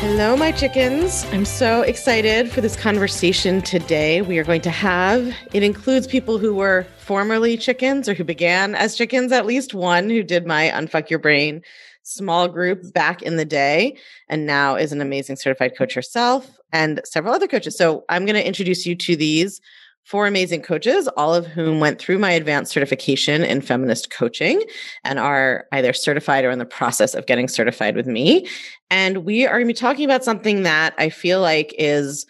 Hello, 0.00 0.36
my 0.36 0.52
chickens. 0.52 1.24
I'm 1.32 1.46
so 1.46 1.80
excited 1.80 2.52
for 2.52 2.60
this 2.60 2.76
conversation 2.76 3.62
today. 3.62 4.20
We 4.20 4.38
are 4.38 4.44
going 4.44 4.60
to 4.60 4.70
have 4.70 5.34
it 5.54 5.62
includes 5.62 6.06
people 6.06 6.36
who 6.36 6.54
were 6.54 6.86
formerly 6.98 7.56
chickens 7.56 8.06
or 8.06 8.12
who 8.12 8.22
began 8.22 8.74
as 8.74 8.94
chickens, 8.94 9.32
at 9.32 9.46
least 9.46 9.72
one 9.72 10.10
who 10.10 10.22
did 10.22 10.46
my 10.46 10.70
Unfuck 10.70 11.08
Your 11.08 11.18
Brain 11.18 11.62
small 12.02 12.46
group 12.46 12.92
back 12.92 13.22
in 13.22 13.36
the 13.36 13.44
day 13.44 13.96
and 14.28 14.46
now 14.46 14.76
is 14.76 14.92
an 14.92 15.00
amazing 15.00 15.36
certified 15.36 15.76
coach 15.76 15.94
herself 15.94 16.56
and 16.72 17.00
several 17.04 17.34
other 17.34 17.48
coaches. 17.48 17.76
So 17.76 18.04
I'm 18.10 18.26
going 18.26 18.36
to 18.36 18.46
introduce 18.46 18.84
you 18.84 18.94
to 18.96 19.16
these 19.16 19.60
four 20.06 20.28
amazing 20.28 20.62
coaches, 20.62 21.08
all 21.16 21.34
of 21.34 21.48
whom 21.48 21.80
went 21.80 21.98
through 21.98 22.16
my 22.16 22.30
advanced 22.30 22.70
certification 22.70 23.42
in 23.42 23.60
feminist 23.60 24.08
coaching 24.08 24.62
and 25.02 25.18
are 25.18 25.66
either 25.72 25.92
certified 25.92 26.44
or 26.44 26.50
in 26.50 26.60
the 26.60 26.64
process 26.64 27.12
of 27.12 27.26
getting 27.26 27.48
certified 27.48 27.96
with 27.96 28.06
me. 28.06 28.46
And 28.88 29.24
we 29.24 29.46
are 29.46 29.58
going 29.58 29.66
to 29.66 29.74
be 29.74 29.74
talking 29.74 30.04
about 30.04 30.22
something 30.22 30.62
that 30.62 30.94
I 30.96 31.10
feel 31.10 31.40
like 31.40 31.74
is 31.76 32.24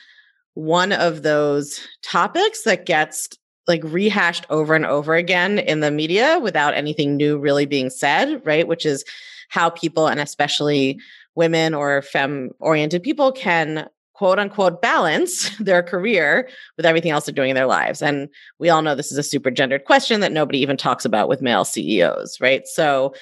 one 0.55 0.91
of 0.91 1.23
those 1.23 1.79
topics 2.02 2.62
that 2.62 2.87
gets 2.87 3.29
like 3.68 3.85
rehashed 3.85 4.46
over 4.49 4.74
and 4.74 4.87
over 4.87 5.15
again 5.15 5.59
in 5.59 5.80
the 5.80 5.90
media 5.90 6.38
without 6.43 6.73
anything 6.73 7.15
new 7.15 7.38
really 7.38 7.66
being 7.66 7.90
said, 7.90 8.40
right? 8.46 8.66
Which 8.66 8.87
is 8.87 9.05
how 9.51 9.68
people 9.68 10.07
and 10.07 10.18
especially 10.18 10.99
women 11.35 11.74
or 11.74 12.01
fem 12.01 12.52
oriented 12.59 13.02
people 13.02 13.33
can 13.33 13.87
quote 14.16 14.38
unquote 14.38 14.80
balance 14.80 15.50
their 15.59 15.82
career 15.82 16.48
with 16.76 16.86
everything 16.86 17.10
else 17.10 17.26
they're 17.26 17.34
doing 17.34 17.50
in 17.50 17.56
their 17.56 17.66
lives. 17.66 18.00
And 18.00 18.28
we 18.59 18.70
all 18.70 18.82
know 18.82 18.95
this 18.95 19.12
is 19.12 19.18
a 19.18 19.22
super 19.22 19.50
gendered 19.50 19.84
question 19.84 20.20
that 20.20 20.32
nobody 20.32 20.59
even 20.60 20.76
talks 20.76 21.04
about 21.04 21.28
with 21.28 21.42
male 21.42 21.64
CEOs, 21.64 22.40
right? 22.40 22.66
So 22.66 23.14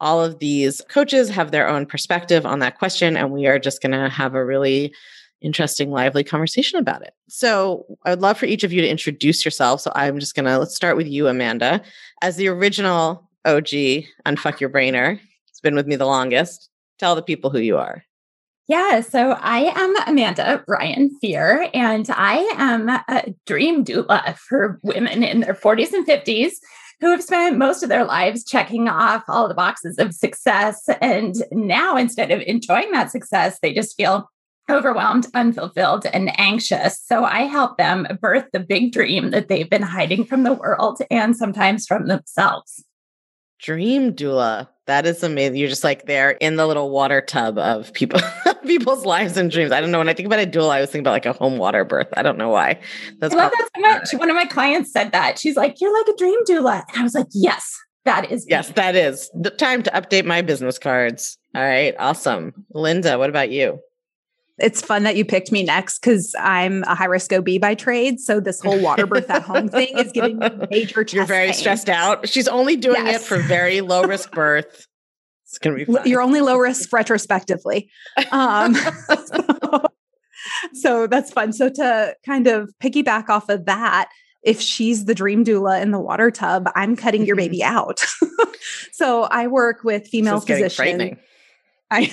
all 0.00 0.22
of 0.24 0.40
these 0.40 0.80
coaches 0.88 1.28
have 1.28 1.50
their 1.50 1.68
own 1.68 1.86
perspective 1.86 2.44
on 2.44 2.58
that 2.60 2.78
question. 2.78 3.16
And 3.16 3.30
we 3.30 3.46
are 3.46 3.58
just 3.58 3.80
going 3.80 3.92
to 3.92 4.08
have 4.08 4.34
a 4.34 4.44
really 4.44 4.92
interesting, 5.40 5.90
lively 5.90 6.24
conversation 6.24 6.78
about 6.78 7.02
it. 7.02 7.14
So 7.28 7.86
I 8.04 8.10
would 8.10 8.20
love 8.20 8.36
for 8.36 8.46
each 8.46 8.64
of 8.64 8.72
you 8.72 8.80
to 8.82 8.88
introduce 8.88 9.44
yourself. 9.44 9.80
So 9.80 9.92
I'm 9.94 10.18
just 10.18 10.34
going 10.34 10.46
to, 10.46 10.58
let's 10.58 10.74
start 10.74 10.96
with 10.96 11.06
you, 11.06 11.28
Amanda. 11.28 11.80
As 12.22 12.36
the 12.36 12.48
original 12.48 13.30
OG 13.44 13.68
Unfuck 14.26 14.60
Your 14.60 14.70
Brainer, 14.70 15.20
it's 15.48 15.60
been 15.60 15.76
with 15.76 15.86
me 15.86 15.96
the 15.96 16.06
longest. 16.06 16.70
Tell 16.98 17.14
the 17.14 17.22
people 17.22 17.50
who 17.50 17.60
you 17.60 17.78
are. 17.78 18.04
Yeah, 18.70 19.00
so 19.00 19.32
I 19.32 19.72
am 19.74 19.96
Amanda 20.06 20.62
Ryan 20.68 21.10
Fear, 21.20 21.70
and 21.74 22.06
I 22.08 22.36
am 22.56 22.88
a 22.88 23.34
dream 23.44 23.84
doula 23.84 24.38
for 24.38 24.78
women 24.84 25.24
in 25.24 25.40
their 25.40 25.54
40s 25.54 25.92
and 25.92 26.06
50s 26.06 26.52
who 27.00 27.10
have 27.10 27.20
spent 27.20 27.58
most 27.58 27.82
of 27.82 27.88
their 27.88 28.04
lives 28.04 28.44
checking 28.44 28.88
off 28.88 29.24
all 29.26 29.48
the 29.48 29.54
boxes 29.54 29.98
of 29.98 30.14
success. 30.14 30.88
And 31.00 31.34
now, 31.50 31.96
instead 31.96 32.30
of 32.30 32.42
enjoying 32.42 32.92
that 32.92 33.10
success, 33.10 33.58
they 33.60 33.74
just 33.74 33.96
feel 33.96 34.30
overwhelmed, 34.70 35.26
unfulfilled, 35.34 36.06
and 36.06 36.30
anxious. 36.38 37.02
So 37.04 37.24
I 37.24 37.46
help 37.46 37.76
them 37.76 38.06
birth 38.22 38.44
the 38.52 38.60
big 38.60 38.92
dream 38.92 39.30
that 39.30 39.48
they've 39.48 39.68
been 39.68 39.82
hiding 39.82 40.26
from 40.26 40.44
the 40.44 40.54
world 40.54 41.00
and 41.10 41.36
sometimes 41.36 41.88
from 41.88 42.06
themselves. 42.06 42.84
Dream 43.60 44.14
doula. 44.14 44.68
That 44.86 45.06
is 45.06 45.22
amazing. 45.22 45.56
You're 45.56 45.68
just 45.68 45.84
like 45.84 46.06
they're 46.06 46.30
in 46.30 46.56
the 46.56 46.66
little 46.66 46.90
water 46.90 47.20
tub 47.20 47.58
of 47.58 47.92
people 47.92 48.20
people's 48.66 49.04
lives 49.04 49.36
and 49.36 49.50
dreams. 49.50 49.72
I 49.72 49.80
don't 49.80 49.90
know. 49.90 49.98
When 49.98 50.08
I 50.08 50.14
think 50.14 50.26
about 50.26 50.40
a 50.40 50.46
doula, 50.46 50.70
I 50.70 50.80
was 50.80 50.90
thinking 50.90 51.02
about 51.02 51.12
like 51.12 51.26
a 51.26 51.32
home 51.32 51.58
water 51.58 51.84
birth. 51.84 52.08
I 52.16 52.22
don't 52.22 52.38
know 52.38 52.48
why. 52.50 52.80
That's 53.18 53.34
I 53.34 53.38
love 53.38 53.52
that 53.52 53.68
so 53.74 53.80
much. 53.80 54.20
One 54.20 54.30
of 54.30 54.36
my 54.36 54.46
clients 54.46 54.92
said 54.92 55.12
that. 55.12 55.38
She's 55.38 55.56
like, 55.56 55.80
You're 55.80 55.96
like 55.96 56.08
a 56.08 56.16
dream 56.16 56.44
doula. 56.44 56.84
And 56.88 56.98
I 56.98 57.02
was 57.02 57.14
like, 57.14 57.28
Yes, 57.32 57.76
that 58.04 58.30
is. 58.30 58.46
Yes, 58.48 58.70
that 58.70 58.96
is 58.96 59.30
the 59.34 59.50
time 59.50 59.82
to 59.82 59.90
update 59.90 60.24
my 60.24 60.42
business 60.42 60.78
cards. 60.78 61.38
All 61.54 61.62
right. 61.62 61.94
Awesome. 61.98 62.66
Linda, 62.72 63.18
what 63.18 63.30
about 63.30 63.50
you? 63.50 63.80
it's 64.60 64.82
fun 64.82 65.02
that 65.04 65.16
you 65.16 65.24
picked 65.24 65.50
me 65.50 65.62
next 65.62 65.98
because 66.00 66.34
I'm 66.38 66.84
a 66.84 66.94
high 66.94 67.06
risk 67.06 67.32
OB 67.32 67.48
by 67.60 67.74
trade. 67.74 68.20
So 68.20 68.40
this 68.40 68.60
whole 68.60 68.80
water 68.80 69.06
birth 69.06 69.30
at 69.30 69.42
home 69.42 69.68
thing 69.68 69.98
is 69.98 70.12
giving 70.12 70.38
me 70.38 70.48
major 70.70 71.04
You're 71.10 71.24
very 71.24 71.46
pain. 71.46 71.54
stressed 71.54 71.88
out. 71.88 72.28
She's 72.28 72.48
only 72.48 72.76
doing 72.76 73.06
yes. 73.06 73.22
it 73.22 73.26
for 73.26 73.38
very 73.38 73.80
low 73.80 74.02
risk 74.02 74.30
birth. 74.34 74.86
It's 75.50 75.58
gonna 75.58 75.74
be 75.74 75.84
fun. 75.84 76.06
You're 76.06 76.22
only 76.22 76.40
low 76.40 76.56
risk 76.56 76.92
retrospectively. 76.92 77.90
Um, 78.30 78.74
so, 79.24 79.86
so 80.74 81.06
that's 81.08 81.32
fun. 81.32 81.52
So 81.52 81.68
to 81.70 82.14
kind 82.24 82.46
of 82.46 82.70
piggyback 82.80 83.28
off 83.28 83.48
of 83.48 83.64
that, 83.64 84.10
if 84.44 84.60
she's 84.60 85.06
the 85.06 85.14
dream 85.14 85.44
doula 85.44 85.82
in 85.82 85.90
the 85.90 85.98
water 85.98 86.30
tub, 86.30 86.70
I'm 86.76 86.94
cutting 86.94 87.26
your 87.26 87.34
baby 87.34 87.64
out. 87.64 88.04
so 88.92 89.24
I 89.24 89.48
work 89.48 89.82
with 89.82 90.06
female 90.06 90.38
physicians. 90.38 91.16
I 91.90 92.12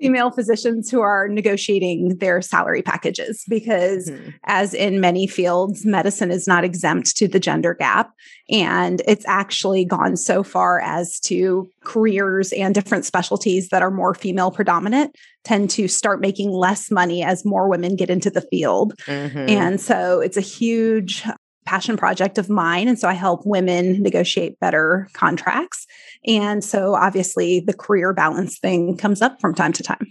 female 0.00 0.30
physicians 0.30 0.90
who 0.90 1.00
are 1.00 1.28
negotiating 1.28 2.18
their 2.18 2.40
salary 2.40 2.82
packages 2.82 3.44
because 3.48 4.10
mm-hmm. 4.10 4.30
as 4.44 4.74
in 4.74 5.00
many 5.00 5.26
fields 5.26 5.84
medicine 5.84 6.30
is 6.30 6.46
not 6.46 6.64
exempt 6.64 7.16
to 7.16 7.28
the 7.28 7.40
gender 7.40 7.74
gap 7.74 8.12
and 8.50 9.02
it's 9.06 9.26
actually 9.26 9.84
gone 9.84 10.16
so 10.16 10.42
far 10.42 10.80
as 10.80 11.20
to 11.20 11.68
careers 11.84 12.52
and 12.52 12.74
different 12.74 13.04
specialties 13.04 13.68
that 13.68 13.82
are 13.82 13.90
more 13.90 14.14
female 14.14 14.50
predominant 14.50 15.14
tend 15.44 15.70
to 15.70 15.88
start 15.88 16.20
making 16.20 16.50
less 16.50 16.90
money 16.90 17.22
as 17.22 17.44
more 17.44 17.68
women 17.68 17.96
get 17.96 18.10
into 18.10 18.30
the 18.30 18.42
field 18.42 18.94
mm-hmm. 19.06 19.48
and 19.48 19.80
so 19.80 20.20
it's 20.20 20.36
a 20.36 20.42
huge 20.42 21.24
passion 21.68 21.98
project 21.98 22.38
of 22.38 22.48
mine. 22.48 22.88
And 22.88 22.98
so 22.98 23.06
I 23.08 23.12
help 23.12 23.44
women 23.44 24.02
negotiate 24.02 24.58
better 24.58 25.06
contracts. 25.12 25.86
And 26.26 26.64
so 26.64 26.94
obviously 26.94 27.60
the 27.60 27.74
career 27.74 28.14
balance 28.14 28.58
thing 28.58 28.96
comes 28.96 29.20
up 29.20 29.38
from 29.38 29.54
time 29.54 29.74
to 29.74 29.82
time. 29.82 30.06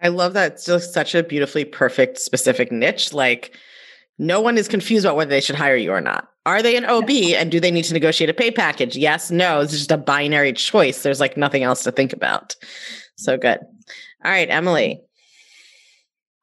I 0.00 0.08
love 0.08 0.34
that. 0.34 0.52
It's 0.52 0.66
just 0.66 0.94
such 0.94 1.16
a 1.16 1.24
beautifully 1.24 1.64
perfect, 1.64 2.18
specific 2.18 2.70
niche. 2.70 3.12
Like, 3.12 3.56
no 4.18 4.40
one 4.40 4.56
is 4.56 4.68
confused 4.68 5.04
about 5.04 5.16
whether 5.16 5.30
they 5.30 5.40
should 5.40 5.56
hire 5.56 5.74
you 5.74 5.90
or 5.90 6.00
not. 6.00 6.28
Are 6.46 6.62
they 6.62 6.76
an 6.76 6.84
OB 6.84 7.10
and 7.10 7.50
do 7.50 7.58
they 7.58 7.72
need 7.72 7.86
to 7.86 7.94
negotiate 7.94 8.30
a 8.30 8.34
pay 8.34 8.52
package? 8.52 8.96
Yes, 8.96 9.32
no. 9.32 9.60
It's 9.60 9.72
just 9.72 9.90
a 9.90 9.96
binary 9.96 10.52
choice. 10.52 11.02
There's 11.02 11.18
like 11.18 11.36
nothing 11.36 11.64
else 11.64 11.82
to 11.84 11.90
think 11.90 12.12
about. 12.12 12.54
So 13.16 13.36
good. 13.36 13.58
All 14.24 14.30
right, 14.30 14.48
Emily. 14.48 15.00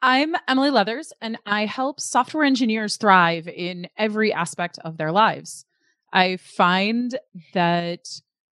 I'm 0.03 0.35
Emily 0.47 0.71
Leathers, 0.71 1.13
and 1.21 1.37
I 1.45 1.65
help 1.65 1.99
software 1.99 2.43
engineers 2.43 2.97
thrive 2.97 3.47
in 3.47 3.87
every 3.97 4.33
aspect 4.33 4.79
of 4.83 4.97
their 4.97 5.11
lives. 5.11 5.65
I 6.11 6.37
find 6.37 7.17
that 7.53 8.07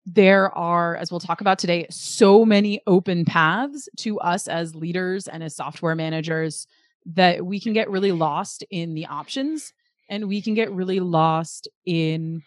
there 0.05 0.55
are, 0.55 0.95
as 0.95 1.11
we'll 1.11 1.19
talk 1.19 1.41
about 1.41 1.57
today, 1.57 1.87
so 1.89 2.45
many 2.45 2.81
open 2.85 3.25
paths 3.25 3.89
to 3.97 4.19
us 4.19 4.47
as 4.47 4.75
leaders 4.75 5.27
and 5.27 5.43
as 5.43 5.55
software 5.55 5.95
managers 5.95 6.67
that 7.05 7.43
we 7.45 7.59
can 7.59 7.73
get 7.73 7.89
really 7.89 8.11
lost 8.11 8.63
in 8.69 8.93
the 8.93 9.07
options 9.07 9.73
and 10.07 10.27
we 10.27 10.41
can 10.41 10.53
get 10.53 10.71
really 10.71 10.99
lost 10.99 11.67
in 11.85 12.43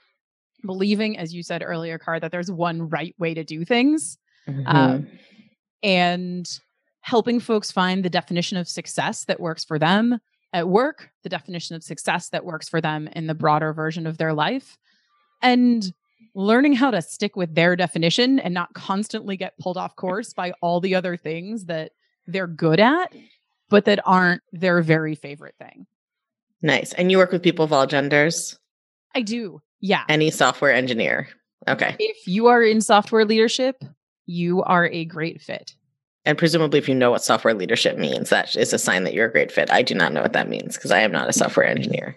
believing, 0.65 1.19
as 1.19 1.34
you 1.34 1.43
said 1.43 1.63
earlier, 1.65 1.99
Car, 1.99 2.21
that 2.21 2.31
there's 2.31 2.51
one 2.51 2.89
right 2.89 3.15
way 3.19 3.34
to 3.34 3.43
do 3.43 3.65
things. 3.65 4.17
Mm-hmm. 4.49 4.67
Um, 4.67 5.07
and 5.83 6.49
helping 7.03 7.39
folks 7.39 7.71
find 7.71 8.05
the 8.05 8.11
definition 8.11 8.57
of 8.57 8.67
success 8.67 9.25
that 9.27 9.41
works 9.41 9.65
for 9.65 9.79
them 9.79 10.19
at 10.53 10.69
work, 10.69 11.10
the 11.22 11.28
definition 11.28 11.77
of 11.77 11.83
success 11.83 12.28
that 12.31 12.45
works 12.45 12.69
for 12.69 12.81
them 12.81 13.09
in 13.15 13.27
the 13.27 13.34
broader 13.34 13.72
version 13.72 14.07
of 14.07 14.19
their 14.19 14.33
life, 14.33 14.78
and 15.43 15.93
learning 16.34 16.75
how 16.75 16.91
to 16.91 17.03
stick 17.03 17.37
with 17.37 17.54
their 17.54 17.77
definition 17.77 18.39
and 18.39 18.54
not 18.54 18.72
constantly 18.75 19.37
get 19.37 19.59
pulled 19.59 19.77
off 19.77 19.97
course 19.97 20.33
by 20.33 20.53
all 20.63 20.81
the 20.81 20.95
other 20.95 21.16
things 21.16 21.66
that 21.66 21.93
they're 22.27 22.47
good 22.47 22.81
at, 22.81 23.15
but 23.69 23.84
that 23.84 24.01
aren't 24.05 24.43
their 24.53 24.81
very 24.83 25.15
favorite 25.15 25.55
thing. 25.59 25.87
Nice. 26.63 26.93
And 26.93 27.10
you 27.10 27.19
work 27.19 27.33
with 27.33 27.43
people 27.43 27.65
of 27.65 27.72
all 27.72 27.87
genders? 27.87 28.59
I 29.15 29.22
do. 29.22 29.60
Yeah. 29.81 30.05
Any 30.09 30.31
software 30.31 30.72
engineer. 30.72 31.28
Okay. 31.69 31.97
If 31.98 32.27
you 32.27 32.47
are 32.47 32.63
in 32.63 32.81
software 32.81 33.25
leadership, 33.25 33.84
you 34.27 34.63
are 34.63 34.87
a 34.87 35.05
great 35.05 35.43
fit. 35.43 35.75
And 36.24 36.39
presumably, 36.39 36.78
if 36.78 36.89
you 36.89 36.95
know 36.95 37.10
what 37.10 37.24
software 37.24 37.54
leadership 37.54 37.98
means, 37.98 38.30
that 38.30 38.54
is 38.57 38.72
a 38.72 38.78
sign 38.78 39.04
that 39.04 39.15
you're 39.15 39.27
a 39.27 39.33
great 39.33 39.51
fit. 39.51 39.71
I 39.72 39.83
do 39.83 39.95
not 39.95 40.13
know 40.13 40.22
what 40.22 40.34
that 40.34 40.48
means 40.48 40.77
because 40.77 40.91
I 40.91 41.01
am 41.01 41.10
not 41.10 41.28
a 41.28 41.33
software 41.33 41.66
engineer. 41.66 42.16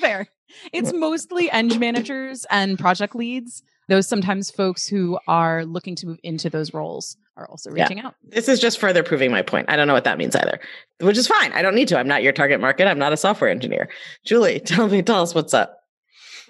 Fair. 0.00 0.26
It's 0.72 0.92
mm. 0.92 0.98
mostly 0.98 1.50
eng 1.50 1.78
managers 1.78 2.46
and 2.50 2.78
project 2.78 3.14
leads. 3.14 3.62
Those 3.88 4.08
sometimes 4.08 4.50
folks 4.50 4.88
who 4.88 5.18
are 5.28 5.64
looking 5.64 5.94
to 5.96 6.06
move 6.06 6.18
into 6.24 6.50
those 6.50 6.74
roles 6.74 7.16
are 7.36 7.48
also 7.48 7.70
reaching 7.70 7.98
yeah. 7.98 8.06
out. 8.06 8.14
This 8.24 8.48
is 8.48 8.58
just 8.58 8.80
further 8.80 9.02
proving 9.02 9.30
my 9.30 9.42
point. 9.42 9.70
I 9.70 9.76
don't 9.76 9.86
know 9.86 9.94
what 9.94 10.04
that 10.04 10.18
means 10.18 10.34
either, 10.34 10.58
which 11.00 11.16
is 11.16 11.28
fine. 11.28 11.52
I 11.52 11.62
don't 11.62 11.74
need 11.74 11.88
to. 11.88 11.98
I'm 11.98 12.08
not 12.08 12.22
your 12.22 12.32
target 12.32 12.60
market. 12.60 12.88
I'm 12.88 12.98
not 12.98 13.12
a 13.12 13.16
software 13.16 13.50
engineer. 13.50 13.88
Julie, 14.24 14.60
tell 14.64 14.88
me, 14.88 15.02
tell 15.02 15.22
us 15.22 15.34
what's 15.34 15.54
up. 15.54 15.75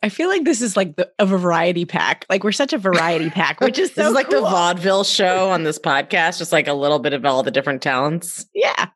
I 0.07 0.09
feel 0.09 0.29
like 0.29 0.45
this 0.45 0.63
is 0.63 0.77
like 0.77 0.95
the, 0.95 1.11
a 1.19 1.27
variety 1.27 1.85
pack. 1.85 2.27
Like 2.31 2.45
we're 2.45 2.53
such 2.53 2.73
a 2.73 2.79
variety 2.79 3.29
pack, 3.29 3.61
which 3.61 3.77
is 3.77 3.89
so 3.95 4.03
this 4.03 4.09
is 4.11 4.15
like 4.15 4.31
cool. 4.31 4.43
the 4.43 4.49
vaudeville 4.49 5.03
show 5.03 5.51
on 5.51 5.65
this 5.65 5.81
podcast, 5.81 6.39
just 6.39 6.53
like 6.53 6.69
a 6.69 6.75
little 6.75 7.01
bit 7.01 7.13
of 7.13 7.25
all 7.25 7.43
the 7.43 7.51
different 7.51 7.83
talents. 7.83 8.47
Yeah. 8.55 8.87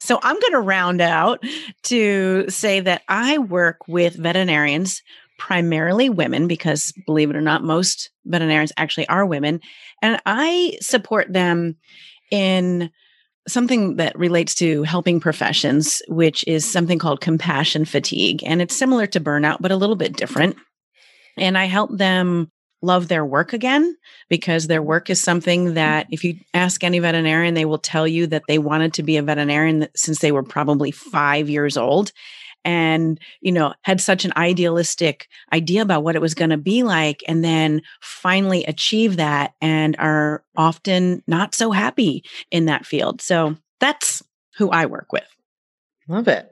So 0.00 0.20
I'm 0.22 0.38
going 0.38 0.52
to 0.52 0.60
round 0.60 1.00
out 1.00 1.42
to 1.84 2.44
say 2.50 2.80
that 2.80 3.04
I 3.08 3.38
work 3.38 3.88
with 3.88 4.16
veterinarians, 4.16 5.00
primarily 5.38 6.10
women, 6.10 6.46
because 6.46 6.92
believe 7.06 7.30
it 7.30 7.36
or 7.36 7.40
not, 7.40 7.64
most 7.64 8.10
veterinarians 8.26 8.72
actually 8.76 9.08
are 9.08 9.24
women. 9.24 9.60
And 10.02 10.20
I 10.26 10.76
support 10.82 11.32
them 11.32 11.76
in 12.30 12.90
something 13.46 13.96
that 13.96 14.18
relates 14.18 14.54
to 14.56 14.82
helping 14.84 15.20
professions, 15.20 16.02
which 16.08 16.44
is 16.46 16.64
mm-hmm. 16.64 16.72
something 16.72 16.98
called 16.98 17.20
compassion 17.20 17.84
fatigue. 17.84 18.42
And 18.44 18.62
it's 18.62 18.76
similar 18.76 19.06
to 19.08 19.20
burnout, 19.20 19.58
but 19.60 19.72
a 19.72 19.76
little 19.76 19.96
bit 19.96 20.16
different. 20.16 20.56
And 21.36 21.58
I 21.58 21.64
help 21.64 21.96
them 21.96 22.50
love 22.82 23.08
their 23.08 23.24
work 23.24 23.52
again 23.52 23.96
because 24.28 24.66
their 24.66 24.82
work 24.82 25.08
is 25.08 25.20
something 25.20 25.74
that 25.74 26.04
mm-hmm. 26.06 26.14
if 26.14 26.24
you 26.24 26.36
ask 26.52 26.84
any 26.84 26.98
veterinarian 26.98 27.54
they 27.54 27.64
will 27.64 27.78
tell 27.78 28.06
you 28.06 28.26
that 28.26 28.42
they 28.46 28.58
wanted 28.58 28.92
to 28.92 29.02
be 29.02 29.16
a 29.16 29.22
veterinarian 29.22 29.88
since 29.96 30.18
they 30.18 30.30
were 30.30 30.42
probably 30.42 30.90
5 30.90 31.48
years 31.48 31.78
old 31.78 32.12
and 32.64 33.20
you 33.40 33.52
know 33.52 33.74
had 33.82 34.00
such 34.00 34.24
an 34.24 34.32
idealistic 34.36 35.28
idea 35.52 35.82
about 35.82 36.02
what 36.02 36.16
it 36.16 36.22
was 36.22 36.34
going 36.34 36.50
to 36.50 36.56
be 36.56 36.82
like 36.82 37.22
and 37.28 37.44
then 37.44 37.82
finally 38.00 38.64
achieve 38.64 39.16
that 39.16 39.54
and 39.60 39.96
are 39.98 40.42
often 40.56 41.22
not 41.26 41.54
so 41.54 41.70
happy 41.70 42.24
in 42.50 42.66
that 42.66 42.86
field 42.86 43.20
so 43.20 43.56
that's 43.80 44.22
who 44.56 44.70
i 44.70 44.86
work 44.86 45.12
with 45.12 45.24
Love 46.08 46.28
it. 46.28 46.50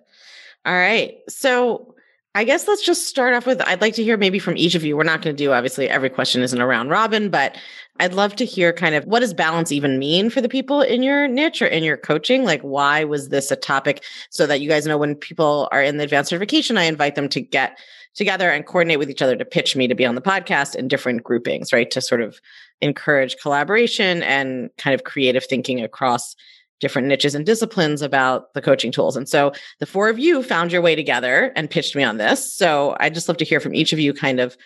All 0.64 0.72
right. 0.72 1.18
So 1.28 1.94
I 2.34 2.44
guess 2.44 2.66
let's 2.66 2.84
just 2.84 3.06
start 3.06 3.34
off 3.34 3.44
with 3.44 3.60
I'd 3.60 3.82
like 3.82 3.94
to 3.94 4.02
hear 4.02 4.16
maybe 4.16 4.38
from 4.38 4.56
each 4.56 4.74
of 4.74 4.84
you. 4.84 4.96
We're 4.96 5.04
not 5.04 5.20
going 5.20 5.36
to 5.36 5.44
do 5.44 5.52
obviously 5.52 5.88
every 5.88 6.08
question 6.08 6.42
isn't 6.42 6.60
a 6.60 6.66
round 6.66 6.88
robin, 6.88 7.28
but 7.28 7.58
I'd 8.00 8.14
love 8.14 8.36
to 8.36 8.46
hear 8.46 8.72
kind 8.72 8.94
of 8.94 9.04
what 9.04 9.20
does 9.20 9.34
balance 9.34 9.70
even 9.70 9.98
mean 9.98 10.30
for 10.30 10.40
the 10.40 10.48
people 10.48 10.80
in 10.80 11.02
your 11.02 11.28
niche 11.28 11.60
or 11.60 11.66
in 11.66 11.84
your 11.84 11.98
coaching? 11.98 12.44
Like 12.44 12.62
why 12.62 13.04
was 13.04 13.28
this 13.28 13.50
a 13.50 13.56
topic 13.56 14.02
so 14.30 14.46
that 14.46 14.62
you 14.62 14.68
guys 14.68 14.86
know 14.86 14.96
when 14.96 15.14
people 15.14 15.68
are 15.72 15.82
in 15.82 15.98
the 15.98 16.04
advanced 16.04 16.30
certification, 16.30 16.78
I 16.78 16.84
invite 16.84 17.16
them 17.16 17.28
to 17.28 17.40
get 17.40 17.78
together 18.14 18.50
and 18.50 18.66
coordinate 18.66 18.98
with 18.98 19.10
each 19.10 19.22
other 19.22 19.36
to 19.36 19.44
pitch 19.44 19.76
me 19.76 19.86
to 19.88 19.94
be 19.94 20.06
on 20.06 20.14
the 20.14 20.22
podcast 20.22 20.74
in 20.74 20.88
different 20.88 21.22
groupings, 21.22 21.72
right? 21.72 21.90
To 21.90 22.00
sort 22.00 22.22
of 22.22 22.40
encourage 22.80 23.36
collaboration 23.38 24.22
and 24.22 24.70
kind 24.78 24.94
of 24.94 25.04
creative 25.04 25.44
thinking 25.44 25.82
across 25.82 26.34
different 26.82 27.08
niches 27.08 27.34
and 27.34 27.46
disciplines 27.46 28.02
about 28.02 28.52
the 28.52 28.60
coaching 28.60 28.92
tools. 28.92 29.16
And 29.16 29.28
so 29.28 29.52
the 29.78 29.86
four 29.86 30.10
of 30.10 30.18
you 30.18 30.42
found 30.42 30.72
your 30.72 30.82
way 30.82 30.94
together 30.94 31.52
and 31.56 31.70
pitched 31.70 31.96
me 31.96 32.02
on 32.02 32.18
this. 32.18 32.52
So 32.52 32.96
I 33.00 33.08
just 33.08 33.28
love 33.28 33.38
to 33.38 33.44
hear 33.44 33.60
from 33.60 33.74
each 33.74 33.94
of 33.94 34.00
you 34.00 34.12
kind 34.12 34.40
of 34.40 34.56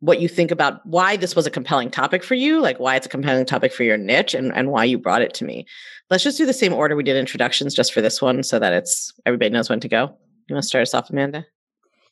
what 0.00 0.20
you 0.20 0.28
think 0.28 0.50
about 0.50 0.84
why 0.84 1.16
this 1.16 1.34
was 1.34 1.46
a 1.46 1.50
compelling 1.50 1.90
topic 1.90 2.22
for 2.22 2.34
you, 2.34 2.60
like 2.60 2.78
why 2.78 2.96
it's 2.96 3.06
a 3.06 3.08
compelling 3.08 3.46
topic 3.46 3.72
for 3.72 3.84
your 3.84 3.96
niche 3.96 4.34
and, 4.34 4.54
and 4.54 4.70
why 4.70 4.84
you 4.84 4.98
brought 4.98 5.22
it 5.22 5.32
to 5.34 5.44
me. 5.44 5.64
Let's 6.10 6.24
just 6.24 6.36
do 6.36 6.44
the 6.44 6.52
same 6.52 6.74
order 6.74 6.96
we 6.96 7.04
did 7.04 7.16
introductions 7.16 7.74
just 7.74 7.94
for 7.94 8.02
this 8.02 8.20
one 8.20 8.42
so 8.42 8.58
that 8.58 8.72
it's 8.72 9.12
everybody 9.24 9.50
knows 9.50 9.70
when 9.70 9.80
to 9.80 9.88
go. 9.88 10.14
You 10.48 10.54
want 10.54 10.64
to 10.64 10.68
start 10.68 10.82
us 10.82 10.94
off, 10.94 11.08
Amanda? 11.08 11.46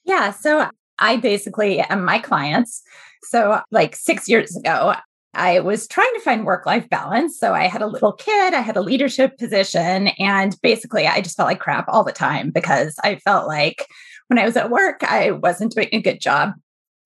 Yeah. 0.04 0.30
So 0.30 0.70
I 0.98 1.16
basically 1.16 1.80
am 1.80 2.04
my 2.04 2.18
clients. 2.18 2.82
So, 3.24 3.60
like 3.70 3.96
six 3.96 4.28
years 4.28 4.54
ago, 4.56 4.94
I 5.34 5.60
was 5.60 5.86
trying 5.86 6.12
to 6.14 6.20
find 6.20 6.44
work 6.44 6.66
life 6.66 6.88
balance. 6.88 7.38
So 7.38 7.54
I 7.54 7.66
had 7.66 7.82
a 7.82 7.86
little 7.86 8.12
kid, 8.12 8.54
I 8.54 8.60
had 8.60 8.76
a 8.76 8.82
leadership 8.82 9.38
position, 9.38 10.08
and 10.18 10.56
basically 10.62 11.06
I 11.06 11.20
just 11.20 11.36
felt 11.36 11.48
like 11.48 11.60
crap 11.60 11.86
all 11.88 12.04
the 12.04 12.12
time 12.12 12.50
because 12.50 12.94
I 13.02 13.16
felt 13.16 13.46
like 13.46 13.86
when 14.28 14.38
I 14.38 14.44
was 14.44 14.56
at 14.56 14.70
work, 14.70 15.02
I 15.02 15.32
wasn't 15.32 15.72
doing 15.74 15.88
a 15.92 16.00
good 16.00 16.20
job 16.20 16.52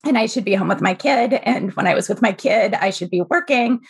and 0.05 0.17
I 0.17 0.27
should 0.27 0.45
be 0.45 0.55
home 0.55 0.69
with 0.69 0.81
my 0.81 0.95
kid. 0.95 1.35
And 1.35 1.73
when 1.75 1.87
I 1.87 1.95
was 1.95 2.09
with 2.09 2.23
my 2.23 2.33
kid, 2.33 2.75
I 2.75 2.91
should 2.91 3.11
be 3.11 3.23
working. 3.23 3.81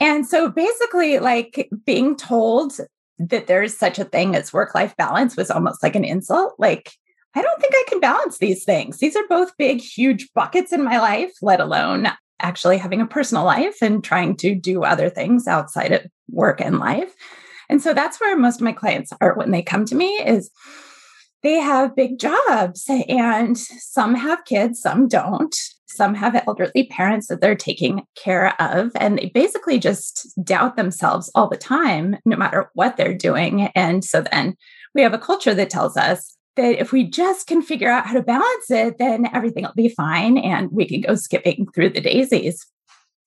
And 0.00 0.26
so 0.26 0.50
basically, 0.50 1.18
like 1.18 1.68
being 1.86 2.16
told 2.16 2.72
that 3.18 3.46
there's 3.46 3.76
such 3.76 3.98
a 3.98 4.04
thing 4.04 4.34
as 4.34 4.52
work 4.52 4.74
life 4.74 4.96
balance 4.96 5.36
was 5.36 5.50
almost 5.50 5.82
like 5.82 5.94
an 5.94 6.04
insult. 6.04 6.54
Like, 6.58 6.92
I 7.34 7.42
don't 7.42 7.60
think 7.60 7.74
I 7.74 7.84
can 7.88 8.00
balance 8.00 8.38
these 8.38 8.64
things. 8.64 8.98
These 8.98 9.16
are 9.16 9.26
both 9.28 9.56
big, 9.56 9.80
huge 9.80 10.28
buckets 10.34 10.72
in 10.72 10.84
my 10.84 10.98
life, 10.98 11.32
let 11.42 11.60
alone 11.60 12.08
actually 12.40 12.78
having 12.78 13.00
a 13.00 13.06
personal 13.06 13.44
life 13.44 13.76
and 13.80 14.02
trying 14.02 14.36
to 14.36 14.54
do 14.54 14.84
other 14.84 15.08
things 15.08 15.46
outside 15.46 15.92
of 15.92 16.06
work 16.30 16.60
and 16.60 16.78
life. 16.78 17.14
And 17.68 17.82
so 17.82 17.94
that's 17.94 18.20
where 18.20 18.36
most 18.36 18.56
of 18.56 18.62
my 18.62 18.72
clients 18.72 19.12
are 19.20 19.34
when 19.34 19.50
they 19.50 19.62
come 19.62 19.84
to 19.86 19.94
me 19.94 20.06
is 20.16 20.50
they 21.42 21.54
have 21.54 21.96
big 21.96 22.18
jobs 22.18 22.84
and 23.08 23.56
some 23.58 24.14
have 24.14 24.44
kids, 24.44 24.80
some 24.80 25.08
don't. 25.08 25.54
Some 25.86 26.14
have 26.16 26.34
elderly 26.48 26.88
parents 26.88 27.28
that 27.28 27.40
they're 27.40 27.54
taking 27.54 28.02
care 28.16 28.60
of, 28.60 28.90
and 28.96 29.16
they 29.16 29.30
basically 29.32 29.78
just 29.78 30.26
doubt 30.42 30.74
themselves 30.74 31.30
all 31.36 31.48
the 31.48 31.56
time, 31.56 32.16
no 32.24 32.36
matter 32.36 32.68
what 32.74 32.96
they're 32.96 33.16
doing. 33.16 33.68
And 33.76 34.04
so 34.04 34.22
then 34.22 34.56
we 34.92 35.02
have 35.02 35.14
a 35.14 35.18
culture 35.18 35.54
that 35.54 35.70
tells 35.70 35.96
us 35.96 36.36
that 36.56 36.80
if 36.80 36.92
we 36.92 37.04
just 37.04 37.46
can 37.46 37.62
figure 37.62 37.90
out 37.90 38.06
how 38.06 38.14
to 38.14 38.22
balance 38.22 38.70
it, 38.70 38.98
then 38.98 39.28
everything 39.34 39.64
will 39.64 39.72
be 39.74 39.88
fine 39.88 40.38
and 40.38 40.70
we 40.70 40.86
can 40.86 41.00
go 41.00 41.14
skipping 41.14 41.66
through 41.74 41.90
the 41.90 42.00
daisies. 42.00 42.66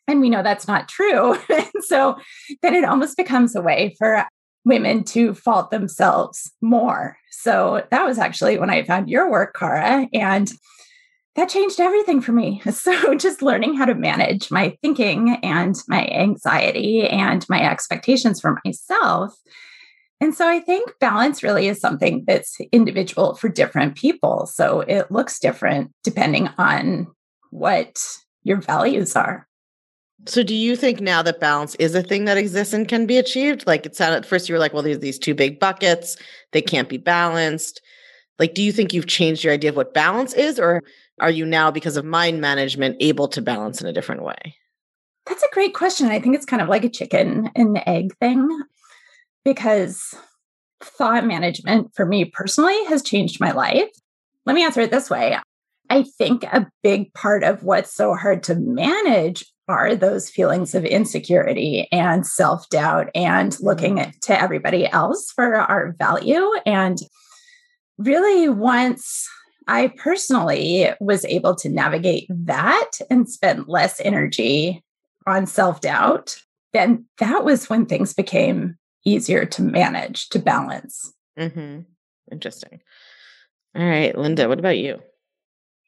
And 0.07 0.21
we 0.21 0.29
know 0.29 0.41
that's 0.41 0.67
not 0.67 0.87
true. 0.87 1.37
and 1.49 1.83
so 1.83 2.15
then 2.61 2.73
it 2.73 2.85
almost 2.85 3.17
becomes 3.17 3.55
a 3.55 3.61
way 3.61 3.95
for 3.97 4.25
women 4.63 5.03
to 5.03 5.33
fault 5.33 5.71
themselves 5.71 6.51
more. 6.61 7.17
So 7.31 7.85
that 7.91 8.05
was 8.05 8.17
actually 8.17 8.57
when 8.57 8.69
I 8.69 8.83
found 8.83 9.09
your 9.09 9.29
work, 9.29 9.55
Kara. 9.57 10.07
And 10.13 10.51
that 11.35 11.49
changed 11.49 11.79
everything 11.79 12.19
for 12.19 12.31
me. 12.31 12.61
So 12.71 13.15
just 13.15 13.41
learning 13.41 13.75
how 13.75 13.85
to 13.85 13.95
manage 13.95 14.49
my 14.51 14.77
thinking 14.81 15.37
and 15.43 15.75
my 15.87 16.05
anxiety 16.07 17.07
and 17.07 17.45
my 17.47 17.61
expectations 17.61 18.41
for 18.41 18.59
myself. 18.65 19.35
And 20.19 20.33
so 20.33 20.47
I 20.47 20.59
think 20.59 20.91
balance 20.99 21.43
really 21.43 21.67
is 21.67 21.79
something 21.79 22.23
that's 22.25 22.57
individual 22.71 23.35
for 23.35 23.49
different 23.49 23.95
people. 23.95 24.47
So 24.47 24.81
it 24.81 25.11
looks 25.11 25.39
different 25.39 25.91
depending 26.03 26.49
on 26.57 27.07
what 27.51 27.97
your 28.43 28.57
values 28.57 29.15
are. 29.15 29.47
So 30.25 30.41
do 30.41 30.55
you 30.55 30.75
think 30.75 30.99
now 30.99 31.21
that 31.21 31.39
balance 31.39 31.75
is 31.75 31.93
a 31.93 32.01
thing 32.01 32.25
that 32.25 32.37
exists 32.37 32.73
and 32.73 32.87
can 32.87 33.05
be 33.05 33.17
achieved? 33.17 33.67
Like 33.67 33.85
it 33.85 33.95
sounded 33.95 34.17
at 34.17 34.25
first 34.25 34.49
you 34.49 34.55
were 34.55 34.59
like, 34.59 34.73
well, 34.73 34.81
there's 34.81 34.99
these 34.99 35.19
two 35.19 35.35
big 35.35 35.59
buckets, 35.59 36.17
they 36.51 36.61
can't 36.61 36.89
be 36.89 36.97
balanced. 36.97 37.81
Like, 38.39 38.53
do 38.53 38.61
you 38.61 38.71
think 38.71 38.93
you've 38.93 39.07
changed 39.07 39.43
your 39.43 39.53
idea 39.53 39.71
of 39.71 39.75
what 39.75 39.93
balance 39.93 40.33
is, 40.33 40.59
or 40.59 40.83
are 41.19 41.31
you 41.31 41.45
now, 41.45 41.71
because 41.71 41.97
of 41.97 42.05
mind 42.05 42.39
management, 42.39 42.97
able 42.99 43.27
to 43.29 43.41
balance 43.41 43.81
in 43.81 43.87
a 43.87 43.93
different 43.93 44.21
way? 44.23 44.55
That's 45.25 45.41
a 45.41 45.53
great 45.53 45.73
question. 45.73 46.07
I 46.07 46.19
think 46.19 46.35
it's 46.35 46.45
kind 46.45 46.61
of 46.61 46.69
like 46.69 46.83
a 46.83 46.89
chicken 46.89 47.49
and 47.55 47.81
egg 47.87 48.15
thing 48.19 48.47
because 49.47 50.13
thought 50.83 51.25
management 51.25 51.89
for 51.95 52.05
me 52.05 52.25
personally 52.25 52.83
has 52.87 53.01
changed 53.01 53.39
my 53.39 53.51
life. 53.51 53.87
Let 54.45 54.55
me 54.55 54.63
answer 54.65 54.81
it 54.81 54.91
this 54.91 55.09
way. 55.09 55.37
I 55.89 56.03
think 56.03 56.43
a 56.43 56.67
big 56.83 57.13
part 57.13 57.45
of 57.45 57.63
what's 57.63 57.95
so 57.95 58.13
hard 58.13 58.43
to 58.43 58.55
manage 58.55 59.45
are 59.69 59.95
those 59.95 60.29
feelings 60.29 60.75
of 60.75 60.83
insecurity 60.83 61.87
and 61.93 62.27
self 62.27 62.67
doubt 62.67 63.09
and 63.15 63.53
mm-hmm. 63.53 63.65
looking 63.65 64.13
to 64.23 64.37
everybody 64.37 64.85
else 64.85 65.31
for 65.31 65.55
our 65.55 65.95
value. 65.97 66.45
And 66.65 66.97
really, 67.97 68.49
once 68.49 69.29
I 69.65 69.93
personally 69.95 70.89
was 70.99 71.23
able 71.23 71.55
to 71.55 71.69
navigate 71.69 72.27
that 72.29 72.91
and 73.09 73.29
spend 73.29 73.69
less 73.69 74.01
energy 74.01 74.83
on 75.25 75.45
self 75.45 75.79
doubt, 75.79 76.35
then 76.73 77.05
that 77.19 77.45
was 77.45 77.69
when 77.69 77.85
things 77.85 78.13
became 78.13 78.75
easier 79.07 79.45
to 79.45 79.61
manage, 79.61 80.29
to 80.29 80.39
balance. 80.39 81.13
Mm-hmm. 81.39 81.81
Interesting. 82.31 82.81
All 83.75 83.85
right, 83.85 84.17
Linda, 84.17 84.47
what 84.49 84.59
about 84.59 84.77
you? 84.77 84.99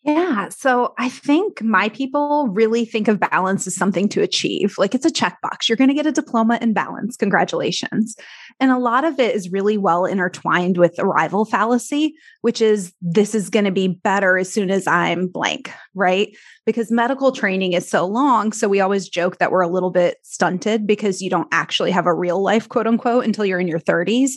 Yeah. 0.03 0.47
So 0.47 0.93
I 0.97 1.09
think 1.09 1.61
my 1.61 1.89
people 1.89 2.47
really 2.47 2.85
think 2.85 3.09
of 3.09 3.19
balance 3.19 3.67
as 3.67 3.75
something 3.75 4.07
to 4.09 4.21
achieve. 4.21 4.75
Like 4.77 4.95
it's 4.95 5.05
a 5.05 5.11
checkbox. 5.11 5.67
You're 5.67 5.75
going 5.75 5.89
to 5.89 5.93
get 5.93 6.05
a 6.05 6.11
diploma 6.11 6.57
in 6.61 6.71
balance. 6.71 7.17
Congratulations. 7.17 8.15
And 8.61 8.71
a 8.71 8.77
lot 8.77 9.03
of 9.03 9.19
it 9.19 9.35
is 9.35 9.51
really 9.51 9.77
well 9.77 10.05
intertwined 10.05 10.77
with 10.77 10.95
arrival 10.99 11.43
fallacy, 11.43 12.15
which 12.41 12.61
is 12.61 12.93
this 13.01 13.35
is 13.35 13.49
going 13.49 13.65
to 13.65 13.71
be 13.71 13.89
better 13.89 14.37
as 14.37 14.51
soon 14.51 14.71
as 14.71 14.87
I'm 14.87 15.27
blank, 15.27 15.71
right? 15.93 16.29
Because 16.65 16.91
medical 16.91 17.33
training 17.33 17.73
is 17.73 17.89
so 17.89 18.05
long. 18.05 18.53
So 18.53 18.69
we 18.69 18.79
always 18.79 19.09
joke 19.09 19.37
that 19.39 19.51
we're 19.51 19.61
a 19.61 19.67
little 19.67 19.91
bit 19.91 20.17
stunted 20.23 20.87
because 20.87 21.21
you 21.21 21.29
don't 21.29 21.49
actually 21.51 21.91
have 21.91 22.05
a 22.05 22.13
real 22.13 22.41
life, 22.41 22.69
quote 22.69 22.87
unquote, 22.87 23.25
until 23.25 23.45
you're 23.45 23.59
in 23.59 23.67
your 23.67 23.79
30s. 23.79 24.31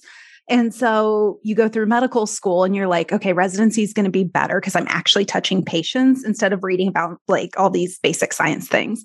And 0.49 0.75
so 0.75 1.39
you 1.43 1.55
go 1.55 1.69
through 1.69 1.87
medical 1.87 2.27
school 2.27 2.65
and 2.65 2.75
you're 2.75 2.89
like, 2.89 3.13
okay, 3.13 3.33
residency 3.33 3.83
is 3.83 3.93
going 3.93 4.05
to 4.05 4.11
be 4.11 4.25
better 4.25 4.61
because 4.61 4.75
I'm 4.75 4.89
actually 4.89 5.25
touching 5.25 5.65
patients 5.65 6.25
instead 6.25 6.53
of 6.53 6.65
reading 6.65 6.89
about 6.89 7.19
like 7.29 7.59
all 7.59 7.71
these 7.71 7.99
basic 8.01 8.33
science 8.33 8.69
things. 8.69 9.05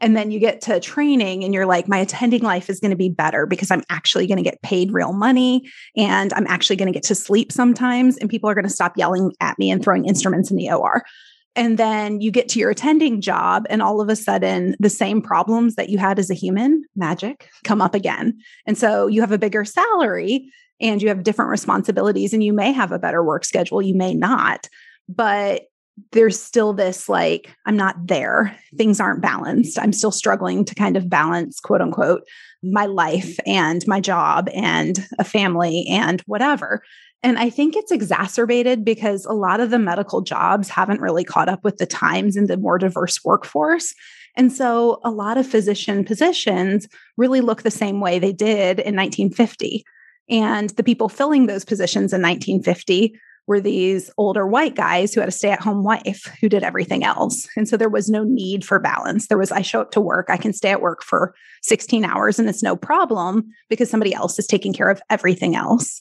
And 0.00 0.16
then 0.16 0.32
you 0.32 0.40
get 0.40 0.60
to 0.62 0.80
training 0.80 1.44
and 1.44 1.54
you're 1.54 1.66
like, 1.66 1.86
my 1.86 1.98
attending 1.98 2.42
life 2.42 2.68
is 2.68 2.80
going 2.80 2.90
to 2.90 2.96
be 2.96 3.08
better 3.08 3.46
because 3.46 3.70
I'm 3.70 3.84
actually 3.88 4.26
going 4.26 4.38
to 4.38 4.42
get 4.42 4.60
paid 4.62 4.92
real 4.92 5.12
money 5.12 5.70
and 5.96 6.32
I'm 6.32 6.46
actually 6.48 6.76
going 6.76 6.92
to 6.92 6.92
get 6.92 7.04
to 7.04 7.14
sleep 7.14 7.52
sometimes. 7.52 8.16
And 8.16 8.28
people 8.28 8.50
are 8.50 8.54
going 8.54 8.66
to 8.66 8.70
stop 8.70 8.96
yelling 8.96 9.32
at 9.40 9.58
me 9.60 9.70
and 9.70 9.80
throwing 9.80 10.04
instruments 10.06 10.50
in 10.50 10.56
the 10.56 10.72
OR. 10.72 11.04
And 11.54 11.78
then 11.78 12.20
you 12.20 12.30
get 12.30 12.48
to 12.50 12.58
your 12.58 12.70
attending 12.70 13.20
job, 13.20 13.66
and 13.68 13.82
all 13.82 14.00
of 14.00 14.08
a 14.08 14.16
sudden, 14.16 14.74
the 14.80 14.88
same 14.88 15.20
problems 15.20 15.74
that 15.74 15.90
you 15.90 15.98
had 15.98 16.18
as 16.18 16.30
a 16.30 16.34
human, 16.34 16.82
magic, 16.96 17.46
come 17.62 17.82
up 17.82 17.94
again. 17.94 18.38
And 18.66 18.78
so 18.78 19.06
you 19.06 19.20
have 19.20 19.32
a 19.32 19.38
bigger 19.38 19.62
salary 19.66 20.50
and 20.80 21.00
you 21.02 21.08
have 21.08 21.22
different 21.22 21.50
responsibilities, 21.50 22.32
and 22.32 22.42
you 22.42 22.52
may 22.52 22.72
have 22.72 22.92
a 22.92 22.98
better 22.98 23.22
work 23.22 23.44
schedule, 23.44 23.82
you 23.82 23.94
may 23.94 24.14
not. 24.14 24.68
But 25.08 25.62
there's 26.12 26.40
still 26.40 26.72
this 26.72 27.08
like, 27.08 27.54
I'm 27.66 27.76
not 27.76 28.06
there. 28.06 28.56
Things 28.76 28.98
aren't 28.98 29.20
balanced. 29.20 29.78
I'm 29.78 29.92
still 29.92 30.10
struggling 30.10 30.64
to 30.64 30.74
kind 30.74 30.96
of 30.96 31.08
balance, 31.08 31.60
quote 31.60 31.82
unquote, 31.82 32.22
my 32.62 32.86
life 32.86 33.38
and 33.46 33.86
my 33.86 34.00
job 34.00 34.48
and 34.54 35.06
a 35.18 35.24
family 35.24 35.86
and 35.88 36.20
whatever. 36.22 36.82
And 37.22 37.38
I 37.38 37.50
think 37.50 37.76
it's 37.76 37.92
exacerbated 37.92 38.84
because 38.84 39.24
a 39.26 39.32
lot 39.32 39.60
of 39.60 39.70
the 39.70 39.78
medical 39.78 40.22
jobs 40.22 40.68
haven't 40.68 41.00
really 41.00 41.24
caught 41.24 41.48
up 41.48 41.62
with 41.62 41.76
the 41.76 41.86
times 41.86 42.36
in 42.36 42.46
the 42.46 42.56
more 42.56 42.78
diverse 42.78 43.22
workforce. 43.24 43.94
And 44.36 44.52
so 44.52 45.00
a 45.04 45.10
lot 45.10 45.38
of 45.38 45.46
physician 45.46 46.04
positions 46.04 46.88
really 47.16 47.40
look 47.40 47.62
the 47.62 47.70
same 47.70 48.00
way 48.00 48.18
they 48.18 48.32
did 48.32 48.80
in 48.80 48.96
1950. 48.96 49.84
And 50.32 50.70
the 50.70 50.82
people 50.82 51.10
filling 51.10 51.46
those 51.46 51.64
positions 51.64 52.12
in 52.12 52.22
1950 52.22 53.14
were 53.46 53.60
these 53.60 54.10
older 54.16 54.46
white 54.46 54.74
guys 54.74 55.12
who 55.12 55.20
had 55.20 55.28
a 55.28 55.32
stay 55.32 55.50
at 55.50 55.60
home 55.60 55.84
wife 55.84 56.24
who 56.40 56.48
did 56.48 56.62
everything 56.62 57.04
else. 57.04 57.46
And 57.56 57.68
so 57.68 57.76
there 57.76 57.90
was 57.90 58.08
no 58.08 58.24
need 58.24 58.64
for 58.64 58.78
balance. 58.78 59.26
There 59.26 59.36
was, 59.36 59.52
I 59.52 59.60
show 59.60 59.82
up 59.82 59.90
to 59.92 60.00
work, 60.00 60.26
I 60.30 60.38
can 60.38 60.54
stay 60.54 60.70
at 60.70 60.80
work 60.80 61.02
for 61.02 61.34
16 61.62 62.04
hours 62.04 62.38
and 62.38 62.48
it's 62.48 62.62
no 62.62 62.76
problem 62.76 63.44
because 63.68 63.90
somebody 63.90 64.14
else 64.14 64.38
is 64.38 64.46
taking 64.46 64.72
care 64.72 64.88
of 64.88 65.02
everything 65.10 65.54
else. 65.54 66.00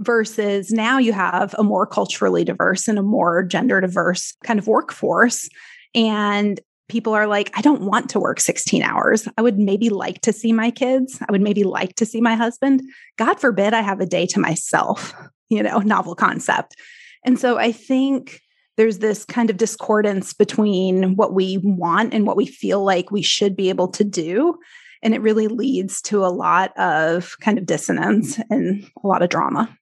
Versus 0.00 0.72
now 0.72 0.98
you 0.98 1.12
have 1.12 1.54
a 1.58 1.62
more 1.62 1.86
culturally 1.86 2.44
diverse 2.44 2.86
and 2.86 2.98
a 2.98 3.02
more 3.02 3.42
gender 3.42 3.80
diverse 3.80 4.34
kind 4.44 4.58
of 4.58 4.66
workforce. 4.66 5.48
And 5.94 6.60
people 6.88 7.14
are 7.14 7.26
like, 7.26 7.50
I 7.56 7.62
don't 7.62 7.82
want 7.82 8.10
to 8.10 8.20
work 8.20 8.40
16 8.40 8.82
hours. 8.82 9.26
I 9.38 9.42
would 9.42 9.58
maybe 9.58 9.88
like 9.88 10.20
to 10.22 10.32
see 10.32 10.52
my 10.52 10.70
kids. 10.70 11.18
I 11.26 11.32
would 11.32 11.40
maybe 11.40 11.64
like 11.64 11.94
to 11.96 12.06
see 12.06 12.20
my 12.20 12.34
husband. 12.34 12.82
God 13.16 13.40
forbid 13.40 13.72
I 13.72 13.80
have 13.80 14.00
a 14.00 14.06
day 14.06 14.26
to 14.26 14.40
myself 14.40 15.14
you 15.48 15.62
know, 15.62 15.78
novel 15.78 16.14
concept. 16.14 16.76
And 17.24 17.38
so 17.38 17.58
I 17.58 17.72
think 17.72 18.40
there's 18.76 18.98
this 18.98 19.24
kind 19.24 19.50
of 19.50 19.56
discordance 19.56 20.32
between 20.32 21.14
what 21.14 21.32
we 21.32 21.58
want 21.62 22.12
and 22.12 22.26
what 22.26 22.36
we 22.36 22.46
feel 22.46 22.84
like 22.84 23.10
we 23.10 23.22
should 23.22 23.54
be 23.54 23.68
able 23.68 23.88
to 23.88 24.04
do. 24.04 24.58
And 25.02 25.14
it 25.14 25.20
really 25.20 25.48
leads 25.48 26.02
to 26.02 26.24
a 26.24 26.28
lot 26.28 26.76
of 26.78 27.36
kind 27.40 27.58
of 27.58 27.66
dissonance 27.66 28.40
and 28.50 28.84
a 29.02 29.06
lot 29.06 29.22
of 29.22 29.28
drama. 29.28 29.76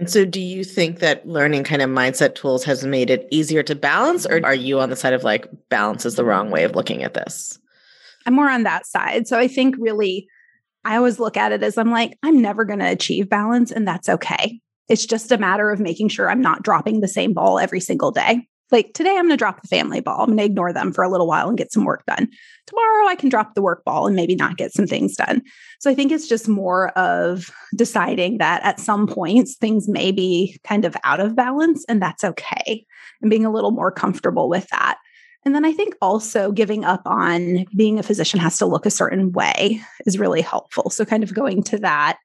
And 0.00 0.08
so, 0.08 0.24
do 0.24 0.40
you 0.40 0.64
think 0.64 1.00
that 1.00 1.28
learning 1.28 1.64
kind 1.64 1.82
of 1.82 1.90
mindset 1.90 2.34
tools 2.34 2.64
has 2.64 2.86
made 2.86 3.10
it 3.10 3.28
easier 3.30 3.62
to 3.64 3.74
balance, 3.74 4.24
or 4.24 4.40
are 4.46 4.54
you 4.54 4.80
on 4.80 4.88
the 4.88 4.96
side 4.96 5.12
of 5.12 5.24
like 5.24 5.46
balance 5.68 6.06
is 6.06 6.14
the 6.14 6.24
wrong 6.24 6.50
way 6.50 6.64
of 6.64 6.74
looking 6.74 7.04
at 7.04 7.12
this? 7.12 7.58
I'm 8.24 8.32
more 8.32 8.48
on 8.48 8.62
that 8.62 8.86
side. 8.86 9.28
So, 9.28 9.38
I 9.38 9.46
think 9.46 9.76
really, 9.78 10.26
I 10.86 10.96
always 10.96 11.20
look 11.20 11.36
at 11.36 11.52
it 11.52 11.62
as 11.62 11.76
I'm 11.76 11.90
like, 11.90 12.16
I'm 12.22 12.40
never 12.40 12.64
going 12.64 12.78
to 12.78 12.90
achieve 12.90 13.28
balance, 13.28 13.70
and 13.70 13.86
that's 13.86 14.08
okay. 14.08 14.58
It's 14.88 15.04
just 15.04 15.32
a 15.32 15.38
matter 15.38 15.70
of 15.70 15.80
making 15.80 16.08
sure 16.08 16.30
I'm 16.30 16.40
not 16.40 16.62
dropping 16.62 17.02
the 17.02 17.06
same 17.06 17.34
ball 17.34 17.58
every 17.58 17.80
single 17.80 18.10
day. 18.10 18.48
Like 18.72 18.92
today, 18.94 19.10
I'm 19.10 19.26
going 19.26 19.30
to 19.30 19.36
drop 19.36 19.60
the 19.60 19.68
family 19.68 20.00
ball. 20.00 20.20
I'm 20.20 20.26
going 20.26 20.38
to 20.38 20.44
ignore 20.44 20.72
them 20.72 20.92
for 20.92 21.02
a 21.02 21.08
little 21.08 21.26
while 21.26 21.48
and 21.48 21.58
get 21.58 21.72
some 21.72 21.84
work 21.84 22.04
done. 22.06 22.28
Tomorrow, 22.66 23.08
I 23.08 23.16
can 23.16 23.28
drop 23.28 23.54
the 23.54 23.62
work 23.62 23.84
ball 23.84 24.06
and 24.06 24.14
maybe 24.14 24.36
not 24.36 24.56
get 24.56 24.72
some 24.72 24.86
things 24.86 25.16
done. 25.16 25.42
So 25.80 25.90
I 25.90 25.94
think 25.94 26.12
it's 26.12 26.28
just 26.28 26.48
more 26.48 26.90
of 26.90 27.50
deciding 27.76 28.38
that 28.38 28.62
at 28.62 28.78
some 28.78 29.06
points, 29.06 29.56
things 29.56 29.88
may 29.88 30.12
be 30.12 30.58
kind 30.64 30.84
of 30.84 30.96
out 31.02 31.20
of 31.20 31.34
balance, 31.34 31.84
and 31.88 32.00
that's 32.00 32.22
okay. 32.22 32.86
And 33.20 33.30
being 33.30 33.44
a 33.44 33.52
little 33.52 33.72
more 33.72 33.90
comfortable 33.90 34.48
with 34.48 34.68
that. 34.68 34.98
And 35.44 35.54
then 35.54 35.64
I 35.64 35.72
think 35.72 35.94
also 36.02 36.52
giving 36.52 36.84
up 36.84 37.02
on 37.06 37.64
being 37.74 37.98
a 37.98 38.02
physician 38.02 38.38
has 38.40 38.58
to 38.58 38.66
look 38.66 38.84
a 38.86 38.90
certain 38.90 39.32
way 39.32 39.80
is 40.06 40.18
really 40.18 40.42
helpful. 40.42 40.90
So, 40.90 41.04
kind 41.04 41.22
of 41.22 41.34
going 41.34 41.62
to 41.64 41.78
that 41.78 42.18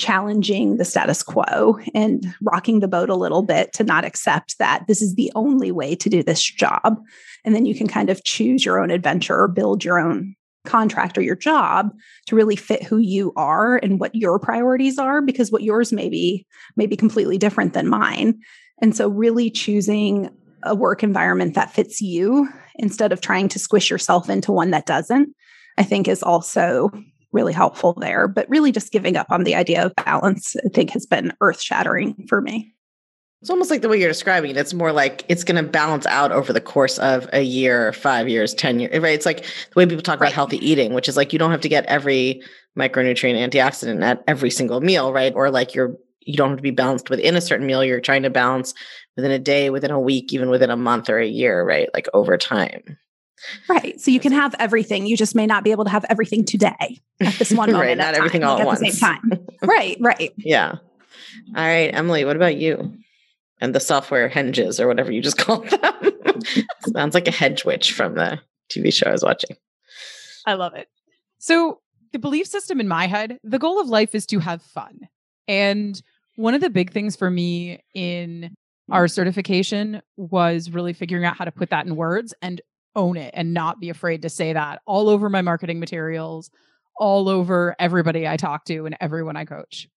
challenging 0.00 0.78
the 0.78 0.84
status 0.84 1.22
quo 1.22 1.78
and 1.94 2.34
rocking 2.42 2.80
the 2.80 2.88
boat 2.88 3.10
a 3.10 3.14
little 3.14 3.42
bit 3.42 3.72
to 3.74 3.84
not 3.84 4.04
accept 4.04 4.58
that 4.58 4.84
this 4.88 5.02
is 5.02 5.14
the 5.14 5.30
only 5.34 5.70
way 5.70 5.94
to 5.94 6.08
do 6.08 6.22
this 6.22 6.42
job. 6.42 6.98
And 7.44 7.54
then 7.54 7.66
you 7.66 7.74
can 7.74 7.86
kind 7.86 8.10
of 8.10 8.24
choose 8.24 8.64
your 8.64 8.80
own 8.80 8.90
adventure 8.90 9.38
or 9.38 9.48
build 9.48 9.84
your 9.84 9.98
own 9.98 10.34
contract 10.64 11.16
or 11.16 11.22
your 11.22 11.36
job 11.36 11.90
to 12.26 12.36
really 12.36 12.56
fit 12.56 12.82
who 12.82 12.98
you 12.98 13.32
are 13.36 13.76
and 13.76 14.00
what 14.00 14.14
your 14.14 14.38
priorities 14.38 14.98
are 14.98 15.22
because 15.22 15.52
what 15.52 15.62
yours 15.62 15.92
may 15.92 16.08
be 16.08 16.46
may 16.76 16.86
be 16.86 16.96
completely 16.96 17.38
different 17.38 17.72
than 17.72 17.88
mine. 17.88 18.38
And 18.82 18.96
so 18.96 19.08
really 19.08 19.50
choosing 19.50 20.30
a 20.62 20.74
work 20.74 21.02
environment 21.02 21.54
that 21.54 21.72
fits 21.72 22.00
you 22.00 22.48
instead 22.76 23.12
of 23.12 23.20
trying 23.20 23.48
to 23.48 23.58
squish 23.58 23.90
yourself 23.90 24.28
into 24.28 24.52
one 24.52 24.70
that 24.70 24.86
doesn't, 24.86 25.34
I 25.78 25.82
think 25.82 26.08
is 26.08 26.22
also 26.22 26.90
really 27.32 27.52
helpful 27.52 27.94
there. 27.94 28.28
But 28.28 28.48
really, 28.48 28.72
just 28.72 28.92
giving 28.92 29.16
up 29.16 29.26
on 29.30 29.44
the 29.44 29.54
idea 29.54 29.84
of 29.84 29.94
balance, 29.96 30.56
I 30.64 30.68
think, 30.68 30.90
has 30.90 31.06
been 31.06 31.32
earth 31.40 31.60
shattering 31.60 32.26
for 32.28 32.40
me. 32.40 32.74
It's 33.40 33.48
almost 33.48 33.70
like 33.70 33.80
the 33.80 33.88
way 33.88 33.98
you're 33.98 34.08
describing 34.08 34.50
it. 34.50 34.56
It's 34.58 34.74
more 34.74 34.92
like 34.92 35.24
it's 35.28 35.44
going 35.44 35.62
to 35.62 35.68
balance 35.68 36.04
out 36.04 36.30
over 36.30 36.52
the 36.52 36.60
course 36.60 36.98
of 36.98 37.26
a 37.32 37.40
year, 37.40 37.90
five 37.94 38.28
years, 38.28 38.52
10 38.52 38.80
years, 38.80 39.00
right? 39.00 39.14
It's 39.14 39.24
like 39.24 39.44
the 39.44 39.76
way 39.76 39.86
people 39.86 40.02
talk 40.02 40.20
right. 40.20 40.26
about 40.26 40.34
healthy 40.34 40.58
eating, 40.58 40.92
which 40.92 41.08
is 41.08 41.16
like 41.16 41.32
you 41.32 41.38
don't 41.38 41.50
have 41.50 41.62
to 41.62 41.68
get 41.68 41.86
every 41.86 42.42
micronutrient 42.78 43.38
antioxidant 43.38 44.02
at 44.02 44.22
every 44.28 44.50
single 44.50 44.82
meal, 44.82 45.10
right? 45.10 45.32
Or 45.34 45.50
like 45.50 45.74
you're, 45.74 45.96
you 46.20 46.36
don't 46.36 46.50
have 46.50 46.58
to 46.58 46.62
be 46.62 46.70
balanced 46.70 47.08
within 47.08 47.34
a 47.34 47.40
certain 47.40 47.66
meal. 47.66 47.82
You're 47.82 48.00
trying 48.00 48.24
to 48.24 48.30
balance 48.30 48.74
within 49.16 49.30
a 49.30 49.38
day, 49.38 49.70
within 49.70 49.90
a 49.90 49.98
week, 49.98 50.34
even 50.34 50.50
within 50.50 50.68
a 50.68 50.76
month 50.76 51.08
or 51.08 51.18
a 51.18 51.26
year, 51.26 51.64
right? 51.64 51.88
Like 51.94 52.08
over 52.12 52.36
time. 52.36 52.98
Right. 53.68 54.00
So 54.00 54.10
you 54.10 54.20
can 54.20 54.32
have 54.32 54.54
everything. 54.58 55.06
You 55.06 55.16
just 55.16 55.34
may 55.34 55.46
not 55.46 55.64
be 55.64 55.70
able 55.70 55.84
to 55.84 55.90
have 55.90 56.04
everything 56.08 56.44
today 56.44 57.00
at 57.20 57.34
this 57.34 57.52
one 57.52 57.72
moment. 57.72 57.88
right. 57.88 57.96
Not 57.96 58.14
everything 58.14 58.42
time, 58.42 58.50
all 58.50 58.58
like 58.58 58.66
at, 58.66 58.72
at 58.74 58.80
the 58.80 58.90
same 58.90 59.00
time. 59.00 59.46
right. 59.62 59.96
Right. 60.00 60.32
Yeah. 60.36 60.76
All 61.54 61.64
right, 61.64 61.94
Emily, 61.94 62.24
what 62.24 62.36
about 62.36 62.56
you? 62.56 62.94
And 63.60 63.74
the 63.74 63.80
software 63.80 64.28
hinges 64.28 64.80
or 64.80 64.88
whatever 64.88 65.12
you 65.12 65.20
just 65.22 65.38
called 65.44 65.68
them. 65.68 66.40
Sounds 66.92 67.14
like 67.14 67.28
a 67.28 67.32
hedge 67.32 67.64
witch 67.64 67.92
from 67.92 68.14
the 68.14 68.40
TV 68.70 68.92
show 68.92 69.08
I 69.08 69.12
was 69.12 69.22
watching. 69.22 69.56
I 70.46 70.54
love 70.54 70.74
it. 70.74 70.88
So, 71.38 71.80
the 72.12 72.18
belief 72.18 72.46
system 72.46 72.80
in 72.80 72.88
my 72.88 73.06
head, 73.06 73.38
the 73.44 73.58
goal 73.58 73.80
of 73.80 73.88
life 73.88 74.14
is 74.16 74.26
to 74.26 74.40
have 74.40 74.62
fun. 74.62 74.98
And 75.46 76.00
one 76.34 76.54
of 76.54 76.60
the 76.60 76.70
big 76.70 76.92
things 76.92 77.14
for 77.14 77.30
me 77.30 77.84
in 77.94 78.56
our 78.90 79.06
certification 79.06 80.02
was 80.16 80.70
really 80.70 80.92
figuring 80.92 81.24
out 81.24 81.36
how 81.36 81.44
to 81.44 81.52
put 81.52 81.70
that 81.70 81.86
in 81.86 81.94
words 81.94 82.34
and 82.42 82.60
own 82.96 83.16
it 83.16 83.32
and 83.36 83.54
not 83.54 83.80
be 83.80 83.90
afraid 83.90 84.22
to 84.22 84.28
say 84.28 84.52
that 84.52 84.80
all 84.86 85.08
over 85.08 85.28
my 85.28 85.42
marketing 85.42 85.80
materials, 85.80 86.50
all 86.96 87.28
over 87.28 87.74
everybody 87.78 88.26
I 88.28 88.36
talk 88.36 88.64
to 88.66 88.86
and 88.86 88.96
everyone 89.00 89.36
I 89.36 89.44
coach. 89.44 89.88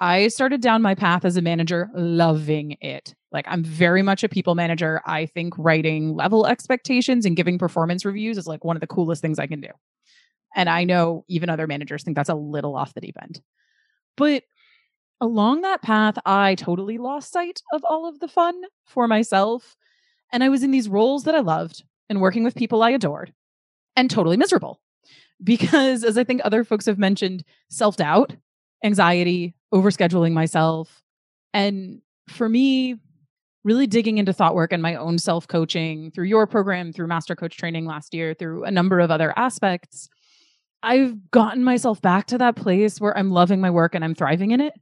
I 0.00 0.28
started 0.28 0.60
down 0.60 0.80
my 0.80 0.94
path 0.94 1.24
as 1.24 1.36
a 1.36 1.42
manager, 1.42 1.90
loving 1.94 2.76
it. 2.80 3.14
Like, 3.32 3.46
I'm 3.48 3.64
very 3.64 4.02
much 4.02 4.22
a 4.22 4.28
people 4.28 4.54
manager. 4.54 5.02
I 5.04 5.26
think 5.26 5.54
writing 5.58 6.14
level 6.14 6.46
expectations 6.46 7.26
and 7.26 7.36
giving 7.36 7.58
performance 7.58 8.04
reviews 8.04 8.38
is 8.38 8.46
like 8.46 8.64
one 8.64 8.76
of 8.76 8.80
the 8.80 8.86
coolest 8.86 9.20
things 9.20 9.38
I 9.38 9.48
can 9.48 9.60
do. 9.60 9.70
And 10.54 10.68
I 10.68 10.84
know 10.84 11.24
even 11.28 11.50
other 11.50 11.66
managers 11.66 12.04
think 12.04 12.16
that's 12.16 12.28
a 12.28 12.34
little 12.34 12.76
off 12.76 12.94
the 12.94 13.00
deep 13.00 13.16
end. 13.20 13.40
But 14.16 14.44
along 15.20 15.62
that 15.62 15.82
path, 15.82 16.16
I 16.24 16.54
totally 16.54 16.96
lost 16.96 17.32
sight 17.32 17.60
of 17.72 17.82
all 17.84 18.08
of 18.08 18.20
the 18.20 18.28
fun 18.28 18.54
for 18.86 19.08
myself. 19.08 19.76
And 20.32 20.44
I 20.44 20.48
was 20.48 20.62
in 20.62 20.70
these 20.70 20.88
roles 20.88 21.24
that 21.24 21.34
I 21.34 21.40
loved 21.40 21.82
and 22.08 22.20
working 22.20 22.44
with 22.44 22.54
people 22.54 22.82
I 22.82 22.90
adored 22.90 23.32
and 23.96 24.10
totally 24.10 24.36
miserable. 24.36 24.80
Because, 25.42 26.02
as 26.02 26.18
I 26.18 26.24
think 26.24 26.40
other 26.44 26.64
folks 26.64 26.86
have 26.86 26.98
mentioned, 26.98 27.44
self 27.70 27.96
doubt, 27.96 28.34
anxiety, 28.84 29.54
overscheduling 29.72 30.32
myself. 30.32 31.02
And 31.54 32.00
for 32.28 32.48
me, 32.48 32.96
really 33.64 33.86
digging 33.86 34.18
into 34.18 34.32
thought 34.32 34.54
work 34.54 34.72
and 34.72 34.82
my 34.82 34.94
own 34.94 35.18
self 35.18 35.46
coaching 35.46 36.10
through 36.10 36.26
your 36.26 36.46
program, 36.46 36.92
through 36.92 37.06
Master 37.06 37.36
Coach 37.36 37.56
training 37.56 37.86
last 37.86 38.14
year, 38.14 38.34
through 38.34 38.64
a 38.64 38.70
number 38.70 39.00
of 39.00 39.10
other 39.10 39.32
aspects, 39.36 40.08
I've 40.82 41.30
gotten 41.30 41.64
myself 41.64 42.00
back 42.00 42.26
to 42.28 42.38
that 42.38 42.56
place 42.56 43.00
where 43.00 43.16
I'm 43.16 43.30
loving 43.30 43.60
my 43.60 43.70
work 43.70 43.94
and 43.94 44.04
I'm 44.04 44.14
thriving 44.14 44.52
in 44.52 44.60
it. 44.60 44.74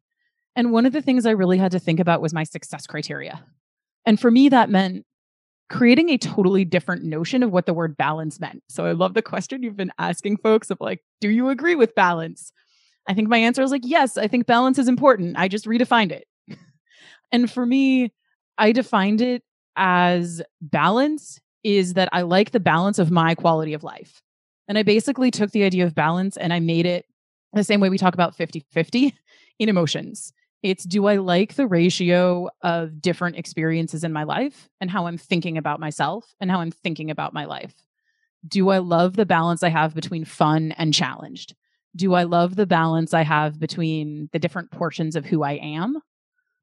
And 0.55 0.73
one 0.73 0.87
of 0.87 0.93
the 0.93 1.03
things 1.03 1.27
I 1.27 1.33
really 1.33 1.59
had 1.59 1.73
to 1.73 1.79
think 1.79 2.01
about 2.01 2.23
was 2.23 2.33
my 2.33 2.45
success 2.45 2.87
criteria. 2.87 3.45
And 4.07 4.21
for 4.21 4.31
me, 4.31 4.49
that 4.49 4.71
meant 4.71 5.05
creating 5.69 6.11
a 6.11 6.19
totally 6.19 6.65
different 6.65 7.03
notion 7.03 7.43
of 7.43 7.51
what 7.51 7.67
the 7.67 7.75
word 7.75 7.97
balance 7.97 8.39
meant. 8.39 8.63
So 8.69 8.87
I 8.87 8.93
love 8.93 9.15
the 9.15 9.23
question 9.23 9.63
you've 9.63 9.77
been 9.77 9.93
asking 9.99 10.39
folks 10.39 10.71
of 10.71 10.79
like, 10.81 11.03
do 11.21 11.29
you 11.29 11.49
agree 11.49 11.75
with 11.75 11.95
balance? 11.95 12.53
I 13.09 13.15
think 13.15 13.29
my 13.29 13.39
answer 13.39 13.63
is 13.63 13.71
like, 13.71 13.83
yes, 13.85 14.17
I 14.17 14.29
think 14.29 14.47
balance 14.47 14.79
is 14.79 14.89
important. 14.89 15.37
I 15.39 15.49
just 15.49 15.67
redefined 15.67 16.13
it. 16.13 16.27
and 17.33 17.51
for 17.51 17.65
me, 17.67 18.13
I 18.59 18.73
defined 18.73 19.21
it 19.21 19.43
as 19.77 20.43
balance 20.61 21.41
is 21.63 21.95
that 21.95 22.09
I 22.13 22.23
like 22.23 22.53
the 22.53 22.61
balance 22.61 22.99
of 22.99 23.11
my 23.11 23.35
quality 23.35 23.75
of 23.75 23.83
life. 23.83 24.23
And 24.69 24.79
I 24.79 24.83
basically 24.83 25.31
took 25.31 25.51
the 25.51 25.65
idea 25.65 25.85
of 25.85 25.95
balance 25.95 26.37
and 26.37 26.53
I 26.53 26.61
made 26.61 26.87
it 26.87 27.07
the 27.53 27.65
same 27.65 27.81
way 27.81 27.89
we 27.89 27.99
talk 27.99 28.15
about 28.15 28.37
50 28.37 28.65
50 28.71 29.15
in 29.59 29.69
emotions. 29.69 30.33
It's 30.63 30.85
do 30.85 31.07
I 31.07 31.17
like 31.17 31.55
the 31.55 31.67
ratio 31.67 32.49
of 32.63 33.01
different 33.01 33.37
experiences 33.37 34.05
in 34.05 34.13
my 34.13 34.25
life 34.25 34.69
and 34.81 34.91
how 34.91 35.07
I'm 35.07 35.19
thinking 35.19 35.59
about 35.59 35.81
myself 35.81 36.35
and 36.41 36.51
how 36.51 36.61
I'm 36.61 36.71
thinking 36.71 37.11
about 37.11 37.35
my 37.35 37.45
life? 37.45 37.75
Do 38.47 38.71
I 38.71 38.79
love 38.79 39.17
the 39.17 39.27
balance 39.27 39.63
I 39.63 39.69
have 39.69 39.95
between 39.95 40.25
fun 40.25 40.73
and 40.73 40.95
challenged? 40.95 41.55
Do 41.95 42.15
I 42.15 42.25
love 42.25 42.57
the 42.57 42.67
balance 42.67 43.15
I 43.15 43.23
have 43.23 43.59
between 43.59 44.29
the 44.33 44.39
different 44.39 44.71
portions 44.71 45.17
of 45.17 45.25
who 45.25 45.43
I 45.43 45.53
am? 45.53 45.99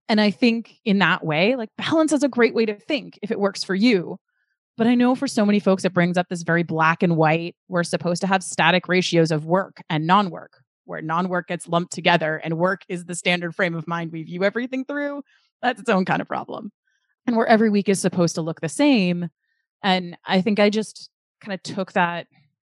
And 0.10 0.20
I 0.20 0.32
think 0.32 0.76
in 0.86 1.00
that 1.00 1.26
way, 1.26 1.56
like 1.56 1.70
balance 1.78 2.12
is 2.12 2.24
a 2.24 2.30
great 2.30 2.54
way 2.54 2.66
to 2.66 2.76
think 2.76 3.18
if 3.22 3.32
it 3.32 3.40
works 3.40 3.64
for 3.64 3.76
you. 3.76 4.18
But 4.76 4.88
I 4.88 4.96
know 4.96 5.14
for 5.14 5.28
so 5.28 5.46
many 5.46 5.60
folks, 5.60 5.86
it 5.86 5.94
brings 5.94 6.18
up 6.18 6.28
this 6.30 6.42
very 6.42 6.64
black 6.64 7.04
and 7.04 7.16
white. 7.16 7.56
We're 7.68 7.84
supposed 7.84 8.22
to 8.22 8.28
have 8.28 8.44
static 8.44 8.88
ratios 8.88 9.32
of 9.32 9.46
work 9.46 9.82
and 9.90 10.08
non 10.08 10.32
work, 10.32 10.63
where 10.86 11.02
non 11.02 11.30
work 11.30 11.48
gets 11.48 11.68
lumped 11.68 11.94
together 11.94 12.38
and 12.44 12.58
work 12.58 12.82
is 12.88 13.06
the 13.06 13.16
standard 13.16 13.56
frame 13.56 13.76
of 13.76 13.88
mind 13.88 14.12
we 14.12 14.24
view 14.24 14.44
everything 14.44 14.86
through. 14.86 15.24
That's 15.62 15.80
its 15.80 15.90
own 15.90 16.06
kind 16.06 16.22
of 16.22 16.28
problem. 16.28 16.72
And 17.26 17.38
where 17.38 17.48
every 17.48 17.70
week 17.70 17.88
is 17.88 18.00
supposed 18.00 18.36
to 18.36 18.42
look 18.42 18.62
the 18.62 18.70
same. 18.70 19.30
And 19.82 20.18
I 20.26 20.42
think 20.42 20.60
I 20.60 20.70
just 20.70 21.10
kind 21.42 21.54
of 21.54 21.64
took 21.64 21.94
that 21.94 22.28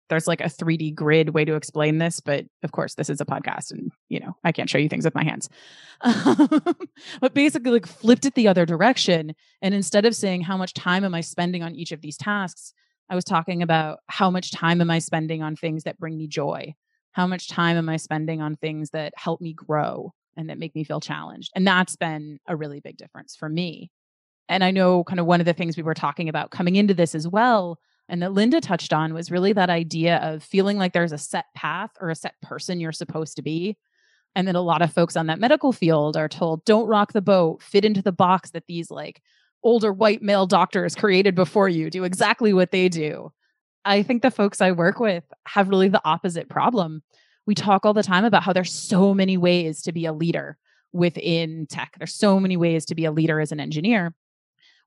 there's 0.09 0.26
like 0.26 0.40
a 0.40 0.44
3D 0.44 0.94
grid 0.94 1.30
way 1.30 1.44
to 1.44 1.54
explain 1.54 1.99
this, 1.99 2.21
but 2.21 2.44
of 2.62 2.73
course, 2.73 2.94
this 2.94 3.09
is 3.09 3.21
a 3.21 3.25
podcast 3.25 3.71
and, 3.71 3.90
you 4.09 4.21
know, 4.21 4.37
I 4.44 4.52
can't 4.52 4.68
show 4.68 4.78
you 4.78 4.88
things 4.88 5.04
with 5.04 5.14
my 5.14 5.25
hands. 5.25 5.49
but 7.21 7.35
basically, 7.35 7.73
like 7.73 7.87
flipped 7.87 8.26
it 8.26 8.35
the 8.35 8.49
other 8.49 8.66
direction. 8.66 9.35
And 9.62 9.75
instead 9.75 10.04
of 10.04 10.14
saying, 10.14 10.42
how 10.42 10.56
much 10.56 10.75
time 10.75 11.04
am 11.04 11.14
I 11.14 11.21
spending 11.23 11.62
on 11.62 11.75
each 11.75 11.92
of 11.92 12.02
these 12.02 12.16
tasks? 12.16 12.75
I 13.09 13.14
was 13.14 13.25
talking 13.25 13.62
about 13.62 14.00
how 14.09 14.30
much 14.30 14.50
time 14.50 14.80
am 14.80 14.90
I 14.90 14.99
spending 14.99 15.42
on 15.42 15.56
things 15.56 15.85
that 15.85 15.99
bring 15.99 16.16
me 16.16 16.26
joy? 16.26 16.75
How 17.14 17.26
much 17.26 17.49
time 17.49 17.76
am 17.76 17.88
I 17.88 17.97
spending 17.97 18.40
on 18.40 18.56
things 18.56 18.90
that 18.90 19.14
help 19.16 19.40
me 19.40 19.52
grow 19.52 20.12
and 20.37 20.50
that 20.50 20.59
make 20.59 20.75
me 20.75 20.85
feel 20.85 21.00
challenged? 21.00 21.50
And 21.56 21.66
that's 21.66 21.97
been 21.97 22.38
a 22.47 22.54
really 22.54 22.80
big 22.80 22.97
difference 22.97 23.35
for 23.35 23.49
me. 23.49 23.90
And 24.49 24.62
I 24.62 24.71
know 24.71 25.02
kind 25.04 25.18
of 25.18 25.26
one 25.26 25.40
of 25.40 25.47
the 25.47 25.54
things 25.54 25.76
we 25.76 25.83
were 25.83 25.94
talking 25.94 26.28
about 26.28 26.50
coming 26.50 26.76
into 26.76 26.92
this 26.92 27.14
as 27.14 27.26
well 27.26 27.78
and 28.09 28.23
that 28.23 28.33
Linda 28.33 28.61
touched 28.61 28.92
on 28.92 29.14
was 29.14 29.30
really 29.30 29.52
that 29.54 29.71
idea 29.71 30.16
of 30.18 30.42
feeling 30.42 30.76
like 30.76 30.92
there's 30.92 31.12
a 31.12 31.18
set 31.18 31.47
path 31.54 31.90
or 32.00 32.11
a 32.11 32.14
set 32.14 32.35
person 32.42 32.80
you're 32.80 32.92
supposed 32.92 33.37
to 33.37 33.42
be. 33.42 33.76
And 34.37 34.49
that 34.49 34.56
a 34.56 34.61
lot 34.61 34.83
of 34.83 34.92
folks 34.92 35.16
on 35.16 35.28
that 35.28 35.38
medical 35.38 35.73
field 35.73 36.16
are 36.16 36.28
told, 36.28 36.64
don't 36.64 36.88
rock 36.88 37.12
the 37.12 37.23
boat, 37.23 37.62
fit 37.62 37.85
into 37.85 38.02
the 38.02 38.12
box 38.12 38.50
that 38.50 38.66
these 38.66 38.90
like 38.90 39.23
older 39.62 39.92
white 39.92 40.23
male 40.23 40.47
doctors 40.47 40.94
created 40.94 41.35
before 41.35 41.68
you, 41.68 41.88
do 41.88 42.04
exactly 42.04 42.52
what 42.52 42.73
they 42.73 42.88
do. 42.88 43.33
I 43.84 44.02
think 44.02 44.22
the 44.22 44.30
folks 44.30 44.60
I 44.60 44.72
work 44.72 44.98
with 44.98 45.24
have 45.46 45.68
really 45.68 45.88
the 45.88 46.00
opposite 46.04 46.48
problem. 46.48 47.02
We 47.46 47.54
talk 47.54 47.84
all 47.84 47.92
the 47.92 48.02
time 48.02 48.24
about 48.24 48.42
how 48.42 48.52
there's 48.52 48.72
so 48.72 49.12
many 49.12 49.36
ways 49.36 49.82
to 49.82 49.92
be 49.92 50.06
a 50.06 50.12
leader 50.12 50.56
within 50.92 51.66
tech. 51.68 51.94
There's 51.98 52.14
so 52.14 52.40
many 52.40 52.56
ways 52.56 52.86
to 52.86 52.94
be 52.94 53.04
a 53.04 53.12
leader 53.12 53.40
as 53.40 53.52
an 53.52 53.60
engineer. 53.60 54.14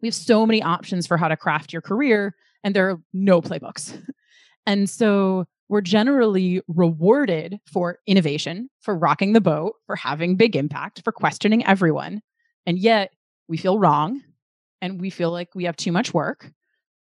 We 0.02 0.08
have 0.08 0.16
so 0.16 0.46
many 0.46 0.64
options 0.64 1.06
for 1.06 1.18
how 1.18 1.28
to 1.28 1.38
craft 1.38 1.74
your 1.74 1.82
career 1.82 2.36
and 2.64 2.76
there 2.76 2.90
are 2.90 3.02
no 3.14 3.42
playbooks. 3.42 4.02
and 4.66 4.90
so 4.90 5.46
we're 5.70 5.82
generally 5.82 6.62
rewarded 6.68 7.60
for 7.72 8.00
innovation, 8.08 8.70
for 8.80 8.98
rocking 8.98 9.34
the 9.34 9.42
boat, 9.42 9.74
for 9.86 9.96
having 9.96 10.38
big 10.38 10.56
impact, 10.56 11.02
for 11.04 11.12
questioning 11.12 11.66
everyone. 11.66 12.22
And 12.66 12.80
yet 12.80 13.12
we 13.48 13.58
feel 13.58 13.78
wrong 13.78 14.22
and 14.82 15.00
we 15.02 15.10
feel 15.10 15.32
like 15.32 15.50
we 15.56 15.66
have 15.66 15.76
too 15.76 15.92
much 15.92 16.14
work. 16.14 16.52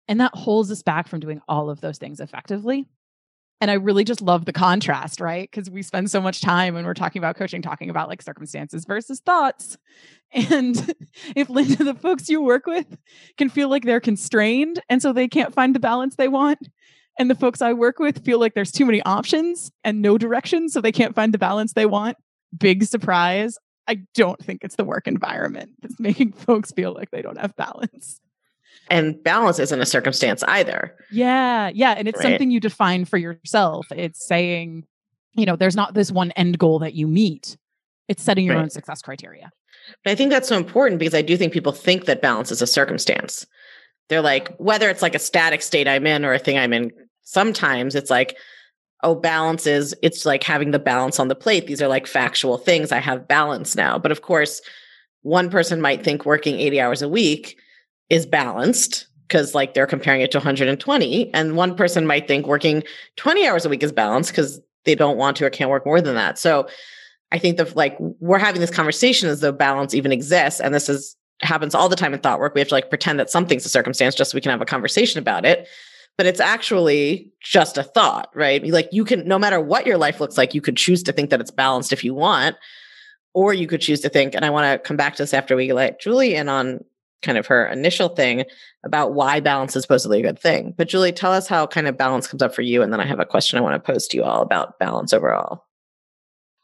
And 0.08 0.20
that 0.20 0.34
holds 0.34 0.70
us 0.70 0.82
back 0.82 1.06
from 1.06 1.20
doing 1.20 1.40
all 1.48 1.70
of 1.70 1.80
those 1.80 1.98
things 1.98 2.20
effectively. 2.20 2.86
And 3.60 3.70
I 3.70 3.74
really 3.74 4.04
just 4.04 4.22
love 4.22 4.44
the 4.44 4.52
contrast, 4.52 5.20
right? 5.20 5.50
Because 5.50 5.68
we 5.68 5.82
spend 5.82 6.10
so 6.10 6.20
much 6.20 6.40
time 6.40 6.74
when 6.74 6.84
we're 6.84 6.94
talking 6.94 7.20
about 7.20 7.36
coaching, 7.36 7.60
talking 7.60 7.90
about 7.90 8.08
like 8.08 8.22
circumstances 8.22 8.84
versus 8.84 9.20
thoughts. 9.20 9.76
And 10.30 10.94
if 11.34 11.48
Linda, 11.48 11.82
the 11.84 11.94
folks 11.94 12.28
you 12.28 12.42
work 12.42 12.66
with 12.66 12.98
can 13.38 13.48
feel 13.48 13.70
like 13.70 13.84
they're 13.84 13.98
constrained 13.98 14.78
and 14.90 15.00
so 15.00 15.10
they 15.14 15.26
can't 15.26 15.54
find 15.54 15.74
the 15.74 15.80
balance 15.80 16.16
they 16.16 16.28
want, 16.28 16.58
and 17.18 17.28
the 17.28 17.34
folks 17.34 17.60
I 17.60 17.72
work 17.72 17.98
with 17.98 18.24
feel 18.24 18.38
like 18.38 18.54
there's 18.54 18.70
too 18.70 18.86
many 18.86 19.02
options 19.02 19.72
and 19.82 20.00
no 20.00 20.16
direction, 20.16 20.68
so 20.68 20.80
they 20.80 20.92
can't 20.92 21.14
find 21.14 21.34
the 21.34 21.38
balance 21.38 21.72
they 21.72 21.86
want, 21.86 22.16
big 22.56 22.84
surprise. 22.84 23.58
I 23.88 24.00
don't 24.14 24.38
think 24.38 24.62
it's 24.62 24.76
the 24.76 24.84
work 24.84 25.08
environment 25.08 25.70
that's 25.82 25.96
making 25.98 26.32
folks 26.32 26.70
feel 26.70 26.94
like 26.94 27.10
they 27.10 27.22
don't 27.22 27.38
have 27.38 27.56
balance. 27.56 28.20
And 28.90 29.22
balance 29.22 29.58
isn't 29.58 29.80
a 29.80 29.86
circumstance 29.86 30.42
either. 30.44 30.96
Yeah. 31.10 31.70
Yeah. 31.74 31.92
And 31.92 32.08
it's 32.08 32.18
right? 32.18 32.30
something 32.30 32.50
you 32.50 32.60
define 32.60 33.04
for 33.04 33.18
yourself. 33.18 33.86
It's 33.90 34.26
saying, 34.26 34.84
you 35.34 35.46
know, 35.46 35.56
there's 35.56 35.76
not 35.76 35.94
this 35.94 36.10
one 36.10 36.30
end 36.32 36.58
goal 36.58 36.78
that 36.80 36.94
you 36.94 37.06
meet, 37.06 37.56
it's 38.08 38.22
setting 38.22 38.46
your 38.46 38.56
right. 38.56 38.62
own 38.62 38.70
success 38.70 39.02
criteria. 39.02 39.50
But 40.04 40.10
I 40.10 40.14
think 40.14 40.30
that's 40.30 40.48
so 40.48 40.56
important 40.56 40.98
because 40.98 41.14
I 41.14 41.22
do 41.22 41.36
think 41.36 41.52
people 41.52 41.72
think 41.72 42.06
that 42.06 42.22
balance 42.22 42.50
is 42.50 42.62
a 42.62 42.66
circumstance. 42.66 43.46
They're 44.08 44.22
like, 44.22 44.54
whether 44.56 44.88
it's 44.88 45.02
like 45.02 45.14
a 45.14 45.20
static 45.20 45.62
state 45.62 45.86
I'm 45.86 46.06
in 46.06 46.24
or 46.24 46.32
a 46.32 46.38
thing 46.38 46.58
I'm 46.58 46.72
in, 46.72 46.90
sometimes 47.22 47.94
it's 47.94 48.10
like, 48.10 48.36
oh, 49.02 49.14
balance 49.14 49.66
is, 49.66 49.94
it's 50.02 50.26
like 50.26 50.42
having 50.42 50.70
the 50.70 50.78
balance 50.78 51.20
on 51.20 51.28
the 51.28 51.34
plate. 51.34 51.66
These 51.66 51.82
are 51.82 51.88
like 51.88 52.06
factual 52.06 52.58
things. 52.58 52.90
I 52.90 52.98
have 52.98 53.28
balance 53.28 53.76
now. 53.76 53.98
But 53.98 54.12
of 54.12 54.22
course, 54.22 54.60
one 55.22 55.50
person 55.50 55.80
might 55.80 56.02
think 56.02 56.24
working 56.24 56.58
80 56.58 56.80
hours 56.80 57.02
a 57.02 57.08
week 57.08 57.58
is 58.10 58.26
balanced 58.26 59.06
because 59.26 59.54
like 59.54 59.74
they're 59.74 59.86
comparing 59.86 60.20
it 60.20 60.30
to 60.30 60.38
120 60.38 61.34
and 61.34 61.56
one 61.56 61.74
person 61.74 62.06
might 62.06 62.26
think 62.26 62.46
working 62.46 62.82
20 63.16 63.46
hours 63.46 63.64
a 63.64 63.68
week 63.68 63.82
is 63.82 63.92
balanced 63.92 64.30
because 64.30 64.60
they 64.84 64.94
don't 64.94 65.18
want 65.18 65.36
to 65.36 65.44
or 65.44 65.50
can't 65.50 65.70
work 65.70 65.84
more 65.84 66.00
than 66.00 66.14
that. 66.14 66.38
So 66.38 66.68
i 67.30 67.38
think 67.38 67.58
that 67.58 67.76
like 67.76 67.94
we're 68.20 68.38
having 68.38 68.60
this 68.60 68.70
conversation 68.70 69.28
as 69.28 69.40
though 69.40 69.52
balance 69.52 69.92
even 69.92 70.12
exists 70.12 70.60
and 70.60 70.74
this 70.74 70.88
is 70.88 71.14
happens 71.42 71.74
all 71.74 71.88
the 71.88 71.94
time 71.94 72.14
in 72.14 72.20
thought 72.20 72.40
work. 72.40 72.54
We 72.54 72.60
have 72.60 72.68
to 72.68 72.74
like 72.74 72.88
pretend 72.88 73.20
that 73.20 73.30
something's 73.30 73.64
a 73.64 73.68
circumstance 73.68 74.14
just 74.14 74.32
so 74.32 74.34
we 74.34 74.40
can 74.40 74.50
have 74.50 74.62
a 74.62 74.66
conversation 74.66 75.20
about 75.20 75.44
it. 75.44 75.68
But 76.16 76.26
it's 76.26 76.40
actually 76.40 77.30
just 77.40 77.78
a 77.78 77.84
thought 77.84 78.30
right? 78.34 78.66
Like 78.66 78.88
you 78.90 79.04
can 79.04 79.28
no 79.28 79.38
matter 79.38 79.60
what 79.60 79.86
your 79.86 79.98
life 79.98 80.20
looks 80.20 80.38
like 80.38 80.54
you 80.54 80.60
could 80.60 80.76
choose 80.76 81.02
to 81.04 81.12
think 81.12 81.30
that 81.30 81.40
it's 81.40 81.50
balanced 81.50 81.92
if 81.92 82.02
you 82.02 82.14
want 82.14 82.56
or 83.34 83.54
you 83.54 83.66
could 83.66 83.80
choose 83.80 84.00
to 84.00 84.08
think 84.08 84.34
and 84.34 84.44
i 84.44 84.50
want 84.50 84.64
to 84.64 84.86
come 84.86 84.96
back 84.96 85.14
to 85.14 85.22
this 85.22 85.34
after 85.34 85.54
we 85.54 85.72
let 85.72 86.00
julie 86.00 86.34
in 86.34 86.48
on 86.48 86.80
kind 87.22 87.38
of 87.38 87.46
her 87.46 87.66
initial 87.66 88.08
thing 88.08 88.44
about 88.84 89.14
why 89.14 89.40
balance 89.40 89.74
is 89.74 89.82
supposedly 89.82 90.20
a 90.20 90.22
good 90.22 90.38
thing. 90.38 90.74
But 90.76 90.88
Julie, 90.88 91.12
tell 91.12 91.32
us 91.32 91.48
how 91.48 91.66
kind 91.66 91.88
of 91.88 91.96
balance 91.96 92.26
comes 92.26 92.42
up 92.42 92.54
for 92.54 92.62
you. 92.62 92.82
And 92.82 92.92
then 92.92 93.00
I 93.00 93.06
have 93.06 93.20
a 93.20 93.26
question 93.26 93.58
I 93.58 93.62
want 93.62 93.74
to 93.74 93.92
pose 93.92 94.06
to 94.08 94.16
you 94.16 94.24
all 94.24 94.42
about 94.42 94.78
balance 94.78 95.12
overall. 95.12 95.64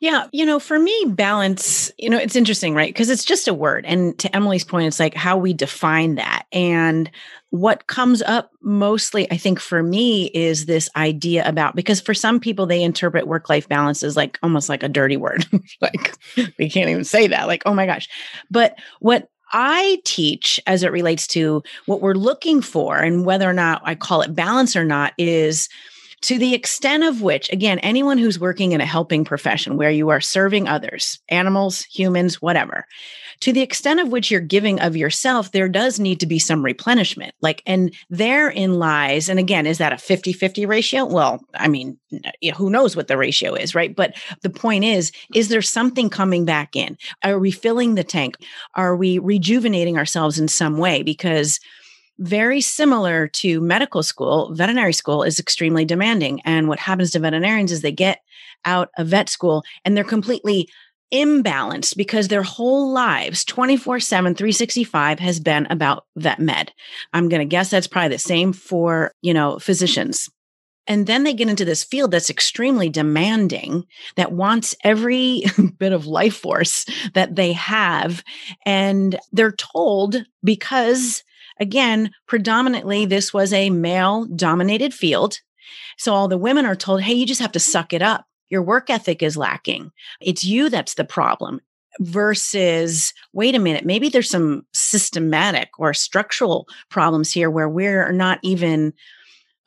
Yeah, 0.00 0.26
you 0.32 0.44
know, 0.44 0.58
for 0.58 0.78
me, 0.78 1.04
balance, 1.08 1.90
you 1.96 2.10
know, 2.10 2.18
it's 2.18 2.36
interesting, 2.36 2.74
right? 2.74 2.92
Because 2.92 3.08
it's 3.08 3.24
just 3.24 3.48
a 3.48 3.54
word. 3.54 3.86
And 3.86 4.18
to 4.18 4.36
Emily's 4.36 4.64
point, 4.64 4.86
it's 4.86 5.00
like 5.00 5.14
how 5.14 5.38
we 5.38 5.54
define 5.54 6.16
that. 6.16 6.44
And 6.52 7.10
what 7.50 7.86
comes 7.86 8.20
up 8.20 8.50
mostly, 8.60 9.30
I 9.30 9.38
think, 9.38 9.60
for 9.60 9.82
me 9.82 10.26
is 10.34 10.66
this 10.66 10.90
idea 10.94 11.48
about 11.48 11.74
because 11.74 12.02
for 12.02 12.12
some 12.12 12.38
people, 12.38 12.66
they 12.66 12.82
interpret 12.82 13.26
work 13.26 13.48
life 13.48 13.66
balance 13.66 14.02
as 14.02 14.16
like 14.16 14.38
almost 14.42 14.68
like 14.68 14.82
a 14.82 14.90
dirty 14.90 15.16
word. 15.16 15.46
like, 15.80 16.14
we 16.58 16.68
can't 16.68 16.90
even 16.90 17.04
say 17.04 17.28
that. 17.28 17.46
Like, 17.46 17.62
oh 17.64 17.72
my 17.72 17.86
gosh. 17.86 18.08
But 18.50 18.76
what 19.00 19.30
I 19.52 20.00
teach 20.04 20.61
as 20.66 20.83
it 20.83 20.92
relates 20.92 21.26
to 21.28 21.62
what 21.87 22.00
we're 22.00 22.14
looking 22.14 22.61
for 22.61 22.98
and 22.98 23.24
whether 23.24 23.48
or 23.48 23.52
not 23.52 23.83
I 23.85 23.94
call 23.94 24.22
it 24.22 24.35
balance 24.35 24.74
or 24.74 24.85
not 24.85 25.12
is 25.18 25.68
to 26.22 26.38
the 26.38 26.54
extent 26.54 27.04
of 27.04 27.20
which, 27.20 27.52
again, 27.52 27.78
anyone 27.80 28.16
who's 28.16 28.40
working 28.40 28.72
in 28.72 28.80
a 28.80 28.87
helping 28.87 29.24
profession 29.24 29.76
where 29.76 29.90
you 29.90 30.09
are 30.09 30.22
serving 30.22 30.66
others, 30.66 31.18
animals, 31.28 31.83
humans, 31.83 32.40
whatever, 32.40 32.87
to 33.40 33.53
the 33.53 33.61
extent 33.61 34.01
of 34.01 34.09
which 34.09 34.31
you're 34.31 34.40
giving 34.40 34.81
of 34.81 34.97
yourself, 34.97 35.53
there 35.53 35.68
does 35.68 35.99
need 35.99 36.20
to 36.20 36.27
be 36.27 36.38
some 36.38 36.64
replenishment. 36.64 37.35
Like, 37.40 37.62
and 37.66 37.94
therein 38.11 38.75
lies, 38.79 39.29
and 39.29 39.38
again, 39.38 39.66
is 39.66 39.79
that 39.79 39.92
a 39.92 39.99
50 39.99 40.33
50 40.33 40.66
ratio? 40.66 41.05
Well, 41.05 41.44
I 41.55 41.68
mean, 41.68 41.99
who 42.57 42.70
knows 42.70 42.97
what 42.97 43.09
the 43.09 43.16
ratio 43.16 43.55
is, 43.55 43.75
right? 43.75 43.94
But 43.94 44.14
the 44.42 44.51
point 44.51 44.85
is, 44.85 45.12
is 45.35 45.49
there 45.49 45.62
something 45.62 46.11
coming 46.11 46.44
back 46.44 46.77
in? 46.77 46.97
Are 47.23 47.38
we 47.38 47.51
filling 47.51 47.94
the 47.94 48.05
tank? 48.05 48.37
Are 48.75 48.97
we 48.97 49.18
rejuvenating 49.18 49.99
ourselves 49.99 50.38
in 50.38 50.49
some 50.49 50.79
way? 50.79 51.03
Because 51.03 51.61
very 52.18 52.61
similar 52.61 53.27
to 53.27 53.61
medical 53.61 54.03
school, 54.03 54.55
veterinary 54.55 54.92
school 54.92 55.23
is 55.23 55.40
extremely 55.40 55.85
demanding. 55.85 56.40
And 56.44 56.68
what 56.68 56.79
happens 56.79 57.11
to 57.12 57.18
veterinarians 57.18 57.73
is 57.73 57.83
they 57.83 57.92
get 57.92 58.20
out 58.64 58.90
of 58.97 59.09
vet 59.09 59.29
school 59.29 59.64
and 59.85 59.97
they're 59.97 60.05
completely 60.05 60.68
imbalanced 61.14 61.96
because 61.96 62.27
their 62.27 62.42
whole 62.42 62.90
lives 62.90 63.44
24 63.44 64.00
7 64.00 64.35
365 64.35 65.20
has 65.20 65.38
been 65.38 65.66
about 65.70 66.07
vet 66.16 66.40
med. 66.40 66.72
I'm 67.12 67.29
going 67.29 67.40
to 67.40 67.46
guess 67.46 67.70
that's 67.70 67.87
probably 67.87 68.09
the 68.11 68.18
same 68.18 68.53
for 68.53 69.12
you 69.22 69.33
know 69.33 69.59
physicians. 69.59 70.29
And 70.87 71.07
then 71.07 71.24
they 71.24 71.33
get 71.33 71.48
into 71.48 71.64
this 71.64 71.83
field 71.85 72.11
that's 72.11 72.29
extremely 72.29 72.90
demanding 72.90 73.85
that 74.16 74.33
wants 74.33 74.74
every 74.85 75.44
bit 75.79 75.94
of 75.94 76.07
life 76.07 76.37
force 76.37 76.85
that 77.14 77.37
they 77.37 77.55
have. 77.55 78.22
And 78.66 79.18
they're 79.33 79.53
told 79.53 80.24
because 80.42 81.22
again 81.61 82.11
predominantly 82.27 83.07
this 83.07 83.33
was 83.33 83.53
a 83.53 83.70
male 83.70 84.27
dominated 84.27 84.92
field. 84.92 85.38
So 85.96 86.12
all 86.12 86.27
the 86.27 86.37
women 86.37 86.66
are 86.66 86.77
told 86.77 87.03
hey 87.03 87.14
you 87.14 87.24
just 87.24 87.40
have 87.40 87.53
to 87.53 87.61
suck 87.61 87.92
it 87.92 88.03
up 88.03 88.27
your 88.50 88.62
work 88.62 88.90
ethic 88.90 89.22
is 89.22 89.37
lacking. 89.37 89.90
It's 90.20 90.44
you 90.44 90.68
that's 90.68 90.94
the 90.94 91.04
problem. 91.04 91.61
versus 92.00 93.12
wait 93.33 93.54
a 93.54 93.59
minute 93.61 93.85
maybe 93.85 94.09
there's 94.09 94.28
some 94.28 94.66
systematic 94.72 95.68
or 95.78 95.94
structural 95.94 96.66
problems 96.90 97.30
here 97.33 97.48
where 97.50 97.68
we're 97.68 98.11
not 98.11 98.40
even 98.42 98.92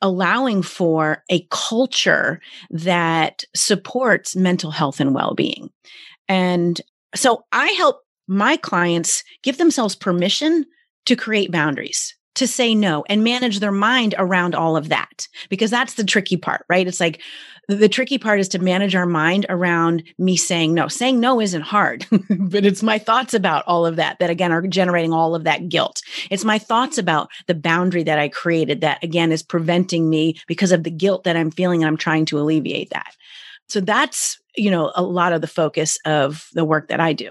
allowing 0.02 0.62
for 0.62 1.24
a 1.30 1.46
culture 1.50 2.38
that 2.70 3.44
supports 3.56 4.36
mental 4.36 4.70
health 4.70 5.00
and 5.00 5.14
well-being 5.14 5.70
and 6.28 6.82
so 7.14 7.44
i 7.52 7.68
help 7.78 8.02
my 8.26 8.58
clients 8.58 9.24
give 9.42 9.56
themselves 9.56 9.96
permission 9.96 10.66
to 11.06 11.16
create 11.16 11.50
boundaries 11.50 12.14
to 12.38 12.46
say 12.46 12.74
no 12.74 13.04
and 13.08 13.22
manage 13.22 13.60
their 13.60 13.72
mind 13.72 14.14
around 14.18 14.54
all 14.54 14.76
of 14.76 14.88
that 14.88 15.28
because 15.48 15.70
that's 15.70 15.94
the 15.94 16.04
tricky 16.04 16.36
part 16.36 16.64
right 16.68 16.86
it's 16.86 17.00
like 17.00 17.20
the 17.68 17.88
tricky 17.88 18.16
part 18.16 18.40
is 18.40 18.48
to 18.48 18.58
manage 18.58 18.94
our 18.94 19.06
mind 19.06 19.44
around 19.50 20.02
me 20.16 20.36
saying 20.36 20.72
no. 20.72 20.88
Saying 20.88 21.20
no 21.20 21.38
isn't 21.38 21.62
hard, 21.62 22.06
but 22.30 22.64
it's 22.64 22.82
my 22.82 22.98
thoughts 22.98 23.34
about 23.34 23.64
all 23.66 23.84
of 23.84 23.96
that 23.96 24.18
that 24.18 24.30
again 24.30 24.52
are 24.52 24.66
generating 24.66 25.12
all 25.12 25.34
of 25.34 25.44
that 25.44 25.68
guilt. 25.68 26.00
It's 26.30 26.44
my 26.44 26.58
thoughts 26.58 26.96
about 26.96 27.30
the 27.46 27.54
boundary 27.54 28.02
that 28.04 28.18
I 28.18 28.30
created 28.30 28.80
that 28.80 29.04
again 29.04 29.30
is 29.30 29.42
preventing 29.42 30.08
me 30.08 30.40
because 30.46 30.72
of 30.72 30.82
the 30.82 30.90
guilt 30.90 31.24
that 31.24 31.36
I'm 31.36 31.50
feeling 31.50 31.82
and 31.82 31.88
I'm 31.88 31.98
trying 31.98 32.24
to 32.26 32.38
alleviate 32.38 32.90
that. 32.90 33.14
So 33.68 33.80
that's, 33.80 34.40
you 34.56 34.70
know, 34.70 34.90
a 34.94 35.02
lot 35.02 35.34
of 35.34 35.42
the 35.42 35.46
focus 35.46 35.98
of 36.06 36.48
the 36.54 36.64
work 36.64 36.88
that 36.88 37.00
I 37.00 37.12
do. 37.12 37.30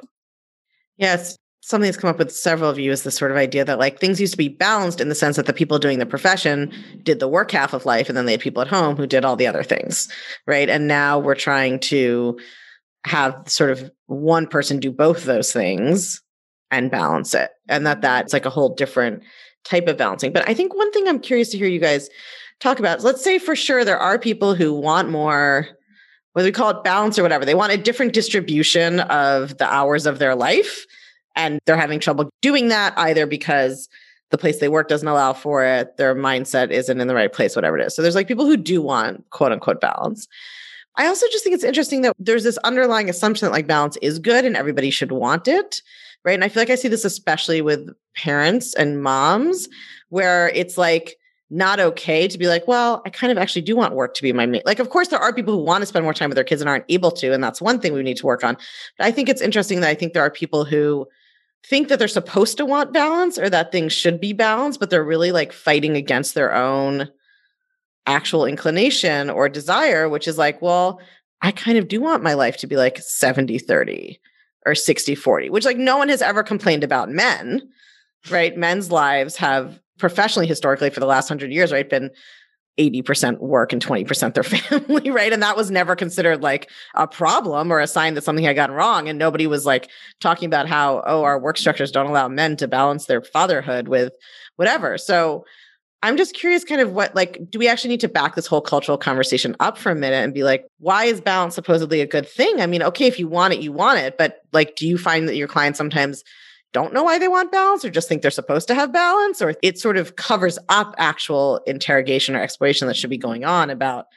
Yes 0.97 1.37
something 1.67 1.86
that's 1.86 1.97
come 1.97 2.10
up 2.10 2.17
with 2.17 2.32
several 2.32 2.69
of 2.69 2.80
you 2.80 2.93
is 2.93 3.03
this 3.03 3.17
sort 3.17 3.30
of 3.30 3.36
idea 3.36 3.65
that 3.65 3.77
like 3.77 3.99
things 3.99 4.21
used 4.21 4.32
to 4.32 4.38
be 4.38 4.47
balanced 4.47 5.01
in 5.01 5.10
the 5.10 5.15
sense 5.15 5.36
that 5.36 5.47
the 5.47 5.53
people 5.53 5.77
doing 5.77 5.99
the 5.99 6.06
profession 6.06 6.71
did 7.03 7.19
the 7.19 7.27
work 7.27 7.51
half 7.51 7.73
of 7.73 7.86
life 7.86 8.08
and 8.08 8.17
then 8.17 8.25
they 8.25 8.32
had 8.32 8.39
people 8.39 8.62
at 8.62 8.69
home 8.69 8.95
who 8.95 9.06
did 9.06 9.25
all 9.25 9.36
the 9.36 9.47
other 9.47 9.63
things 9.63 10.08
right? 10.47 10.69
And 10.69 10.88
now 10.88 11.19
we're 11.19 11.36
trying 11.36 11.80
to 11.82 12.39
have 13.06 13.36
sort 13.47 13.71
of 13.71 13.91
one 14.06 14.47
person 14.47 14.80
do 14.80 14.93
both 14.93 15.25
those 15.25 15.51
things 15.51 16.21
and 16.71 16.89
balance 16.89 17.34
it 17.34 17.51
and 17.67 17.86
that 17.86 17.99
that's 17.99 18.32
like 18.32 18.45
a 18.45 18.49
whole 18.49 18.73
different 18.73 19.21
type 19.65 19.89
of 19.89 19.97
balancing. 19.97 20.32
But 20.32 20.47
i 20.47 20.53
think 20.53 20.73
one 20.73 20.91
thing 20.93 21.06
i'm 21.08 21.19
curious 21.19 21.49
to 21.49 21.58
hear 21.58 21.67
you 21.67 21.82
guys 21.82 22.10
talk 22.62 22.80
about 22.80 23.03
let's 23.03 23.23
say 23.23 23.39
for 23.39 23.58
sure 23.58 23.84
there 23.84 23.99
are 23.99 24.17
people 24.17 24.56
who 24.56 24.73
want 24.73 25.10
more 25.10 25.67
whether 26.32 26.47
we 26.47 26.53
call 26.53 26.69
it 26.69 26.84
balance 26.86 27.19
or 27.19 27.23
whatever 27.23 27.43
they 27.43 27.56
want 27.56 27.73
a 27.73 27.77
different 27.77 28.13
distribution 28.13 29.01
of 29.01 29.58
the 29.58 29.65
hours 29.65 30.06
of 30.06 30.19
their 30.19 30.34
life 30.34 30.86
and 31.38 31.60
they're 31.65 31.78
having 31.78 32.00
trouble 32.00 32.30
doing 32.41 32.67
that 32.67 32.93
either 32.97 33.26
because 33.26 33.88
the 34.32 34.38
place 34.38 34.60
they 34.60 34.67
work 34.67 34.89
doesn't 34.89 35.08
allow 35.08 35.32
for 35.32 35.63
it, 35.63 35.95
their 35.95 36.13
mindset 36.13 36.71
isn't 36.71 37.00
in 37.00 37.08
the 37.08 37.15
right 37.15 37.32
place, 37.32 37.56
whatever 37.56 37.78
it 37.78 37.86
is. 37.86 37.95
So 37.95 38.02
there's 38.02 38.15
like 38.15 38.28
people 38.28 38.45
who 38.45 38.58
do 38.58 38.82
want 38.82 39.23
quote 39.30 39.54
unquote 39.54 39.80
balance. 39.80 40.28
I 40.95 41.06
also 41.08 41.26
just 41.32 41.43
think 41.43 41.54
it's 41.54 41.63
interesting 41.63 42.02
that 42.02 42.15
there's 42.19 42.43
this 42.43 42.58
underlying 42.60 43.10
assumption 43.10 43.45
that 43.45 43.52
like 43.52 43.67
balance 43.67 43.97
is 44.02 44.19
good 44.19 44.43
and 44.43 44.58
everybody 44.58 44.89
should 44.89 45.12
want 45.12 45.47
it. 45.47 45.82
Right. 46.26 46.34
And 46.34 46.43
I 46.43 46.50
feel 46.50 46.62
like 46.62 46.71
I 46.71 46.76
see 46.76 46.88
this 46.88 47.06
especially 47.06 47.62
with 47.62 47.89
parents 48.15 48.73
and 48.73 49.02
moms, 49.02 49.69
where 50.10 50.50
it's 50.50 50.78
like 50.78 51.15
not 51.50 51.80
okay 51.80 52.28
to 52.28 52.38
be 52.38 52.47
like, 52.47 52.67
well, 52.67 53.02
I 53.06 53.10
kind 53.10 53.32
of 53.32 53.38
actually 53.38 53.62
do 53.62 53.76
want 53.76 53.93
work 53.93 54.13
to 54.15 54.21
be 54.21 54.34
my 54.34 54.45
main. 54.45 54.62
Like, 54.65 54.80
of 54.80 54.89
course, 54.89 55.08
there 55.08 55.19
are 55.19 55.32
people 55.32 55.54
who 55.54 55.63
want 55.63 55.84
to 55.84 55.86
spend 55.86 56.04
more 56.04 56.13
time 56.13 56.30
with 56.30 56.36
their 56.36 56.43
kids 56.43 56.62
and 56.62 56.67
aren't 56.67 56.84
able 56.89 57.12
to. 57.12 57.32
And 57.32 57.41
that's 57.41 57.62
one 57.62 57.80
thing 57.80 57.93
we 57.93 58.04
need 58.04 58.17
to 58.17 58.26
work 58.26 58.43
on. 58.43 58.58
But 58.97 59.08
I 59.08 59.12
think 59.12 59.30
it's 59.30 59.41
interesting 59.41 59.80
that 59.82 59.89
I 59.89 59.95
think 59.95 60.12
there 60.13 60.23
are 60.23 60.32
people 60.32 60.65
who 60.65 61.08
think 61.69 61.89
that 61.89 61.99
they're 61.99 62.08
supposed 62.08 62.58
to 62.58 62.65
want 62.65 62.93
balance 62.93 63.38
or 63.38 63.49
that 63.49 63.71
things 63.71 63.93
should 63.93 64.19
be 64.21 64.34
balanced, 64.34 64.80
but 64.80 64.89
they're 64.89 65.03
really 65.03 65.32
like 65.32 65.51
fighting 65.51 65.95
against 65.95 66.34
their 66.34 66.53
own 66.53 67.10
actual 68.06 68.45
inclination 68.45 69.30
or 69.30 69.49
desire, 69.49 70.08
which 70.08 70.27
is 70.27 70.38
like, 70.38 70.62
well, 70.62 70.99
I 71.41 71.51
kind 71.51 71.77
of 71.77 71.88
do 71.88 72.01
want 72.01 72.23
my 72.23 72.34
life 72.34 72.58
to 72.58 72.67
be 72.67 72.77
like 72.77 72.97
70 72.97 73.60
30 73.60 74.19
or 74.65 74.75
60 74.75 75.15
40, 75.15 75.49
which 75.49 75.65
like 75.65 75.77
no 75.77 75.97
one 75.97 76.10
has 76.10 76.21
ever 76.21 76.43
complained 76.43 76.84
about 76.84 77.10
men, 77.10 77.62
right? 78.30 78.58
Men's 78.58 78.91
lives 78.91 79.36
have 79.38 79.80
professionally, 79.99 80.47
historically, 80.47 80.89
for 80.89 80.99
the 80.99 81.06
last 81.06 81.27
hundred 81.27 81.51
years, 81.51 81.71
right, 81.71 81.89
been 81.89 82.12
80% 82.77 83.39
work 83.39 83.73
and 83.73 83.83
20% 83.83 84.33
their 84.33 84.43
family, 84.43 85.09
right? 85.09 85.33
And 85.33 85.41
that 85.41 85.57
was 85.57 85.71
never 85.71 85.95
considered 85.95 86.41
like 86.41 86.69
a 86.95 87.07
problem 87.07 87.71
or 87.71 87.79
a 87.79 87.87
sign 87.87 88.13
that 88.13 88.23
something 88.23 88.45
had 88.45 88.55
gotten 88.55 88.75
wrong. 88.75 89.09
And 89.09 89.17
nobody 89.17 89.47
was 89.47 89.65
like 89.65 89.89
talking 90.19 90.45
about 90.45 90.67
how, 90.67 91.03
oh, 91.05 91.23
our 91.23 91.39
work 91.39 91.57
structures 91.57 91.91
don't 91.91 92.07
allow 92.07 92.27
men 92.27 92.55
to 92.57 92.67
balance 92.67 93.05
their 93.05 93.21
fatherhood 93.21 93.87
with 93.87 94.13
whatever. 94.57 94.97
So 94.97 95.45
I'm 96.03 96.15
just 96.15 96.35
curious, 96.35 96.63
kind 96.63 96.79
of 96.79 96.91
what, 96.91 97.15
like, 97.15 97.39
do 97.49 97.57
we 97.57 97.67
actually 97.67 97.89
need 97.89 98.01
to 98.01 98.07
back 98.07 98.35
this 98.35 98.45
whole 98.45 98.61
cultural 98.61 98.99
conversation 98.99 99.55
up 99.59 99.79
for 99.79 99.91
a 99.91 99.95
minute 99.95 100.23
and 100.23 100.33
be 100.33 100.43
like, 100.43 100.65
why 100.77 101.05
is 101.05 101.19
balance 101.19 101.55
supposedly 101.55 102.01
a 102.01 102.05
good 102.05 102.27
thing? 102.27 102.61
I 102.61 102.67
mean, 102.67 102.83
okay, 102.83 103.07
if 103.07 103.17
you 103.17 103.27
want 103.27 103.55
it, 103.55 103.61
you 103.61 103.71
want 103.71 103.99
it. 103.99 104.17
But 104.17 104.41
like, 104.53 104.75
do 104.75 104.87
you 104.87 104.99
find 104.99 105.27
that 105.27 105.35
your 105.35 105.47
clients 105.47 105.77
sometimes 105.77 106.23
don't 106.73 106.93
know 106.93 107.03
why 107.03 107.17
they 107.17 107.27
want 107.27 107.51
balance 107.51 107.84
or 107.86 107.89
just 107.89 108.08
think 108.08 108.21
they're 108.21 108.32
supposed 108.32 108.67
to 108.67 108.75
have 108.75 108.91
balance 108.91 109.41
or 109.41 109.56
it 109.62 109.80
sort 109.80 109.97
of 109.97 110.15
covers 110.15 110.60
up 110.69 110.95
actual 110.97 111.62
interrogation 111.65 112.36
or 112.36 112.41
exploration 112.41 112.88
that 112.88 112.95
should 112.95 113.10
be 113.10 113.17
going 113.17 113.45
on 113.45 113.69
about 113.69 114.08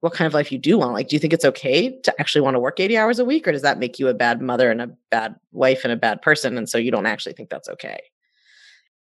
what 0.00 0.12
kind 0.12 0.26
of 0.26 0.34
life 0.34 0.52
you 0.52 0.58
do 0.58 0.78
want. 0.78 0.92
Like 0.92 1.08
do 1.08 1.16
you 1.16 1.20
think 1.20 1.32
it's 1.32 1.44
okay 1.44 1.98
to 2.02 2.20
actually 2.20 2.42
want 2.42 2.54
to 2.54 2.60
work 2.60 2.78
80 2.78 2.96
hours 2.96 3.18
a 3.18 3.24
week 3.24 3.48
or 3.48 3.52
does 3.52 3.62
that 3.62 3.78
make 3.78 3.98
you 3.98 4.08
a 4.08 4.14
bad 4.14 4.40
mother 4.40 4.70
and 4.70 4.82
a 4.82 4.90
bad 5.10 5.36
wife 5.52 5.84
and 5.84 5.92
a 5.92 5.96
bad 5.96 6.22
person 6.22 6.58
and 6.58 6.68
so 6.68 6.78
you 6.78 6.90
don't 6.90 7.06
actually 7.06 7.32
think 7.32 7.48
that's 7.48 7.68
okay 7.68 8.00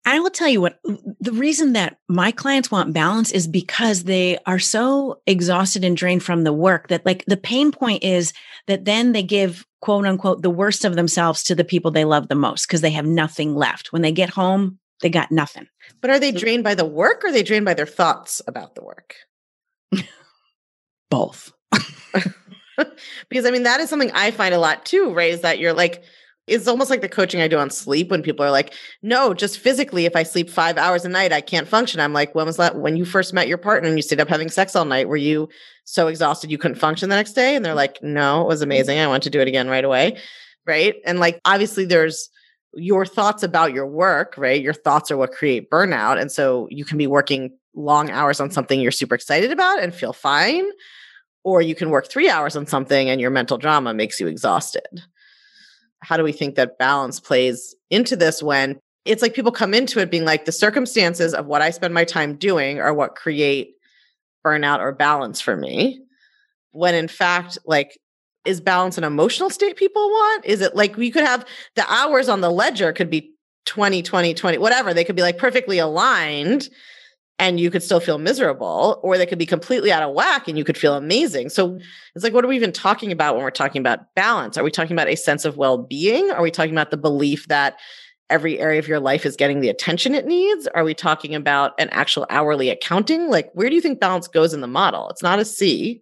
I 0.08 0.22
will 0.22 0.30
tell 0.30 0.48
you 0.48 0.62
what 0.62 0.80
the 1.20 1.34
reason 1.34 1.74
that 1.74 1.98
my 2.08 2.32
clients 2.32 2.72
want 2.72 2.94
balance 2.94 3.30
is 3.34 3.46
because 3.46 4.06
they 4.06 4.38
are 4.46 4.58
so 4.58 5.20
exhausted 5.28 5.84
and 5.84 5.98
drained 5.98 6.24
from 6.24 6.46
the 6.46 6.54
work 6.54 6.88
that 6.88 7.06
like 7.06 7.26
the 7.28 7.36
pain 7.36 7.74
point 7.74 8.06
is 8.06 8.32
that 8.68 8.86
then 8.86 9.12
they 9.12 9.22
give 9.22 9.66
quote 9.82 10.06
unquote 10.06 10.44
the 10.44 10.50
worst 10.50 10.86
of 10.86 10.96
themselves 10.96 11.44
to 11.44 11.56
the 11.56 11.66
people 11.66 11.92
they 11.92 12.06
love 12.06 12.30
the 12.30 12.36
most 12.36 12.68
because 12.68 12.80
they 12.80 12.92
have 12.92 13.06
nothing 13.06 13.54
left. 13.54 13.92
When 13.92 14.02
they 14.02 14.14
get 14.14 14.30
home, 14.30 14.80
they 15.02 15.10
got 15.10 15.30
nothing. 15.30 15.68
But 16.00 16.10
are 16.10 16.20
they 16.20 16.32
drained 16.32 16.64
by 16.64 16.76
the 16.76 16.86
work 16.86 17.26
or 17.26 17.28
are 17.28 17.34
they 17.34 17.44
drained 17.44 17.66
by 17.66 17.74
their 17.74 17.86
thoughts 17.86 18.42
about 18.48 18.76
the 18.76 18.86
work? 18.86 19.16
Both. 21.10 21.52
because 23.28 23.46
I 23.46 23.52
mean, 23.52 23.64
that 23.64 23.82
is 23.82 23.90
something 23.90 24.12
I 24.14 24.32
find 24.32 24.56
a 24.56 24.60
lot 24.60 24.86
too, 24.86 25.14
Ray, 25.14 25.32
is 25.32 25.42
that 25.42 25.60
you're 25.60 25.74
like, 25.74 26.02
it's 26.48 26.68
almost 26.68 26.90
like 26.90 27.02
the 27.02 27.10
coaching 27.10 27.42
I 27.42 27.50
do 27.50 27.58
on 27.58 27.70
sleep 27.70 28.10
when 28.10 28.24
people 28.24 28.46
are 28.46 28.52
like, 28.52 28.74
no, 29.02 29.34
just 29.34 29.60
physically, 29.60 30.06
if 30.06 30.16
I 30.16 30.24
sleep 30.24 30.50
five 30.50 30.78
hours 30.78 31.04
a 31.04 31.10
night, 31.10 31.34
I 31.34 31.42
can't 31.42 31.68
function. 31.68 32.00
I'm 32.00 32.14
like, 32.14 32.34
when 32.34 32.46
was 32.46 32.56
that? 32.56 32.78
When 32.78 32.96
you 32.96 33.04
first 33.04 33.34
met 33.34 33.50
your 33.50 33.58
partner 33.58 33.90
and 33.90 33.98
you 33.98 34.02
stayed 34.02 34.22
up 34.22 34.30
having 34.30 34.50
sex 34.50 34.76
all 34.76 34.86
night, 34.86 35.10
were 35.10 35.18
you 35.18 35.50
so 35.84 36.08
exhausted 36.08 36.50
you 36.50 36.58
couldn't 36.58 36.80
function 36.80 37.10
the 37.10 37.18
next 37.18 37.34
day? 37.34 37.56
And 37.56 37.66
they're 37.66 37.74
like, 37.74 38.02
no, 38.02 38.42
it 38.42 38.48
was 38.48 38.62
amazing. 38.62 38.98
I 38.98 39.08
want 39.08 39.24
to 39.24 39.30
do 39.30 39.42
it 39.42 39.48
again 39.50 39.68
right 39.68 39.84
away. 39.84 40.18
Right. 40.66 40.96
And 41.06 41.20
like, 41.20 41.42
obviously, 41.44 41.84
there's 41.84 42.30
your 42.74 43.06
thoughts 43.06 43.44
about 43.44 43.74
your 43.74 43.88
work, 43.88 44.36
right? 44.38 44.62
Your 44.62 44.74
thoughts 44.74 45.12
are 45.12 45.18
what 45.18 45.32
create 45.32 45.70
burnout. 45.70 46.20
And 46.20 46.32
so 46.32 46.68
you 46.72 46.86
can 46.86 46.98
be 46.98 47.08
working 47.08 47.58
long 47.76 48.10
hours 48.10 48.40
on 48.40 48.52
something 48.52 48.80
you're 48.80 48.92
super 48.92 49.16
excited 49.16 49.52
about 49.52 49.82
and 49.82 49.94
feel 49.94 50.14
fine. 50.14 50.66
Or 51.44 51.62
you 51.62 51.76
can 51.76 51.90
work 51.90 52.10
three 52.10 52.30
hours 52.30 52.56
on 52.56 52.66
something 52.68 53.10
and 53.10 53.20
your 53.20 53.30
mental 53.32 53.58
drama 53.58 53.94
makes 53.94 54.20
you 54.20 54.28
exhausted 54.28 55.04
how 56.02 56.18
do 56.18 56.24
we 56.24 56.32
think 56.32 56.56
that 56.56 56.78
balance 56.78 57.20
plays 57.20 57.76
into 57.90 58.16
this 58.16 58.44
when 58.44 58.80
it's 59.06 59.22
like 59.22 59.34
people 59.34 59.52
come 59.52 59.74
into 59.74 60.00
it 60.00 60.12
being 60.12 60.26
like 60.26 60.46
the 60.46 60.52
circumstances 60.52 61.34
of 61.34 61.46
what 61.46 61.62
I 61.62 61.70
spend 61.70 61.94
my 61.94 62.04
time 62.04 62.36
doing 62.36 62.80
are 62.80 62.94
what 62.94 63.16
create 63.16 63.76
burnout 64.46 64.80
or 64.80 64.92
balance 64.92 65.40
for 65.40 65.56
me. 65.56 66.02
When 66.72 66.94
in 66.94 67.08
fact, 67.08 67.58
like, 67.66 67.98
is 68.46 68.62
balance 68.62 68.98
an 68.98 69.04
emotional 69.04 69.50
state 69.50 69.76
people 69.76 70.10
want? 70.10 70.46
Is 70.46 70.62
it 70.62 70.76
like 70.76 70.96
we 70.96 71.12
could 71.12 71.24
have 71.24 71.46
the 71.76 71.92
hours 71.92 72.30
on 72.30 72.42
the 72.42 72.52
ledger 72.52 72.94
could 72.94 73.10
be 73.10 73.34
20, 73.66 74.02
20, 74.02 74.34
20, 74.34 74.58
whatever. 74.58 74.94
They 74.94 75.04
could 75.04 75.16
be 75.16 75.22
like 75.22 75.38
perfectly 75.38 75.78
aligned 75.78 76.70
and 77.40 77.60
you 77.60 77.70
could 77.70 77.84
still 77.84 78.00
feel 78.00 78.18
miserable, 78.18 79.00
or 79.04 79.18
they 79.18 79.26
could 79.26 79.38
be 79.38 79.46
completely 79.46 79.92
out 79.92 80.02
of 80.02 80.14
whack 80.14 80.48
and 80.48 80.58
you 80.58 80.64
could 80.64 80.78
feel 80.78 80.96
amazing. 80.96 81.50
So 81.50 81.78
it's 82.16 82.24
like, 82.24 82.34
what 82.34 82.44
are 82.44 82.48
we 82.48 82.56
even 82.56 82.72
talking 82.72 83.12
about 83.12 83.36
when 83.36 83.44
we're 83.44 83.52
talking 83.52 83.80
about 83.80 84.14
balance? 84.16 84.58
Are 84.58 84.64
we 84.64 84.72
talking 84.72 84.94
about 84.94 85.08
a 85.08 85.16
sense 85.16 85.46
of 85.46 85.58
well 85.58 85.78
being? 85.78 86.32
Are 86.32 86.42
we 86.42 86.50
talking 86.50 86.72
about 86.72 86.90
the 86.90 86.98
belief 86.98 87.48
that 87.48 87.78
every 88.30 88.60
area 88.60 88.80
of 88.80 88.88
your 88.88 89.00
life 89.00 89.26
is 89.26 89.36
getting 89.36 89.62
the 89.62 89.70
attention 89.70 90.16
it 90.16 90.26
needs? 90.26 90.68
Are 90.68 90.84
we 90.84 90.94
talking 90.94 91.36
about 91.36 91.74
an 91.80 91.90
actual 91.92 92.26
hourly 92.30 92.70
accounting? 92.70 93.30
Like, 93.30 93.52
where 93.54 93.70
do 93.70 93.76
you 93.76 93.82
think 93.82 94.00
balance 94.00 94.28
goes 94.28 94.54
in 94.54 94.62
the 94.62 94.68
model? 94.68 95.10
It's 95.10 95.24
not 95.24 95.40
a 95.40 95.46
C. 95.46 96.02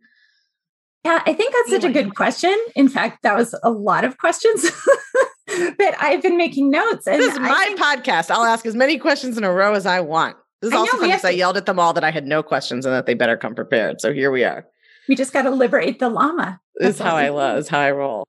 Yeah, 1.03 1.21
I 1.25 1.33
think 1.33 1.53
that's 1.53 1.69
such 1.69 1.83
a 1.83 1.93
good 1.93 2.15
question. 2.15 2.55
In 2.75 2.89
fact, 2.89 3.21
that 3.23 3.35
was 3.35 3.53
a 3.61 3.69
lot 3.69 4.05
of 4.05 4.17
questions. 4.17 4.65
but 5.77 5.95
I've 6.01 6.23
been 6.23 6.37
making 6.37 6.71
notes. 6.71 7.05
And 7.05 7.21
this 7.21 7.33
is 7.33 7.39
my 7.39 7.65
think- 7.65 7.79
podcast. 7.79 8.31
I'll 8.31 8.45
ask 8.45 8.65
as 8.65 8.73
many 8.73 8.97
questions 8.97 9.37
in 9.37 9.43
a 9.43 9.51
row 9.51 9.73
as 9.73 9.85
I 9.85 9.99
want. 9.99 10.35
This 10.65 10.73
is 10.73 10.77
I 10.77 10.79
also 10.79 10.97
know, 10.97 11.03
because 11.03 11.23
I 11.23 11.29
yelled 11.29 11.57
at 11.57 11.67
them 11.67 11.79
all 11.79 11.93
that 11.93 12.03
I 12.03 12.09
had 12.09 12.25
no 12.25 12.41
questions 12.41 12.85
and 12.87 12.95
that 12.95 13.05
they 13.05 13.13
better 13.13 13.37
come 13.37 13.53
prepared. 13.53 14.01
So 14.01 14.11
here 14.11 14.31
we 14.31 14.43
are. 14.43 14.65
We 15.07 15.15
just 15.15 15.31
got 15.31 15.43
to 15.43 15.51
liberate 15.51 15.99
the 15.99 16.09
llama. 16.09 16.59
That's 16.79 16.89
this 16.89 16.95
is 16.95 17.01
how 17.01 17.15
I 17.15 17.29
love. 17.29 17.59
Is 17.59 17.69
how 17.69 17.79
I 17.79 17.91
roll. 17.91 18.25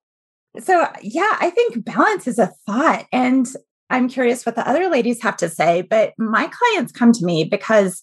So 0.58 0.86
yeah, 1.02 1.36
I 1.40 1.48
think 1.48 1.82
balance 1.84 2.26
is 2.26 2.38
a 2.38 2.52
thought, 2.66 3.06
and 3.10 3.46
I'm 3.88 4.08
curious 4.08 4.44
what 4.44 4.54
the 4.54 4.68
other 4.68 4.90
ladies 4.90 5.22
have 5.22 5.38
to 5.38 5.48
say. 5.48 5.80
But 5.80 6.12
my 6.18 6.50
clients 6.52 6.92
come 6.92 7.12
to 7.12 7.24
me 7.24 7.44
because 7.44 8.02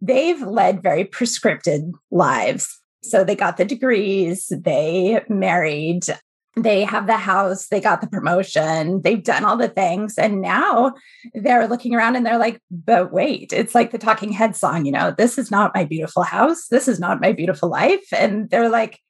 they've 0.00 0.40
led 0.42 0.80
very 0.80 1.04
prescripted 1.04 1.90
lives. 2.12 2.80
So 3.02 3.24
they 3.24 3.34
got 3.34 3.56
the 3.56 3.64
degrees, 3.64 4.52
they 4.56 5.24
married, 5.28 6.04
they 6.56 6.84
have 6.84 7.06
the 7.06 7.16
house, 7.16 7.68
they 7.68 7.80
got 7.80 8.00
the 8.00 8.06
promotion, 8.06 9.00
they've 9.02 9.24
done 9.24 9.44
all 9.44 9.56
the 9.56 9.68
things. 9.68 10.18
And 10.18 10.40
now 10.40 10.94
they're 11.34 11.66
looking 11.66 11.94
around 11.94 12.16
and 12.16 12.26
they're 12.26 12.38
like, 12.38 12.60
but 12.70 13.12
wait, 13.12 13.52
it's 13.52 13.74
like 13.74 13.90
the 13.90 13.98
talking 13.98 14.32
head 14.32 14.54
song, 14.54 14.84
you 14.84 14.92
know, 14.92 15.14
this 15.16 15.38
is 15.38 15.50
not 15.50 15.74
my 15.74 15.84
beautiful 15.84 16.22
house. 16.22 16.68
This 16.68 16.88
is 16.88 17.00
not 17.00 17.20
my 17.20 17.32
beautiful 17.32 17.70
life. 17.70 18.04
And 18.12 18.50
they're 18.50 18.68
like, 18.68 19.00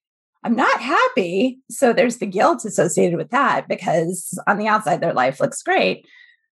I'm 0.44 0.56
not 0.56 0.80
happy. 0.80 1.58
So 1.70 1.92
there's 1.92 2.18
the 2.18 2.26
guilt 2.26 2.64
associated 2.64 3.16
with 3.16 3.30
that 3.30 3.68
because 3.68 4.38
on 4.46 4.58
the 4.58 4.68
outside, 4.68 5.00
their 5.00 5.14
life 5.14 5.40
looks 5.40 5.62
great. 5.62 6.06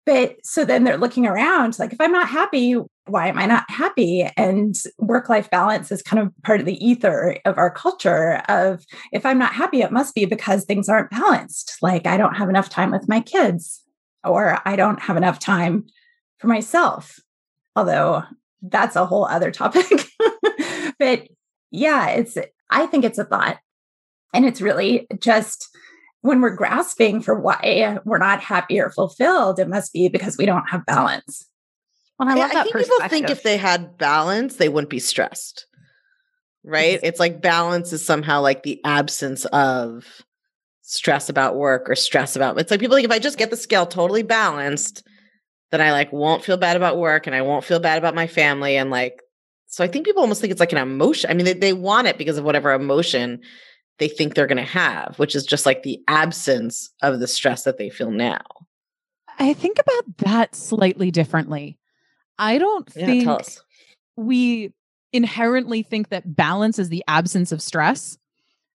But 0.05 0.37
so 0.43 0.65
then 0.65 0.83
they're 0.83 0.97
looking 0.97 1.25
around 1.25 1.79
like, 1.79 1.91
if 1.91 1.99
I'm 1.99 2.11
not 2.11 2.29
happy, 2.29 2.75
why 3.05 3.27
am 3.27 3.39
I 3.39 3.47
not 3.47 3.69
happy? 3.69 4.29
And 4.37 4.75
work 4.99 5.29
life 5.29 5.49
balance 5.49 5.91
is 5.91 6.03
kind 6.03 6.21
of 6.21 6.31
part 6.43 6.59
of 6.59 6.67
the 6.67 6.83
ether 6.85 7.37
of 7.45 7.57
our 7.57 7.71
culture 7.71 8.43
of 8.47 8.85
if 9.11 9.25
I'm 9.25 9.39
not 9.39 9.53
happy, 9.53 9.81
it 9.81 9.91
must 9.91 10.13
be 10.13 10.25
because 10.25 10.63
things 10.63 10.89
aren't 10.89 11.09
balanced. 11.09 11.77
Like 11.81 12.05
I 12.05 12.17
don't 12.17 12.35
have 12.35 12.49
enough 12.49 12.69
time 12.69 12.91
with 12.91 13.09
my 13.09 13.19
kids, 13.19 13.81
or 14.23 14.59
I 14.65 14.75
don't 14.75 15.01
have 15.01 15.17
enough 15.17 15.39
time 15.39 15.85
for 16.37 16.47
myself. 16.47 17.19
Although 17.75 18.23
that's 18.61 18.95
a 18.95 19.05
whole 19.05 19.25
other 19.25 19.51
topic. 19.51 20.07
but 20.99 21.27
yeah, 21.71 22.09
it's, 22.09 22.37
I 22.69 22.85
think 22.85 23.05
it's 23.05 23.17
a 23.17 23.25
thought. 23.25 23.57
And 24.33 24.45
it's 24.45 24.61
really 24.61 25.07
just 25.19 25.75
when 26.25 26.41
we're 26.41 26.55
grasping 26.55 27.21
for 27.21 27.39
why 27.39 27.99
we're 28.03 28.17
not 28.17 28.41
happy 28.41 28.79
or 28.79 28.89
fulfilled, 28.89 29.59
it 29.59 29.69
must 29.69 29.93
be 29.93 30.09
because 30.09 30.37
we 30.37 30.45
don't 30.47 30.67
have 30.69 30.83
balance. 30.85 31.47
Well, 32.17 32.29
I 32.29 32.33
love 32.33 32.49
I, 32.49 32.53
that 32.53 32.59
I 32.59 32.63
think 32.63 32.77
people 32.77 33.09
think 33.09 33.29
if 33.29 33.43
they 33.43 33.57
had 33.57 33.97
balance, 33.99 34.55
they 34.55 34.67
wouldn't 34.67 34.89
be 34.89 34.99
stressed. 34.99 35.67
Right? 36.63 36.99
It's 37.03 37.19
like 37.19 37.41
balance 37.41 37.93
is 37.93 38.03
somehow 38.03 38.41
like 38.41 38.63
the 38.63 38.81
absence 38.83 39.45
of 39.45 40.03
stress 40.81 41.29
about 41.29 41.55
work 41.55 41.87
or 41.89 41.95
stress 41.95 42.35
about 42.35 42.59
it's 42.59 42.69
like 42.69 42.79
people 42.79 42.95
think 42.95 43.05
if 43.05 43.11
I 43.11 43.19
just 43.19 43.37
get 43.37 43.51
the 43.51 43.57
scale 43.57 43.85
totally 43.85 44.23
balanced, 44.23 45.03
then 45.69 45.79
I 45.79 45.91
like 45.91 46.11
won't 46.11 46.43
feel 46.43 46.57
bad 46.57 46.75
about 46.75 46.97
work 46.97 47.27
and 47.27 47.35
I 47.35 47.43
won't 47.43 47.63
feel 47.63 47.79
bad 47.79 47.99
about 47.99 48.15
my 48.15 48.25
family. 48.25 48.77
And 48.77 48.89
like, 48.89 49.21
so 49.67 49.83
I 49.83 49.87
think 49.87 50.07
people 50.07 50.23
almost 50.23 50.41
think 50.41 50.49
it's 50.49 50.59
like 50.59 50.71
an 50.71 50.79
emotion. 50.79 51.29
I 51.29 51.35
mean, 51.35 51.45
they, 51.45 51.53
they 51.53 51.73
want 51.73 52.07
it 52.07 52.17
because 52.17 52.39
of 52.39 52.45
whatever 52.45 52.73
emotion 52.73 53.41
they 53.99 54.07
think 54.07 54.33
they're 54.33 54.47
going 54.47 54.57
to 54.57 54.63
have, 54.63 55.15
which 55.17 55.35
is 55.35 55.45
just 55.45 55.65
like 55.65 55.83
the 55.83 56.01
absence 56.07 56.89
of 57.01 57.19
the 57.19 57.27
stress 57.27 57.63
that 57.63 57.77
they 57.77 57.89
feel 57.89 58.11
now. 58.11 58.41
I 59.39 59.53
think 59.53 59.79
about 59.79 60.17
that 60.19 60.55
slightly 60.55 61.11
differently. 61.11 61.77
I 62.37 62.57
don't 62.57 62.89
yeah, 62.95 63.05
think 63.05 63.41
we 64.17 64.73
inherently 65.13 65.83
think 65.83 66.09
that 66.09 66.35
balance 66.35 66.79
is 66.79 66.89
the 66.89 67.03
absence 67.07 67.51
of 67.51 67.61
stress. 67.61 68.17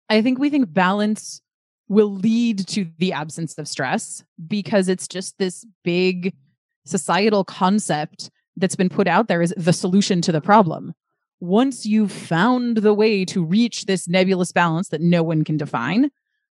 I 0.10 0.22
think 0.22 0.40
we 0.40 0.50
think 0.50 0.72
balance 0.72 1.42
will 1.90 2.14
lead 2.14 2.68
to 2.68 2.86
the 2.98 3.14
absence 3.14 3.58
of 3.58 3.68
stress 3.68 4.24
because 4.48 4.88
it's 4.88 5.08
just 5.08 5.38
this 5.38 5.66
big 5.84 6.36
societal 6.86 7.44
concept 7.44 8.30
that's 8.56 8.76
been 8.76 8.90
put 8.90 9.08
out 9.08 9.28
there 9.28 9.42
is 9.42 9.54
the 9.58 9.74
solution 9.74 10.22
to 10.22 10.32
the 10.32 10.42
problem 10.42 10.94
once 11.40 11.86
you've 11.86 12.12
found 12.12 12.78
the 12.78 12.94
way 12.94 13.26
to 13.26 13.44
reach 13.44 13.86
this 13.86 14.08
nebulous 14.08 14.52
balance 14.52 14.90
that 14.90 15.02
no 15.02 15.24
one 15.24 15.44
can 15.44 15.58
define, 15.58 16.10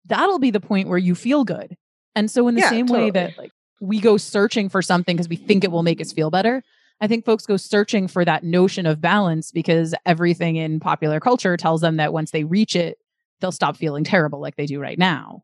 that'll 0.06 0.38
be 0.38 0.50
the 0.50 0.60
point 0.60 0.88
where 0.88 0.98
you 0.98 1.14
feel 1.14 1.44
good. 1.44 1.76
And 2.14 2.30
so, 2.30 2.48
in 2.48 2.54
the 2.54 2.62
yeah, 2.62 2.70
same 2.70 2.86
totally. 2.86 3.06
way 3.06 3.10
that 3.12 3.38
like 3.38 3.52
we 3.80 4.00
go 4.00 4.16
searching 4.16 4.68
for 4.68 4.82
something 4.82 5.16
because 5.16 5.28
we 5.28 5.36
think 5.36 5.64
it 5.64 5.70
will 5.70 5.82
make 5.82 6.00
us 6.00 6.12
feel 6.12 6.30
better, 6.30 6.62
I 7.00 7.08
think 7.08 7.24
folks 7.24 7.46
go 7.46 7.56
searching 7.56 8.06
for 8.06 8.24
that 8.24 8.44
notion 8.44 8.86
of 8.86 9.00
balance 9.00 9.50
because 9.50 9.94
everything 10.06 10.56
in 10.56 10.78
popular 10.78 11.20
culture 11.20 11.56
tells 11.56 11.80
them 11.80 11.96
that 11.96 12.12
once 12.12 12.30
they 12.30 12.44
reach 12.44 12.76
it, 12.76 12.98
they'll 13.40 13.52
stop 13.52 13.76
feeling 13.76 14.04
terrible 14.04 14.40
like 14.40 14.56
they 14.56 14.66
do 14.66 14.80
right 14.80 14.98
now. 14.98 15.42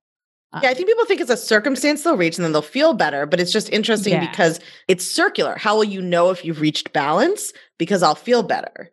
Uh, 0.53 0.61
yeah, 0.63 0.71
I 0.71 0.75
think 0.75 0.89
people 0.89 1.05
think 1.05 1.21
it's 1.21 1.31
a 1.31 1.37
circumstance 1.37 2.05
they'll 2.05 2.17
reach 2.17 2.39
and 2.39 2.45
then 2.45 2.53
they'll 2.53 2.63
feel 2.63 2.95
better, 2.95 3.27
but 3.27 3.41
it's 3.41 3.53
just 3.53 3.71
interesting 3.71 4.15
yeah. 4.15 4.31
because 4.31 4.61
it's 4.87 5.05
circular. 5.05 5.57
How 5.57 5.77
will 5.77 5.85
you 5.85 6.01
know 6.01 6.31
if 6.31 6.45
you've 6.45 6.61
reached 6.61 6.93
balance? 6.93 7.53
Because 7.77 8.03
I'll 8.03 8.15
feel 8.15 8.43
better. 8.43 8.91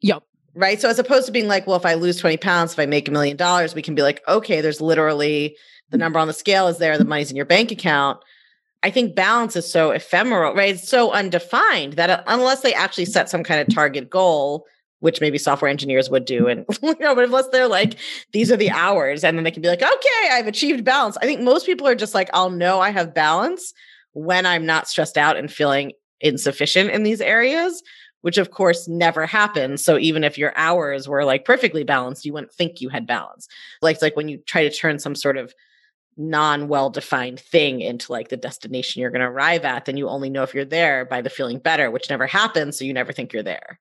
Yep. 0.00 0.22
Right. 0.54 0.80
So 0.80 0.88
as 0.88 0.98
opposed 0.98 1.26
to 1.26 1.32
being 1.32 1.48
like, 1.48 1.66
well, 1.66 1.76
if 1.76 1.86
I 1.86 1.94
lose 1.94 2.18
20 2.18 2.36
pounds, 2.36 2.72
if 2.72 2.78
I 2.78 2.86
make 2.86 3.08
a 3.08 3.10
million 3.10 3.36
dollars, 3.36 3.74
we 3.74 3.82
can 3.82 3.94
be 3.94 4.02
like, 4.02 4.22
okay, 4.28 4.60
there's 4.60 4.80
literally 4.80 5.56
the 5.90 5.98
number 5.98 6.18
on 6.18 6.28
the 6.28 6.32
scale 6.32 6.68
is 6.68 6.78
there, 6.78 6.96
the 6.96 7.04
money's 7.04 7.30
in 7.30 7.36
your 7.36 7.44
bank 7.44 7.70
account. 7.72 8.18
I 8.82 8.90
think 8.90 9.14
balance 9.14 9.56
is 9.56 9.70
so 9.70 9.90
ephemeral, 9.90 10.54
right? 10.54 10.74
It's 10.74 10.88
so 10.88 11.10
undefined 11.12 11.94
that 11.94 12.10
uh, 12.10 12.22
unless 12.26 12.60
they 12.60 12.74
actually 12.74 13.06
set 13.06 13.30
some 13.30 13.42
kind 13.42 13.60
of 13.60 13.74
target 13.74 14.10
goal, 14.10 14.66
which 15.00 15.20
maybe 15.20 15.38
software 15.38 15.70
engineers 15.70 16.10
would 16.10 16.24
do, 16.24 16.48
and 16.48 16.66
you 16.82 16.94
know, 17.00 17.14
but 17.14 17.24
unless 17.24 17.48
they're 17.48 17.68
like, 17.68 17.96
these 18.32 18.52
are 18.52 18.56
the 18.56 18.70
hours, 18.70 19.24
and 19.24 19.38
then 19.38 19.44
they 19.44 19.50
can 19.50 19.62
be 19.62 19.68
like, 19.68 19.82
okay, 19.82 20.28
I've 20.30 20.46
achieved 20.46 20.84
balance. 20.84 21.16
I 21.16 21.24
think 21.24 21.40
most 21.40 21.64
people 21.64 21.86
are 21.86 21.94
just 21.94 22.14
like, 22.14 22.28
I'll 22.34 22.50
know 22.50 22.80
I 22.80 22.90
have 22.90 23.14
balance 23.14 23.72
when 24.12 24.44
I'm 24.44 24.66
not 24.66 24.86
stressed 24.86 25.16
out 25.16 25.36
and 25.36 25.50
feeling 25.50 25.92
insufficient 26.20 26.90
in 26.90 27.02
these 27.02 27.20
areas 27.20 27.82
which 28.24 28.38
of 28.38 28.50
course 28.50 28.88
never 28.88 29.26
happens. 29.26 29.84
So 29.84 29.98
even 29.98 30.24
if 30.24 30.38
your 30.38 30.56
hours 30.56 31.06
were 31.06 31.26
like 31.26 31.44
perfectly 31.44 31.84
balanced, 31.84 32.24
you 32.24 32.32
wouldn't 32.32 32.54
think 32.54 32.80
you 32.80 32.88
had 32.88 33.06
balance. 33.06 33.46
Like 33.82 33.96
it's 33.96 34.02
like 34.02 34.16
when 34.16 34.30
you 34.30 34.38
try 34.38 34.66
to 34.66 34.74
turn 34.74 34.98
some 34.98 35.14
sort 35.14 35.36
of 35.36 35.52
non 36.16 36.68
well 36.68 36.88
defined 36.88 37.38
thing 37.38 37.82
into 37.82 38.10
like 38.10 38.30
the 38.30 38.38
destination 38.38 39.02
you're 39.02 39.10
going 39.10 39.20
to 39.20 39.26
arrive 39.26 39.66
at, 39.66 39.84
then 39.84 39.98
you 39.98 40.08
only 40.08 40.30
know 40.30 40.42
if 40.42 40.54
you're 40.54 40.64
there 40.64 41.04
by 41.04 41.20
the 41.20 41.28
feeling 41.28 41.58
better, 41.58 41.90
which 41.90 42.08
never 42.08 42.26
happens. 42.26 42.78
So 42.78 42.86
you 42.86 42.94
never 42.94 43.12
think 43.12 43.34
you're 43.34 43.42
there. 43.42 43.78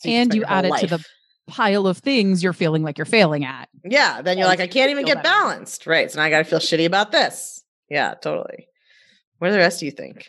So 0.00 0.10
you 0.10 0.16
and 0.16 0.34
you 0.34 0.44
add 0.44 0.66
it 0.66 0.70
life. 0.70 0.80
to 0.82 0.86
the 0.88 1.04
pile 1.46 1.86
of 1.86 1.96
things 1.96 2.42
you're 2.42 2.52
feeling 2.52 2.82
like 2.82 2.98
you're 2.98 3.06
failing 3.06 3.46
at. 3.46 3.70
Yeah. 3.86 4.20
Then 4.20 4.36
you're 4.36 4.48
like, 4.48 4.60
I 4.60 4.66
can't 4.66 4.90
even 4.90 5.06
get 5.06 5.22
better. 5.22 5.30
balanced. 5.30 5.86
Right. 5.86 6.10
So 6.10 6.18
now 6.18 6.26
I 6.26 6.28
got 6.28 6.40
to 6.40 6.44
feel 6.44 6.58
shitty 6.58 6.84
about 6.84 7.10
this. 7.10 7.64
Yeah, 7.88 8.12
totally. 8.20 8.68
What 9.38 9.48
do 9.48 9.52
the 9.52 9.60
rest 9.60 9.80
do 9.80 9.86
you 9.86 9.92
think? 9.92 10.28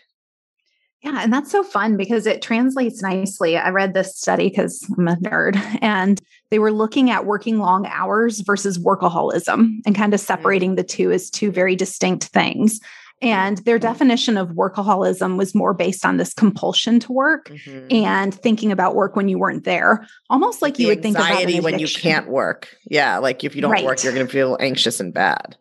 Yeah, 1.03 1.19
and 1.21 1.33
that's 1.33 1.51
so 1.51 1.63
fun 1.63 1.97
because 1.97 2.25
it 2.25 2.41
translates 2.41 3.01
nicely. 3.01 3.57
I 3.57 3.69
read 3.69 3.93
this 3.93 4.17
study 4.17 4.47
because 4.47 4.89
I'm 4.97 5.07
a 5.09 5.15
nerd, 5.17 5.61
and 5.81 6.21
they 6.49 6.59
were 6.59 6.71
looking 6.71 7.09
at 7.09 7.25
working 7.25 7.59
long 7.59 7.85
hours 7.87 8.39
versus 8.39 8.79
workaholism 8.79 9.79
and 9.85 9.95
kind 9.95 10.13
of 10.13 10.21
mm. 10.21 10.25
separating 10.25 10.75
the 10.75 10.83
two 10.83 11.11
as 11.11 11.29
two 11.29 11.51
very 11.51 11.75
distinct 11.75 12.25
things. 12.25 12.79
And 13.21 13.59
their 13.59 13.79
definition 13.79 14.37
of 14.37 14.49
workaholism 14.49 15.37
was 15.37 15.55
more 15.55 15.73
based 15.73 16.05
on 16.05 16.17
this 16.17 16.33
compulsion 16.33 16.99
to 17.01 17.11
work 17.11 17.47
mm-hmm. 17.47 17.87
and 17.89 18.33
thinking 18.33 18.71
about 18.71 18.95
work 18.95 19.15
when 19.15 19.29
you 19.29 19.39
weren't 19.39 19.63
there, 19.63 20.05
almost 20.29 20.61
like 20.61 20.75
the 20.75 20.83
you 20.83 20.89
would 20.89 21.01
think 21.01 21.15
about 21.15 21.31
anxiety 21.31 21.59
when 21.61 21.79
you 21.79 21.87
can't 21.87 22.27
work. 22.27 22.67
Yeah, 22.89 23.17
like 23.19 23.43
if 23.43 23.55
you 23.55 23.61
don't 23.61 23.71
right. 23.71 23.85
work, 23.85 24.03
you're 24.03 24.13
going 24.13 24.25
to 24.25 24.31
feel 24.31 24.57
anxious 24.59 24.99
and 24.99 25.13
bad. 25.13 25.55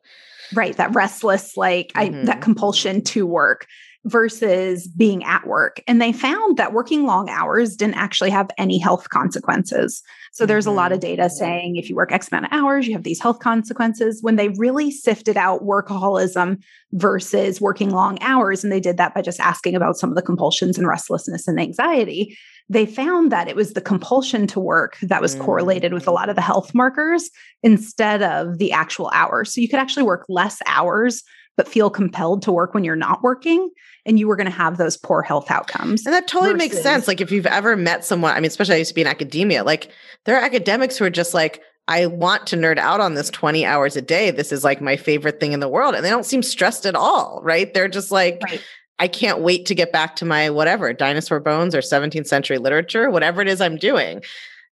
Right, 0.55 0.77
that 0.77 0.95
restless, 0.95 1.57
like 1.57 1.93
mm-hmm. 1.95 2.15
I, 2.15 2.25
that 2.25 2.27
mm-hmm. 2.27 2.41
compulsion 2.41 3.03
to 3.05 3.27
work 3.27 3.67
versus 4.05 4.89
being 4.89 5.23
at 5.25 5.47
work. 5.47 5.81
And 5.87 6.03
they 6.03 6.13
found 6.13 6.57
that 6.57 6.73
working 6.73 7.07
long 7.07 7.31
hours 7.31 7.77
didn't 7.77 7.95
actually 7.95 8.31
have 8.31 8.51
any 8.59 8.79
health 8.79 9.09
consequences. 9.11 10.03
So 10.33 10.45
there's 10.45 10.67
a 10.67 10.73
lot 10.73 10.93
of 10.93 10.99
mm-hmm. 10.99 11.17
data 11.17 11.31
saying 11.31 11.77
if 11.77 11.89
you 11.89 11.95
work 11.95 12.11
X 12.11 12.29
amount 12.33 12.47
of 12.47 12.53
hours, 12.53 12.87
you 12.87 12.95
have 12.95 13.05
these 13.05 13.21
health 13.21 13.39
consequences. 13.39 14.23
When 14.23 14.37
they 14.37 14.49
really 14.51 14.91
sifted 14.91 15.37
out 15.37 15.63
workaholism 15.63 16.63
versus 16.93 17.61
working 17.61 17.91
long 17.91 18.19
hours, 18.23 18.65
and 18.65 18.73
they 18.73 18.81
did 18.81 18.97
that 18.97 19.15
by 19.15 19.23
just 19.23 19.41
asking 19.41 19.77
about 19.77 19.99
some 19.99 20.11
of 20.11 20.17
the 20.17 20.23
compulsions 20.23 20.79
and 20.79 20.89
restlessness 20.89 21.47
and 21.47 21.61
anxiety, 21.61 22.37
they 22.69 22.87
found 22.87 23.31
that 23.31 23.49
it 23.49 23.57
was 23.57 23.75
the 23.75 23.81
compulsion 23.81 24.47
to 24.47 24.59
work 24.59 24.97
that 25.03 25.21
was 25.21 25.35
correlated 25.35 25.93
with 25.93 26.09
a 26.09 26.13
lot 26.13 26.29
of 26.29 26.37
the 26.37 26.43
health 26.43 26.75
markers 26.75 27.29
instead 27.63 28.23
of 28.23 28.59
the 28.59 28.73
actual 28.73 29.11
hours. 29.13 29.53
So 29.53 29.61
you 29.61 29.69
could 29.69 29.79
actually 29.79 30.05
work 30.05 30.25
less 30.29 30.61
hours 30.67 31.23
but 31.57 31.69
feel 31.69 31.91
compelled 31.91 32.43
to 32.43 32.53
work 32.53 32.75
when 32.75 32.85
you're 32.85 32.97
not 32.97 33.23
working 33.23 33.71
and 34.07 34.19
you 34.19 34.27
were 34.27 34.37
going 34.37 34.47
to 34.47 34.51
have 34.51 34.79
those 34.79 34.97
poor 34.97 35.23
health 35.23 35.51
outcomes. 35.51 36.07
And 36.07 36.15
that 36.15 36.27
totally 36.27 36.53
versus- 36.53 36.73
makes 36.73 36.83
sense. 36.83 37.07
Like 37.07 37.21
if 37.21 37.31
you've 37.31 37.47
ever 37.47 37.77
met 37.77 38.05
someone, 38.05 38.33
I 38.33 38.37
mean, 38.37 38.47
especially 38.47 38.77
I 38.77 38.79
used 38.79 38.91
to 38.91 38.95
be 38.95 39.03
in 39.03 39.07
academia, 39.07 39.65
like 39.65 39.91
there 40.25 40.37
are 40.37 40.45
academics 40.45 40.97
who 40.97 41.05
are 41.05 41.11
just 41.11 41.35
like, 41.35 41.63
I 41.89 42.07
want 42.07 42.47
to 42.49 42.57
nerd 42.57 42.79
out 42.79 43.01
on 43.01 43.15
this 43.15 43.29
20 43.31 43.67
hours 43.67 43.97
a 43.97 44.03
day. 44.03 44.31
This 44.31 44.53
is 44.53 44.65
like 44.65 44.81
my 44.81 44.97
favorite 44.97 45.41
thing 45.41 45.53
in 45.53 45.61
the 45.61 45.69
world. 45.69 45.95
And 45.95 46.05
they 46.05 46.11
don't 46.11 46.27
seem 46.27 46.43
stressed 46.43 46.87
at 46.87 46.95
all, 46.95 47.41
right? 47.43 47.73
They're 47.75 47.89
just 47.89 48.11
like, 48.11 48.41
right. 48.45 48.63
I 48.99 49.09
can't 49.09 49.41
wait 49.41 49.67
to 49.67 49.75
get 49.75 49.91
back 49.91 50.15
to 50.17 50.25
my 50.25 50.49
whatever, 50.49 50.93
dinosaur 50.93 51.41
bones 51.41 51.75
or 51.75 51.81
17th 51.81 52.27
century 52.27 52.59
literature, 52.59 53.11
whatever 53.11 53.43
it 53.43 53.49
is 53.49 53.61
I'm 53.61 53.77
doing. 53.77 54.23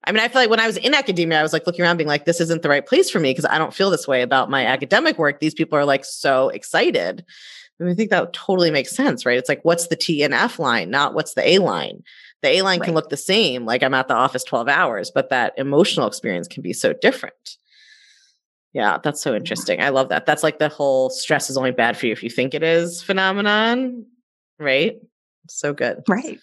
I 0.05 0.11
mean, 0.11 0.21
I 0.21 0.27
feel 0.27 0.41
like 0.41 0.49
when 0.49 0.59
I 0.59 0.67
was 0.67 0.77
in 0.77 0.93
academia, 0.93 1.39
I 1.39 1.43
was 1.43 1.53
like 1.53 1.67
looking 1.67 1.83
around 1.83 1.97
being 1.97 2.07
like, 2.07 2.25
this 2.25 2.39
isn't 2.39 2.61
the 2.61 2.69
right 2.69 2.85
place 2.85 3.09
for 3.09 3.19
me 3.19 3.31
because 3.31 3.45
I 3.45 3.57
don't 3.57 3.73
feel 3.73 3.89
this 3.89 4.07
way 4.07 4.21
about 4.21 4.49
my 4.49 4.65
academic 4.65 5.17
work. 5.17 5.39
These 5.39 5.53
people 5.53 5.77
are 5.77 5.85
like 5.85 6.05
so 6.05 6.49
excited. 6.49 7.25
And 7.79 7.89
I 7.89 7.93
think 7.93 8.09
that 8.09 8.33
totally 8.33 8.71
makes 8.71 8.95
sense, 8.95 9.25
right? 9.25 9.37
It's 9.37 9.49
like, 9.49 9.63
what's 9.63 9.87
the 9.87 9.95
T 9.95 10.23
and 10.23 10.33
F 10.33 10.59
line, 10.59 10.89
not 10.89 11.13
what's 11.13 11.33
the 11.33 11.47
A 11.47 11.59
line? 11.59 12.03
The 12.41 12.49
A 12.49 12.61
line 12.61 12.79
right. 12.79 12.85
can 12.85 12.93
look 12.93 13.09
the 13.09 13.17
same, 13.17 13.65
like 13.65 13.83
I'm 13.83 13.93
at 13.93 14.07
the 14.07 14.15
office 14.15 14.43
12 14.43 14.67
hours, 14.67 15.11
but 15.11 15.29
that 15.29 15.53
emotional 15.57 16.07
experience 16.07 16.47
can 16.47 16.63
be 16.63 16.73
so 16.73 16.93
different. 16.93 17.57
Yeah, 18.73 18.99
that's 19.03 19.21
so 19.21 19.31
mm-hmm. 19.31 19.37
interesting. 19.37 19.81
I 19.81 19.89
love 19.89 20.09
that. 20.09 20.25
That's 20.25 20.43
like 20.43 20.59
the 20.59 20.69
whole 20.69 21.09
stress 21.09 21.49
is 21.49 21.57
only 21.57 21.71
bad 21.71 21.97
for 21.97 22.05
you 22.05 22.11
if 22.11 22.23
you 22.23 22.29
think 22.29 22.53
it 22.53 22.63
is 22.63 23.01
phenomenon, 23.01 24.05
right? 24.59 24.97
So 25.47 25.73
good. 25.73 26.03
Right. 26.07 26.39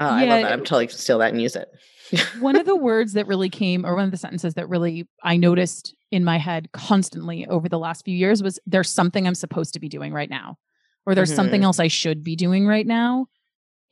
Oh, 0.00 0.16
yeah, 0.16 0.22
I 0.22 0.24
love 0.26 0.42
that. 0.42 0.52
I'm 0.52 0.64
totally 0.64 0.88
steal 0.88 1.18
that 1.18 1.32
and 1.32 1.40
use 1.40 1.54
it. 1.54 1.68
One 2.40 2.56
of 2.56 2.66
the 2.66 2.76
words 2.76 3.12
that 3.14 3.26
really 3.26 3.48
came, 3.50 3.84
or 3.86 3.94
one 3.94 4.04
of 4.04 4.10
the 4.10 4.16
sentences 4.16 4.54
that 4.54 4.68
really 4.68 5.06
I 5.22 5.36
noticed 5.36 5.94
in 6.10 6.24
my 6.24 6.38
head 6.38 6.70
constantly 6.72 7.46
over 7.46 7.68
the 7.68 7.78
last 7.78 8.04
few 8.04 8.16
years 8.16 8.42
was 8.42 8.58
there's 8.66 8.90
something 8.90 9.26
I'm 9.26 9.34
supposed 9.34 9.74
to 9.74 9.80
be 9.80 9.88
doing 9.88 10.12
right 10.12 10.30
now, 10.30 10.56
or 11.06 11.14
there's 11.14 11.34
something 11.34 11.60
Mhm. 11.62 11.64
else 11.64 11.80
I 11.80 11.88
should 11.88 12.22
be 12.22 12.36
doing 12.36 12.66
right 12.66 12.86
now. 12.86 13.26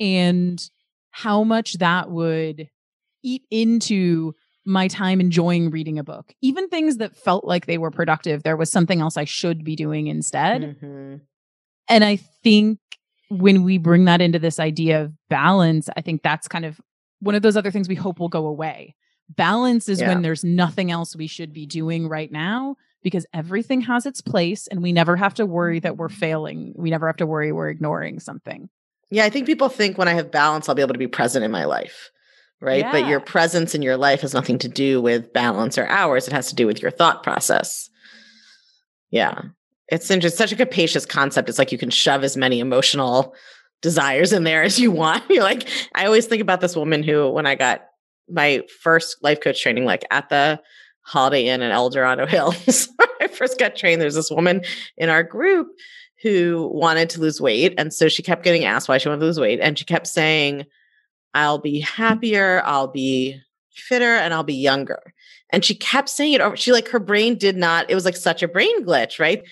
And 0.01 0.63
how 1.11 1.45
much 1.45 1.75
that 1.75 2.11
would 2.11 2.69
eat 3.23 3.43
into 3.51 4.35
my 4.65 4.89
time 4.89 5.21
enjoying 5.21 5.71
reading 5.71 5.99
a 5.99 6.05
book. 6.05 6.33
Even 6.41 6.69
things 6.69 6.99
that 6.99 7.17
felt 7.17 7.45
like 7.45 7.67
they 7.67 7.79
were 7.79 7.91
productive, 7.91 8.43
there 8.45 8.57
was 8.57 8.71
something 8.71 9.01
else 9.01 9.17
I 9.17 9.25
should 9.25 9.65
be 9.65 9.75
doing 9.77 10.07
instead. 10.07 10.79
Mhm. 10.81 11.21
And 11.89 12.05
I 12.05 12.17
think 12.17 12.79
when 13.29 13.65
we 13.65 13.77
bring 13.79 14.05
that 14.05 14.21
into 14.21 14.39
this 14.39 14.61
idea 14.61 15.03
of 15.03 15.13
balance, 15.29 15.89
I 15.97 16.01
think 16.01 16.23
that's 16.23 16.47
kind 16.49 16.65
of 16.65 16.81
one 17.23 17.35
of 17.35 17.43
those 17.43 17.57
other 17.57 17.71
things 17.71 17.89
we 17.89 17.95
hope 17.95 18.19
will 18.19 18.29
go 18.29 18.47
away. 18.47 18.95
Balance 19.29 19.89
is 19.89 20.01
Yeah. 20.01 20.09
when 20.09 20.23
there's 20.23 20.45
nothing 20.45 20.91
else 20.91 21.17
we 21.17 21.27
should 21.27 21.53
be 21.53 21.65
doing 21.65 22.09
right 22.09 22.31
now 22.31 22.77
because 23.03 23.25
everything 23.33 23.81
has 23.83 24.05
its 24.07 24.21
place 24.21 24.67
and 24.67 24.83
we 24.83 24.93
never 24.93 25.17
have 25.17 25.35
to 25.35 25.47
worry 25.47 25.81
that 25.81 25.97
we're 25.97 26.09
failing. 26.09 26.75
We 26.77 26.91
never 26.91 27.07
have 27.07 27.17
to 27.19 27.27
worry 27.27 27.53
we're 27.53 27.71
ignoring 27.71 28.21
something. 28.21 28.69
Yeah, 29.11 29.25
I 29.25 29.31
think 29.31 29.47
people 29.47 29.69
think 29.69 29.97
when 29.99 30.09
I 30.09 30.15
have 30.15 30.31
balance, 30.31 30.69
I'll 30.69 30.75
be 30.75 30.83
able 30.83 30.95
to 30.95 30.99
be 30.99 31.07
present 31.07 31.45
in 31.45 31.51
my 31.51 31.65
life. 31.65 32.11
Right. 32.61 32.87
But 32.93 33.09
your 33.09 33.19
presence 33.21 33.75
in 33.75 33.83
your 33.83 33.97
life 33.97 34.21
has 34.21 34.35
nothing 34.35 34.59
to 34.59 34.69
do 34.69 35.01
with 35.03 35.33
balance 35.33 35.77
or 35.79 35.87
hours. 35.89 36.29
It 36.29 36.33
has 36.33 36.49
to 36.51 36.55
do 36.55 36.67
with 36.67 36.81
your 36.81 36.93
thought 36.93 37.23
process. 37.25 37.91
Yeah. 39.11 39.43
It's 39.89 40.07
such 40.07 40.53
a 40.53 40.57
capacious 40.57 41.05
concept. 41.05 41.49
It's 41.49 41.59
like 41.59 41.73
you 41.73 41.79
can 41.79 41.91
shove 41.91 42.23
as 42.25 42.37
many 42.37 42.61
emotional 42.61 43.35
desires 43.83 44.33
in 44.33 44.45
there 44.45 44.63
as 44.63 44.79
you 44.81 44.91
want. 44.91 45.25
You're 45.31 45.43
like, 45.43 45.69
I 45.95 46.07
always 46.07 46.27
think 46.27 46.41
about 46.41 46.61
this 46.61 46.75
woman 46.75 47.03
who, 47.03 47.29
when 47.29 47.47
I 47.47 47.55
got 47.55 47.83
my 48.31 48.63
first 48.83 49.17
life 49.23 49.41
coach 49.41 49.61
training, 49.61 49.85
like 49.85 50.05
at 50.11 50.31
the 50.31 50.61
Holiday 51.03 51.49
Inn 51.49 51.61
in 51.61 51.71
El 51.71 51.91
Dorado 51.91 52.27
Hills, 52.29 52.89
I 53.21 53.27
first 53.27 53.59
got 53.59 53.77
trained, 53.77 54.01
there's 54.01 54.15
this 54.15 54.31
woman 54.31 54.63
in 54.97 55.11
our 55.11 55.23
group 55.23 55.69
who 56.23 56.71
wanted 56.73 57.11
to 57.11 57.21
lose 57.21 57.41
weight. 57.41 57.75
And 57.77 57.93
so 57.93 58.09
she 58.09 58.23
kept 58.23 58.45
getting 58.45 58.65
asked 58.65 58.89
why 58.89 58.99
she 58.99 59.09
wanted 59.09 59.21
to 59.21 59.27
lose 59.27 59.41
weight. 59.41 59.59
And 59.61 59.77
she 59.77 59.85
kept 59.85 60.07
saying, 60.07 60.65
I'll 61.35 61.59
be 61.59 61.81
happier, 61.81 62.63
I'll 62.65 62.87
be 62.87 63.41
fitter, 63.75 64.15
and 64.15 64.33
I'll 64.33 64.45
be 64.45 64.55
younger. 64.55 65.15
And 65.51 65.65
she 65.65 65.75
kept 65.75 66.09
saying 66.09 66.35
it 66.35 66.41
over. 66.41 66.57
She 66.57 66.73
like 66.73 66.89
her 66.89 67.01
brain 67.01 67.37
did 67.37 67.57
not, 67.57 67.91
it 67.91 67.95
was 67.95 68.05
like 68.05 68.17
such 68.17 68.43
a 68.43 68.49
brain 68.49 68.85
glitch, 68.85 69.19
right? 69.19 69.43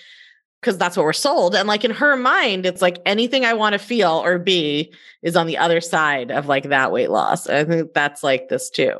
Because 0.61 0.77
that's 0.77 0.95
what 0.95 1.05
we're 1.05 1.13
sold. 1.13 1.55
And 1.55 1.67
like 1.67 1.83
in 1.83 1.91
her 1.91 2.15
mind, 2.15 2.67
it's 2.67 2.83
like 2.83 2.99
anything 3.03 3.45
I 3.45 3.53
want 3.53 3.73
to 3.73 3.79
feel 3.79 4.21
or 4.23 4.37
be 4.37 4.93
is 5.23 5.35
on 5.35 5.47
the 5.47 5.57
other 5.57 5.81
side 5.81 6.29
of 6.29 6.45
like 6.45 6.69
that 6.69 6.91
weight 6.91 7.09
loss. 7.09 7.47
And 7.47 7.57
I 7.57 7.63
think 7.63 7.93
that's 7.93 8.23
like 8.23 8.47
this 8.49 8.69
too. 8.69 8.99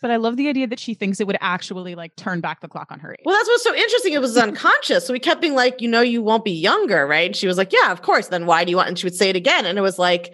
But 0.00 0.12
I 0.12 0.16
love 0.16 0.36
the 0.36 0.48
idea 0.48 0.68
that 0.68 0.78
she 0.78 0.94
thinks 0.94 1.18
it 1.18 1.26
would 1.26 1.38
actually 1.40 1.96
like 1.96 2.14
turn 2.14 2.40
back 2.40 2.60
the 2.60 2.68
clock 2.68 2.92
on 2.92 3.00
her 3.00 3.12
age. 3.12 3.24
Well, 3.24 3.34
that's 3.34 3.48
what's 3.48 3.64
so 3.64 3.74
interesting. 3.74 4.12
It 4.12 4.20
was 4.20 4.36
unconscious. 4.36 5.04
So 5.04 5.12
we 5.12 5.18
kept 5.18 5.40
being 5.40 5.56
like, 5.56 5.80
you 5.80 5.88
know, 5.88 6.00
you 6.00 6.22
won't 6.22 6.44
be 6.44 6.52
younger, 6.52 7.04
right? 7.08 7.26
And 7.26 7.34
she 7.34 7.48
was 7.48 7.58
like, 7.58 7.72
yeah, 7.72 7.90
of 7.90 8.02
course. 8.02 8.28
Then 8.28 8.46
why 8.46 8.64
do 8.64 8.70
you 8.70 8.76
want? 8.76 8.88
And 8.88 8.96
she 8.96 9.06
would 9.06 9.16
say 9.16 9.28
it 9.28 9.34
again. 9.34 9.66
And 9.66 9.76
it 9.76 9.82
was 9.82 9.98
like, 9.98 10.32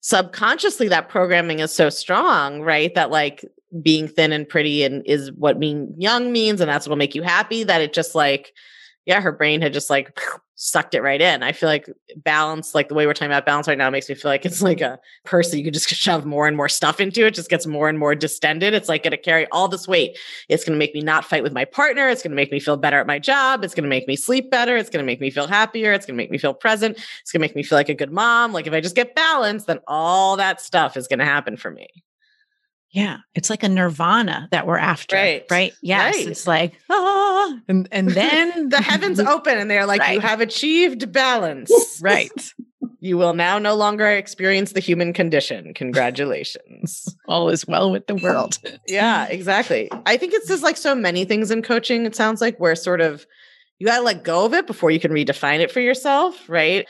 subconsciously, 0.00 0.88
that 0.88 1.08
programming 1.08 1.60
is 1.60 1.72
so 1.72 1.90
strong, 1.90 2.62
right? 2.62 2.92
That 2.96 3.12
like 3.12 3.44
being 3.80 4.08
thin 4.08 4.32
and 4.32 4.48
pretty 4.48 4.82
and 4.82 5.06
is 5.06 5.30
what 5.30 5.60
being 5.60 5.94
young 5.96 6.32
means. 6.32 6.60
And 6.60 6.68
that's 6.68 6.86
what'll 6.86 6.96
make 6.96 7.14
you 7.14 7.22
happy. 7.22 7.62
That 7.62 7.82
it 7.82 7.92
just 7.92 8.16
like, 8.16 8.52
yeah, 9.10 9.20
her 9.20 9.32
brain 9.32 9.60
had 9.60 9.72
just 9.72 9.90
like 9.90 10.16
sucked 10.54 10.94
it 10.94 11.02
right 11.02 11.20
in. 11.20 11.42
I 11.42 11.50
feel 11.50 11.68
like 11.68 11.90
balance, 12.18 12.76
like 12.76 12.88
the 12.88 12.94
way 12.94 13.06
we're 13.06 13.12
talking 13.12 13.32
about 13.32 13.44
balance 13.44 13.66
right 13.66 13.76
now, 13.76 13.90
makes 13.90 14.08
me 14.08 14.14
feel 14.14 14.30
like 14.30 14.46
it's 14.46 14.62
like 14.62 14.80
a 14.80 15.00
purse 15.24 15.50
that 15.50 15.58
you 15.58 15.64
could 15.64 15.74
just 15.74 15.88
shove 15.88 16.24
more 16.24 16.46
and 16.46 16.56
more 16.56 16.68
stuff 16.68 17.00
into. 17.00 17.26
It 17.26 17.34
just 17.34 17.50
gets 17.50 17.66
more 17.66 17.88
and 17.88 17.98
more 17.98 18.14
distended. 18.14 18.72
It's 18.72 18.88
like 18.88 19.02
going 19.02 19.10
to 19.10 19.16
carry 19.16 19.48
all 19.48 19.66
this 19.66 19.88
weight. 19.88 20.16
It's 20.48 20.62
going 20.62 20.74
to 20.74 20.78
make 20.78 20.94
me 20.94 21.00
not 21.00 21.24
fight 21.24 21.42
with 21.42 21.52
my 21.52 21.64
partner. 21.64 22.08
It's 22.08 22.22
going 22.22 22.30
to 22.30 22.36
make 22.36 22.52
me 22.52 22.60
feel 22.60 22.76
better 22.76 23.00
at 23.00 23.08
my 23.08 23.18
job. 23.18 23.64
It's 23.64 23.74
going 23.74 23.82
to 23.82 23.90
make 23.90 24.06
me 24.06 24.14
sleep 24.14 24.48
better. 24.48 24.76
It's 24.76 24.90
going 24.90 25.02
to 25.02 25.06
make 25.06 25.20
me 25.20 25.30
feel 25.30 25.48
happier. 25.48 25.92
It's 25.92 26.06
going 26.06 26.16
to 26.16 26.22
make 26.22 26.30
me 26.30 26.38
feel 26.38 26.54
present. 26.54 26.96
It's 27.20 27.32
going 27.32 27.40
to 27.40 27.44
make 27.44 27.56
me 27.56 27.64
feel 27.64 27.76
like 27.76 27.88
a 27.88 27.94
good 27.94 28.12
mom. 28.12 28.52
Like 28.52 28.68
if 28.68 28.72
I 28.72 28.80
just 28.80 28.94
get 28.94 29.16
balance, 29.16 29.64
then 29.64 29.80
all 29.88 30.36
that 30.36 30.60
stuff 30.60 30.96
is 30.96 31.08
going 31.08 31.18
to 31.18 31.24
happen 31.24 31.56
for 31.56 31.72
me. 31.72 31.88
Yeah, 32.92 33.18
it's 33.36 33.50
like 33.50 33.62
a 33.62 33.68
nirvana 33.68 34.48
that 34.50 34.66
we're 34.66 34.76
after, 34.76 35.14
Right. 35.16 35.44
right? 35.50 35.72
Yes, 35.80 36.16
Right. 36.16 36.26
it's 36.28 36.46
like 36.46 36.72
ah, 36.90 37.58
and 37.68 37.88
and 37.92 38.08
then 38.10 38.68
The 38.68 38.82
heavens 38.82 39.20
open 39.34 39.58
and 39.58 39.70
they're 39.70 39.86
like, 39.86 40.02
you 40.12 40.20
have 40.20 40.40
achieved 40.40 41.12
balance. 41.12 41.70
right, 42.02 42.52
You 42.98 43.16
will 43.16 43.32
now 43.34 43.58
no 43.60 43.74
longer 43.76 44.08
experience 44.08 44.72
the 44.72 44.80
human 44.80 45.12
condition. 45.12 45.72
Congratulations. 45.74 47.14
all 47.28 47.48
is 47.48 47.66
well 47.66 47.90
with 47.90 48.06
the 48.06 48.16
world. 48.16 48.58
yeah, 48.88 49.26
exactly. 49.26 49.88
I 50.06 50.16
think 50.16 50.34
it's 50.34 50.48
just 50.48 50.62
like 50.62 50.76
so 50.76 50.94
many 50.94 51.24
things 51.24 51.50
in 51.50 51.62
coaching. 51.62 52.06
It 52.06 52.16
sounds 52.16 52.40
like 52.40 52.58
where 52.58 52.74
sort 52.74 53.00
of 53.00 53.24
you 53.78 53.86
got 53.86 53.98
to 53.98 54.02
let 54.02 54.24
go 54.24 54.44
of 54.44 54.52
it 54.52 54.66
before 54.66 54.90
you 54.90 55.00
can 55.00 55.10
redefine 55.12 55.60
it 55.60 55.70
for 55.72 55.80
yourself, 55.80 56.48
right? 56.48 56.86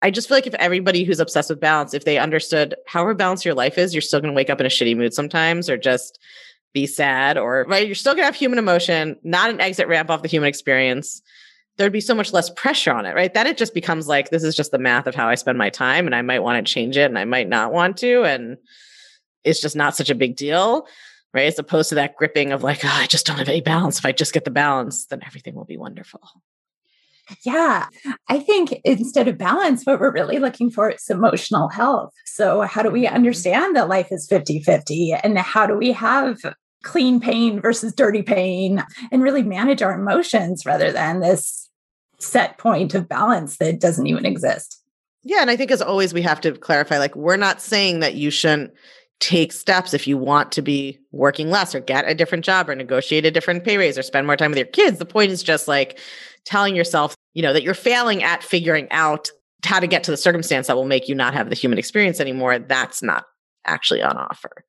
I 0.00 0.10
just 0.10 0.28
feel 0.28 0.36
like 0.36 0.46
if 0.46 0.54
everybody 0.54 1.04
who's 1.04 1.20
obsessed 1.20 1.50
with 1.50 1.60
balance, 1.60 1.92
if 1.92 2.04
they 2.04 2.18
understood 2.18 2.76
however 2.86 3.14
balanced 3.14 3.44
your 3.44 3.54
life 3.54 3.78
is, 3.78 3.94
you're 3.94 4.00
still 4.00 4.20
going 4.20 4.32
to 4.32 4.36
wake 4.36 4.50
up 4.50 4.60
in 4.60 4.66
a 4.66 4.70
shitty 4.70 4.96
mood 4.96 5.12
sometimes 5.12 5.68
or 5.68 5.76
just 5.76 6.18
be 6.72 6.86
sad 6.86 7.36
or 7.36 7.66
right. 7.68 7.86
You're 7.86 7.94
still 7.94 8.12
going 8.12 8.22
to 8.22 8.26
have 8.26 8.36
human 8.36 8.58
emotion, 8.58 9.16
not 9.24 9.50
an 9.50 9.60
exit 9.60 9.88
ramp 9.88 10.10
off 10.10 10.22
the 10.22 10.28
human 10.28 10.48
experience. 10.48 11.20
There'd 11.76 11.92
be 11.92 12.00
so 12.00 12.14
much 12.14 12.32
less 12.32 12.50
pressure 12.50 12.92
on 12.92 13.06
it, 13.06 13.14
right? 13.14 13.32
That 13.34 13.46
it 13.46 13.56
just 13.56 13.74
becomes 13.74 14.06
like, 14.06 14.30
this 14.30 14.44
is 14.44 14.56
just 14.56 14.70
the 14.70 14.78
math 14.78 15.06
of 15.06 15.14
how 15.14 15.28
I 15.28 15.34
spend 15.34 15.58
my 15.58 15.70
time 15.70 16.06
and 16.06 16.14
I 16.14 16.22
might 16.22 16.40
want 16.40 16.64
to 16.64 16.72
change 16.72 16.96
it 16.96 17.04
and 17.04 17.18
I 17.18 17.24
might 17.24 17.48
not 17.48 17.72
want 17.72 17.96
to. 17.98 18.24
And 18.24 18.56
it's 19.44 19.60
just 19.60 19.76
not 19.76 19.96
such 19.96 20.10
a 20.10 20.14
big 20.14 20.36
deal 20.36 20.86
right? 21.34 21.46
As 21.46 21.58
opposed 21.58 21.90
to 21.90 21.94
that 21.96 22.16
gripping 22.16 22.52
of 22.52 22.62
like, 22.62 22.84
oh, 22.84 22.90
I 22.90 23.06
just 23.06 23.26
don't 23.26 23.38
have 23.38 23.48
any 23.48 23.60
balance. 23.60 23.98
If 23.98 24.06
I 24.06 24.12
just 24.12 24.32
get 24.32 24.44
the 24.44 24.50
balance, 24.50 25.06
then 25.06 25.20
everything 25.26 25.54
will 25.54 25.64
be 25.64 25.76
wonderful. 25.76 26.20
Yeah. 27.44 27.86
I 28.28 28.38
think 28.38 28.80
instead 28.84 29.28
of 29.28 29.38
balance, 29.38 29.84
what 29.84 30.00
we're 30.00 30.12
really 30.12 30.38
looking 30.38 30.70
for 30.70 30.90
is 30.90 31.08
emotional 31.08 31.68
health. 31.68 32.12
So, 32.26 32.62
how 32.62 32.82
do 32.82 32.90
we 32.90 33.04
mm-hmm. 33.04 33.14
understand 33.14 33.76
that 33.76 33.88
life 33.88 34.08
is 34.10 34.26
50 34.28 34.60
50? 34.60 35.12
And 35.12 35.38
how 35.38 35.66
do 35.66 35.76
we 35.76 35.92
have 35.92 36.38
clean 36.84 37.20
pain 37.20 37.60
versus 37.60 37.92
dirty 37.92 38.22
pain 38.22 38.84
and 39.10 39.22
really 39.22 39.42
manage 39.42 39.82
our 39.82 39.92
emotions 39.92 40.64
rather 40.64 40.92
than 40.92 41.20
this 41.20 41.68
set 42.18 42.58
point 42.58 42.94
of 42.94 43.08
balance 43.08 43.58
that 43.58 43.80
doesn't 43.80 44.06
even 44.06 44.24
exist? 44.24 44.82
Yeah. 45.24 45.40
And 45.40 45.50
I 45.50 45.56
think 45.56 45.70
as 45.70 45.82
always, 45.82 46.14
we 46.14 46.22
have 46.22 46.40
to 46.42 46.52
clarify 46.52 46.98
like, 46.98 47.14
we're 47.16 47.36
not 47.36 47.60
saying 47.60 48.00
that 48.00 48.14
you 48.14 48.30
shouldn't 48.30 48.72
take 49.20 49.52
steps 49.52 49.92
if 49.94 50.06
you 50.06 50.16
want 50.16 50.52
to 50.52 50.62
be 50.62 50.98
working 51.10 51.50
less 51.50 51.74
or 51.74 51.80
get 51.80 52.08
a 52.08 52.14
different 52.14 52.44
job 52.44 52.68
or 52.68 52.74
negotiate 52.74 53.26
a 53.26 53.30
different 53.30 53.64
pay 53.64 53.76
raise 53.76 53.98
or 53.98 54.02
spend 54.02 54.26
more 54.26 54.36
time 54.36 54.50
with 54.50 54.58
your 54.58 54.66
kids. 54.68 54.98
The 54.98 55.04
point 55.04 55.32
is 55.32 55.42
just 55.42 55.66
like 55.66 55.98
telling 56.44 56.76
yourself, 56.76 57.16
you 57.34 57.42
know, 57.42 57.52
that 57.52 57.62
you're 57.62 57.74
failing 57.74 58.22
at 58.22 58.42
figuring 58.42 58.88
out 58.90 59.28
how 59.64 59.80
to 59.80 59.86
get 59.86 60.04
to 60.04 60.10
the 60.10 60.16
circumstance 60.16 60.66
that 60.66 60.76
will 60.76 60.84
make 60.86 61.08
you 61.08 61.14
not 61.14 61.34
have 61.34 61.48
the 61.50 61.56
human 61.56 61.78
experience 61.78 62.20
anymore. 62.20 62.58
That's 62.58 63.02
not 63.02 63.24
actually 63.64 64.02
on 64.02 64.16
offer. 64.16 64.64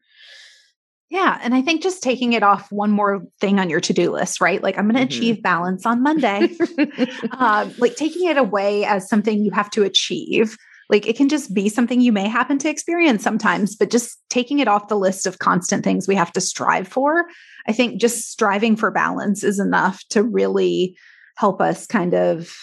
Yeah. 1.10 1.40
And 1.42 1.56
I 1.56 1.62
think 1.64 1.82
just 1.82 2.04
taking 2.04 2.34
it 2.34 2.44
off 2.44 2.72
one 2.72 2.92
more 2.92 3.24
thing 3.42 3.60
on 3.60 3.70
your 3.70 3.80
to 3.82 3.94
do 3.94 4.12
list, 4.12 4.42
right? 4.42 4.62
Like, 4.62 4.78
I'm 4.78 4.88
going 4.88 4.96
to 4.96 5.02
Mhm. 5.12 5.18
achieve 5.18 5.42
balance 5.42 5.86
on 5.86 6.04
Monday. 6.04 6.56
um, 7.32 7.74
like, 7.80 7.96
taking 7.96 8.28
it 8.30 8.38
away 8.38 8.86
as 8.86 9.10
something 9.10 9.44
you 9.44 9.52
have 9.52 9.72
to 9.72 9.84
achieve. 9.84 10.56
Like, 10.88 11.08
it 11.08 11.16
can 11.18 11.28
just 11.30 11.54
be 11.54 11.68
something 11.68 12.02
you 12.02 12.12
may 12.12 12.28
happen 12.28 12.60
to 12.60 12.70
experience 12.70 13.24
sometimes, 13.24 13.76
but 13.76 13.90
just 13.90 14.20
taking 14.30 14.60
it 14.60 14.68
off 14.68 14.88
the 14.88 14.98
list 14.98 15.26
of 15.26 15.40
constant 15.40 15.84
things 15.84 16.08
we 16.08 16.16
have 16.16 16.32
to 16.34 16.42
strive 16.42 16.88
for. 16.88 17.26
I 17.68 17.74
think 17.74 18.00
just 18.00 18.30
striving 18.32 18.76
for 18.76 18.92
balance 18.92 19.44
is 19.44 19.60
enough 19.60 20.04
to 20.10 20.24
really 20.24 20.96
help 21.40 21.62
us 21.62 21.88
kind 21.88 22.14
of 22.14 22.54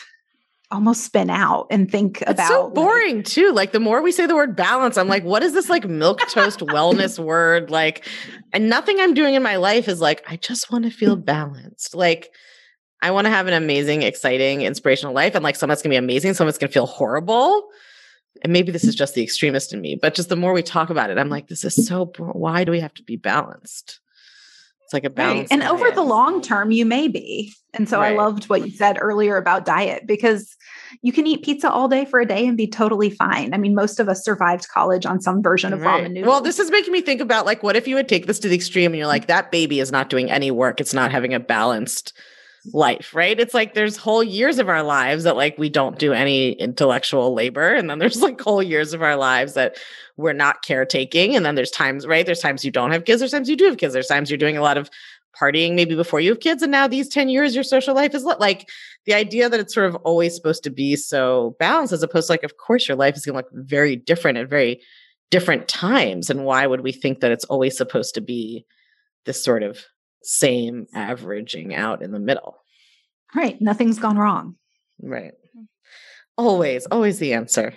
almost 0.71 1.03
spin 1.03 1.31
out 1.31 1.67
and 1.71 1.91
think 1.91 2.21
It's 2.21 2.33
about 2.33 2.49
so 2.49 2.65
like, 2.67 2.75
boring 2.75 3.23
too. 3.23 3.51
Like 3.53 3.73
the 3.73 3.81
more 3.81 4.03
we 4.03 4.13
say 4.13 4.27
the 4.27 4.35
word 4.35 4.55
balance, 4.55 4.99
I'm 4.99 5.09
like, 5.09 5.25
what 5.25 5.43
is 5.43 5.55
this 5.55 5.71
like 5.71 5.87
milk 5.87 6.21
toast 6.29 6.61
wellness 6.61 7.19
word? 7.25 7.71
Like, 7.71 8.07
and 8.53 8.69
nothing 8.69 9.01
I'm 9.01 9.15
doing 9.15 9.33
in 9.35 9.43
my 9.43 9.57
life 9.57 9.89
is 9.89 10.03
like, 10.03 10.23
I 10.29 10.37
just 10.37 10.71
want 10.71 10.85
to 10.85 10.91
feel 10.91 11.17
balanced. 11.17 11.95
Like, 11.95 12.31
I 13.01 13.13
want 13.13 13.25
to 13.25 13.31
have 13.31 13.47
an 13.47 13.55
amazing, 13.55 14.03
exciting, 14.03 14.61
inspirational 14.61 15.15
life. 15.15 15.35
And 15.35 15.43
like 15.43 15.57
some 15.57 15.71
of 15.71 15.73
it's 15.73 15.83
gonna 15.83 15.95
be 15.95 15.97
amazing, 15.97 16.35
some 16.35 16.47
of 16.47 16.51
it's 16.51 16.59
gonna 16.59 16.71
feel 16.71 16.85
horrible. 16.87 17.69
And 18.45 18.53
maybe 18.53 18.73
this 18.73 18.85
is 18.85 18.95
just 18.95 19.15
the 19.15 19.23
extremist 19.23 19.73
in 19.73 19.81
me, 19.81 19.99
but 20.01 20.15
just 20.15 20.29
the 20.29 20.37
more 20.37 20.53
we 20.53 20.63
talk 20.63 20.91
about 20.91 21.09
it, 21.09 21.17
I'm 21.17 21.31
like, 21.31 21.49
this 21.49 21.65
is 21.65 21.87
so 21.87 22.13
why 22.19 22.65
do 22.65 22.73
we 22.73 22.81
have 22.81 22.93
to 22.95 23.03
be 23.03 23.17
balanced? 23.17 24.01
It's 24.87 24.95
like 24.95 25.05
a 25.05 25.09
Right. 25.09 25.17
balance. 25.17 25.51
And 25.51 25.65
over 25.65 25.91
the 25.91 26.03
long 26.03 26.41
term, 26.41 26.71
you 26.71 26.87
may 26.87 27.09
be. 27.09 27.53
And 27.75 27.89
so 27.89 28.01
I 28.01 28.13
loved 28.15 28.45
what 28.45 28.65
you 28.65 28.71
said 28.71 28.99
earlier 29.01 29.37
about 29.37 29.65
diet 29.67 30.07
because 30.07 30.57
you 31.03 31.13
can 31.13 31.27
eat 31.27 31.45
pizza 31.45 31.69
all 31.69 31.89
day 31.89 32.05
for 32.05 32.21
a 32.21 32.25
day 32.27 32.47
and 32.47 32.57
be 32.57 32.69
totally 32.69 33.11
fine. 33.11 33.53
I 33.53 33.59
mean, 33.59 33.75
most 33.75 33.99
of 33.99 34.09
us 34.09 34.25
survived 34.25 34.69
college 34.69 35.05
on 35.05 35.21
some 35.21 35.43
version 35.43 35.73
of 35.73 35.81
Right. 35.81 36.05
ramen 36.05 36.13
noodles. 36.13 36.31
Well, 36.31 36.41
this 36.41 36.61
is 36.61 36.71
making 36.71 36.93
me 36.93 37.01
think 37.01 37.21
about 37.21 37.45
like, 37.45 37.65
what 37.65 37.75
if 37.75 37.89
you 37.89 37.97
would 37.97 38.09
take 38.09 38.27
this 38.27 38.39
to 38.39 38.49
the 38.49 38.55
extreme 38.55 38.93
and 38.93 38.97
you're 38.99 39.09
like, 39.09 39.27
that 39.27 39.51
baby 39.51 39.81
is 39.81 39.91
not 39.91 40.09
doing 40.09 40.31
any 40.31 40.53
work. 40.53 40.81
It's 40.81 40.95
not 40.95 41.11
having 41.11 41.35
a 41.35 41.41
balanced 41.41 42.13
life, 42.73 43.15
right? 43.15 43.39
It's 43.39 43.55
like 43.55 43.75
there's 43.75 43.97
whole 43.97 44.23
years 44.23 44.59
of 44.59 44.69
our 44.69 44.83
lives 44.83 45.25
that 45.25 45.37
like 45.37 45.59
we 45.59 45.69
don't 45.69 45.99
do 45.99 46.13
any 46.13 46.53
intellectual 46.53 47.35
labor. 47.35 47.75
And 47.75 47.89
then 47.89 47.99
there's 47.99 48.23
like 48.23 48.41
whole 48.41 48.63
years 48.63 48.93
of 48.93 49.03
our 49.03 49.17
lives 49.17 49.55
that 49.55 49.77
we're 50.17 50.33
not 50.33 50.63
caretaking. 50.63 51.37
And 51.37 51.45
then 51.45 51.55
there's 51.55 51.71
times, 51.71 52.07
right? 52.07 52.25
There's 52.25 52.41
times 52.41 52.65
you 52.65 52.71
don't 52.71 52.93
have 52.93 53.05
kids, 53.05 53.21
there's 53.21 53.33
times 53.33 53.49
you 53.49 53.57
do 53.57 53.67
have 53.67 53.79
kids, 53.79 53.95
there's 53.95 54.09
times 54.09 54.31
you're 54.31 54.39
doing 54.39 54.57
a 54.57 54.63
lot 54.63 54.79
of 54.79 54.91
partying 55.39 55.75
maybe 55.75 55.95
before 55.95 56.21
you 56.21 56.31
have 56.31 56.41
kids. 56.41 56.63
And 56.63 56.73
now 56.73 56.89
these 56.89 57.09
10 57.09 57.29
years, 57.29 57.55
your 57.55 57.65
social 57.65 57.95
life 57.95 58.15
is 58.15 58.25
like 58.25 58.71
the 59.05 59.15
idea 59.15 59.49
that 59.49 59.61
it's 59.61 59.75
sort 59.75 59.87
of 59.87 59.95
always 59.97 60.35
supposed 60.35 60.63
to 60.65 60.71
be 60.71 60.97
so 60.97 61.57
balanced 61.59 61.93
as 61.93 62.03
opposed 62.03 62.29
to 62.29 62.33
like, 62.33 62.43
of 62.43 62.57
course, 62.57 62.89
your 62.89 62.97
life 62.97 63.17
is 63.17 63.27
going 63.27 63.35
to 63.35 63.39
look 63.39 63.67
very 63.67 63.97
different 63.97 64.39
at 64.39 64.49
very 64.49 64.81
different 65.31 65.69
times. 65.69 66.31
And 66.31 66.45
why 66.45 66.67
would 66.67 66.81
we 66.81 66.93
think 66.93 67.21
that 67.21 67.33
it's 67.33 67.45
always 67.47 67.77
supposed 67.77 68.15
to 68.15 68.21
be 68.21 68.65
this 69.27 69.43
sort 69.43 69.63
of 69.63 69.85
same 70.27 70.87
averaging 70.95 71.75
out 71.75 72.03
in 72.03 72.13
the 72.13 72.19
middle? 72.19 72.57
Right. 73.35 73.61
Nothing's 73.61 73.99
gone 73.99 74.17
wrong. 74.17 74.57
Right. 75.01 75.33
Always, 76.37 76.87
always 76.87 77.19
the 77.19 77.33
answer. 77.33 77.75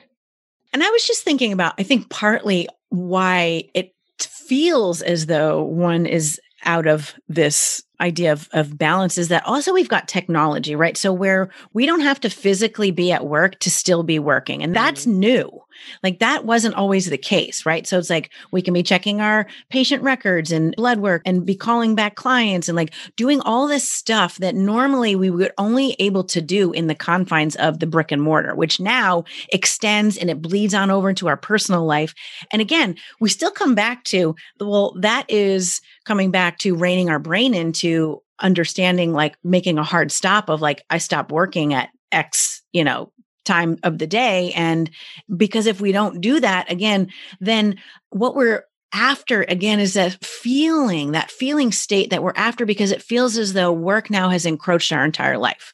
And 0.74 0.84
I 0.84 0.90
was 0.90 1.04
just 1.04 1.24
thinking 1.24 1.54
about, 1.54 1.74
I 1.78 1.84
think 1.84 2.10
partly 2.10 2.68
why 2.90 3.70
it 3.74 3.94
feels 4.20 5.02
as 5.02 5.26
though 5.26 5.64
one 5.64 6.06
is 6.06 6.40
out 6.66 6.88
of 6.88 7.14
this 7.28 7.84
idea 8.02 8.34
of, 8.34 8.50
of 8.52 8.78
balance 8.78 9.18
is 9.18 9.30
that 9.30 9.46
also 9.46 9.74
we've 9.74 9.90
got 9.90 10.08
technology, 10.08 10.76
right? 10.76 10.98
So 10.98 11.14
where 11.14 11.50
we 11.74 11.86
don't 11.86 12.02
have 12.02 12.20
to 12.22 12.30
physically 12.30 12.92
be 12.92 13.12
at 13.12 13.26
work 13.26 13.60
to 13.60 13.72
still 13.72 14.04
be 14.04 14.20
working. 14.20 14.64
And 14.64 14.76
that's 14.76 15.06
mm-hmm. 15.06 15.20
new. 15.20 15.62
Like 16.04 16.20
that 16.20 16.46
wasn't 16.46 16.76
always 16.76 17.10
the 17.10 17.18
case, 17.18 17.66
right? 17.66 17.86
So 17.86 17.98
it's 17.98 18.10
like 18.10 18.32
we 18.52 18.62
can 18.62 18.74
be 18.74 18.84
checking 18.84 19.22
our 19.22 19.48
patient 19.70 20.04
records 20.04 20.52
and 20.52 20.76
blood 20.76 21.00
work 21.00 21.22
and 21.26 21.46
be 21.46 21.56
calling 21.56 21.96
back 21.96 22.16
clients 22.16 22.70
and 22.70 22.76
like 22.76 22.94
doing 23.16 23.42
all 23.42 23.68
this 23.68 23.90
stuff 23.90 24.38
that 24.38 24.56
normally 24.56 25.16
we 25.16 25.30
would 25.30 25.52
only 25.58 25.96
able 26.00 26.24
to 26.26 26.42
do 26.42 26.72
in 26.72 26.88
the 26.88 26.96
confines 26.96 27.56
of 27.58 27.80
the 27.80 27.88
brick 27.88 28.12
and 28.12 28.22
mortar, 28.22 28.56
which 28.56 28.80
now 28.80 29.24
extends 29.54 30.18
and 30.18 30.30
it 30.30 30.42
bleeds 30.42 30.74
on 30.74 30.92
over 30.92 31.10
into 31.10 31.28
our 31.28 31.38
personal 31.38 31.86
life. 31.86 32.14
And 32.52 32.62
again, 32.62 32.96
we 33.20 33.30
still 33.30 33.52
come 33.52 33.76
back 33.76 34.04
to, 34.06 34.36
well, 34.60 34.96
that 35.00 35.26
is 35.30 35.82
coming 36.06 36.32
back 36.32 36.58
to 36.60 36.76
reining 36.76 37.10
our 37.10 37.20
brain 37.20 37.54
into 37.54 38.22
understanding 38.40 39.14
like 39.14 39.36
making 39.44 39.78
a 39.78 39.84
hard 39.84 40.12
stop 40.12 40.50
of 40.50 40.62
like, 40.62 40.84
I 40.90 40.98
stop 40.98 41.32
working 41.32 41.74
at 41.74 41.90
X, 42.12 42.62
you 42.72 42.84
know, 42.84 43.12
time 43.46 43.78
of 43.84 43.98
the 43.98 44.08
day. 44.08 44.52
And 44.54 44.90
because 45.36 45.66
if 45.66 45.82
we 45.82 45.92
don't 45.92 46.22
do 46.22 46.40
that 46.40 46.72
again, 46.72 47.10
then 47.40 47.78
what 48.10 48.36
we're 48.36 48.64
after 48.94 49.44
again 49.44 49.80
is 49.80 49.94
that 49.94 50.24
feeling, 50.24 51.12
that 51.12 51.32
feeling 51.32 51.72
state 51.72 52.10
that 52.10 52.24
we're 52.24 52.34
after 52.36 52.66
because 52.66 52.92
it 52.92 53.02
feels 53.02 53.38
as 53.38 53.54
though 53.54 53.72
work 53.72 54.10
now 54.10 54.30
has 54.30 54.46
encroached 54.46 54.92
our 54.92 55.06
entire 55.06 55.38
life. 55.38 55.74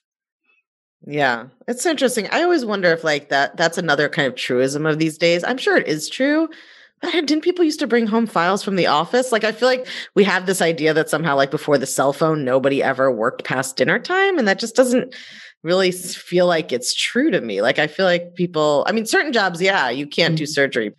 Yeah, 1.08 1.48
it's 1.68 1.86
interesting. 1.86 2.28
I 2.32 2.42
always 2.42 2.66
wonder 2.66 2.92
if 2.92 3.04
like 3.04 3.30
that 3.30 3.58
that's 3.58 3.78
another 3.78 4.10
kind 4.10 4.28
of 4.28 4.36
truism 4.36 4.86
of 4.86 4.98
these 4.98 5.18
days. 5.18 5.44
I'm 5.44 5.58
sure 5.58 5.78
it 5.78 5.88
is 5.88 6.10
true. 6.10 6.50
But 7.02 7.12
didn't 7.12 7.42
people 7.42 7.64
used 7.64 7.80
to 7.82 7.88
bring 7.88 8.08
home 8.08 8.26
files 8.26 8.64
from 8.64 8.76
the 8.76 8.88
office? 8.88 9.32
Like 9.32 9.44
I 9.44 9.52
feel 9.52 9.68
like 9.68 9.86
we 10.16 10.24
have 10.24 10.46
this 10.46 10.62
idea 10.62 10.94
that 10.94 11.10
somehow 11.10 11.36
like 11.36 11.52
before 11.52 11.78
the 11.78 11.86
cell 11.86 12.14
phone 12.14 12.44
nobody 12.44 12.82
ever 12.82 13.12
worked 13.12 13.44
past 13.44 13.78
dinner 13.78 14.00
time 14.00 14.40
and 14.40 14.48
that 14.48 14.60
just 14.60 14.76
doesn't 14.76 15.14
really 15.64 15.92
feel 15.92 16.46
like 16.48 16.72
it's 16.72 16.94
true 16.94 17.32
to 17.32 17.42
me. 17.42 17.62
Like 17.62 17.80
I 17.80 17.88
feel 17.88 18.06
like 18.06 18.36
people, 18.36 18.86
I 18.88 18.92
mean, 18.92 19.06
certain 19.06 19.34
jobs, 19.34 19.62
yeah, 19.62 19.90
you 19.90 20.06
can't 20.06 20.34
mm-hmm. 20.34 20.40
do 20.40 20.46
surgery 20.46 20.94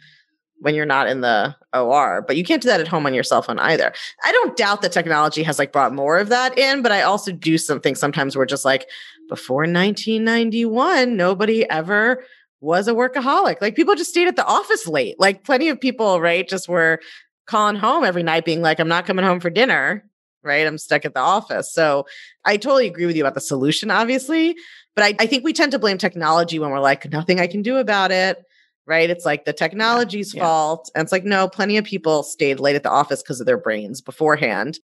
when 0.60 0.74
you're 0.74 0.86
not 0.86 1.08
in 1.08 1.20
the 1.20 1.54
OR, 1.74 2.24
but 2.26 2.36
you 2.36 2.44
can't 2.44 2.62
do 2.62 2.68
that 2.68 2.80
at 2.80 2.88
home 2.88 3.06
on 3.06 3.14
your 3.14 3.22
cell 3.22 3.42
phone 3.42 3.58
either. 3.58 3.92
I 4.24 4.32
don't 4.32 4.56
doubt 4.56 4.82
that 4.82 4.92
technology 4.92 5.42
has 5.42 5.58
like 5.58 5.72
brought 5.72 5.94
more 5.94 6.18
of 6.18 6.30
that 6.30 6.58
in, 6.58 6.82
but 6.82 6.92
I 6.92 7.02
also 7.02 7.30
do 7.30 7.58
something 7.58 7.94
sometimes 7.94 8.36
where 8.36 8.46
just 8.46 8.64
like 8.64 8.88
before 9.28 9.62
1991, 9.62 11.16
nobody 11.16 11.68
ever 11.68 12.24
was 12.60 12.88
a 12.88 12.94
workaholic. 12.94 13.60
Like 13.60 13.76
people 13.76 13.94
just 13.94 14.10
stayed 14.10 14.28
at 14.28 14.36
the 14.36 14.46
office 14.46 14.86
late. 14.86 15.20
Like 15.20 15.44
plenty 15.44 15.68
of 15.68 15.80
people, 15.80 16.20
right, 16.20 16.48
just 16.48 16.68
were 16.68 17.00
calling 17.46 17.76
home 17.76 18.02
every 18.02 18.22
night 18.22 18.44
being 18.44 18.62
like, 18.62 18.80
I'm 18.80 18.88
not 18.88 19.06
coming 19.06 19.24
home 19.24 19.40
for 19.40 19.50
dinner 19.50 20.05
right? 20.46 20.66
I'm 20.66 20.78
stuck 20.78 21.04
at 21.04 21.12
the 21.12 21.20
office. 21.20 21.72
So 21.72 22.06
I 22.44 22.56
totally 22.56 22.86
agree 22.86 23.04
with 23.04 23.16
you 23.16 23.22
about 23.22 23.34
the 23.34 23.40
solution, 23.40 23.90
obviously. 23.90 24.56
But 24.94 25.04
I, 25.04 25.14
I 25.18 25.26
think 25.26 25.44
we 25.44 25.52
tend 25.52 25.72
to 25.72 25.78
blame 25.78 25.98
technology 25.98 26.58
when 26.58 26.70
we're 26.70 26.80
like, 26.80 27.10
nothing 27.12 27.38
I 27.40 27.46
can 27.46 27.60
do 27.60 27.76
about 27.76 28.12
it. 28.12 28.42
Right. 28.86 29.10
It's 29.10 29.26
like 29.26 29.44
the 29.44 29.52
technology's 29.52 30.32
yeah. 30.32 30.44
fault. 30.44 30.90
And 30.94 31.02
it's 31.02 31.12
like, 31.12 31.24
no, 31.24 31.48
plenty 31.48 31.76
of 31.76 31.84
people 31.84 32.22
stayed 32.22 32.60
late 32.60 32.76
at 32.76 32.84
the 32.84 32.90
office 32.90 33.20
because 33.20 33.40
of 33.40 33.46
their 33.46 33.58
brains 33.58 34.00
beforehand. 34.00 34.78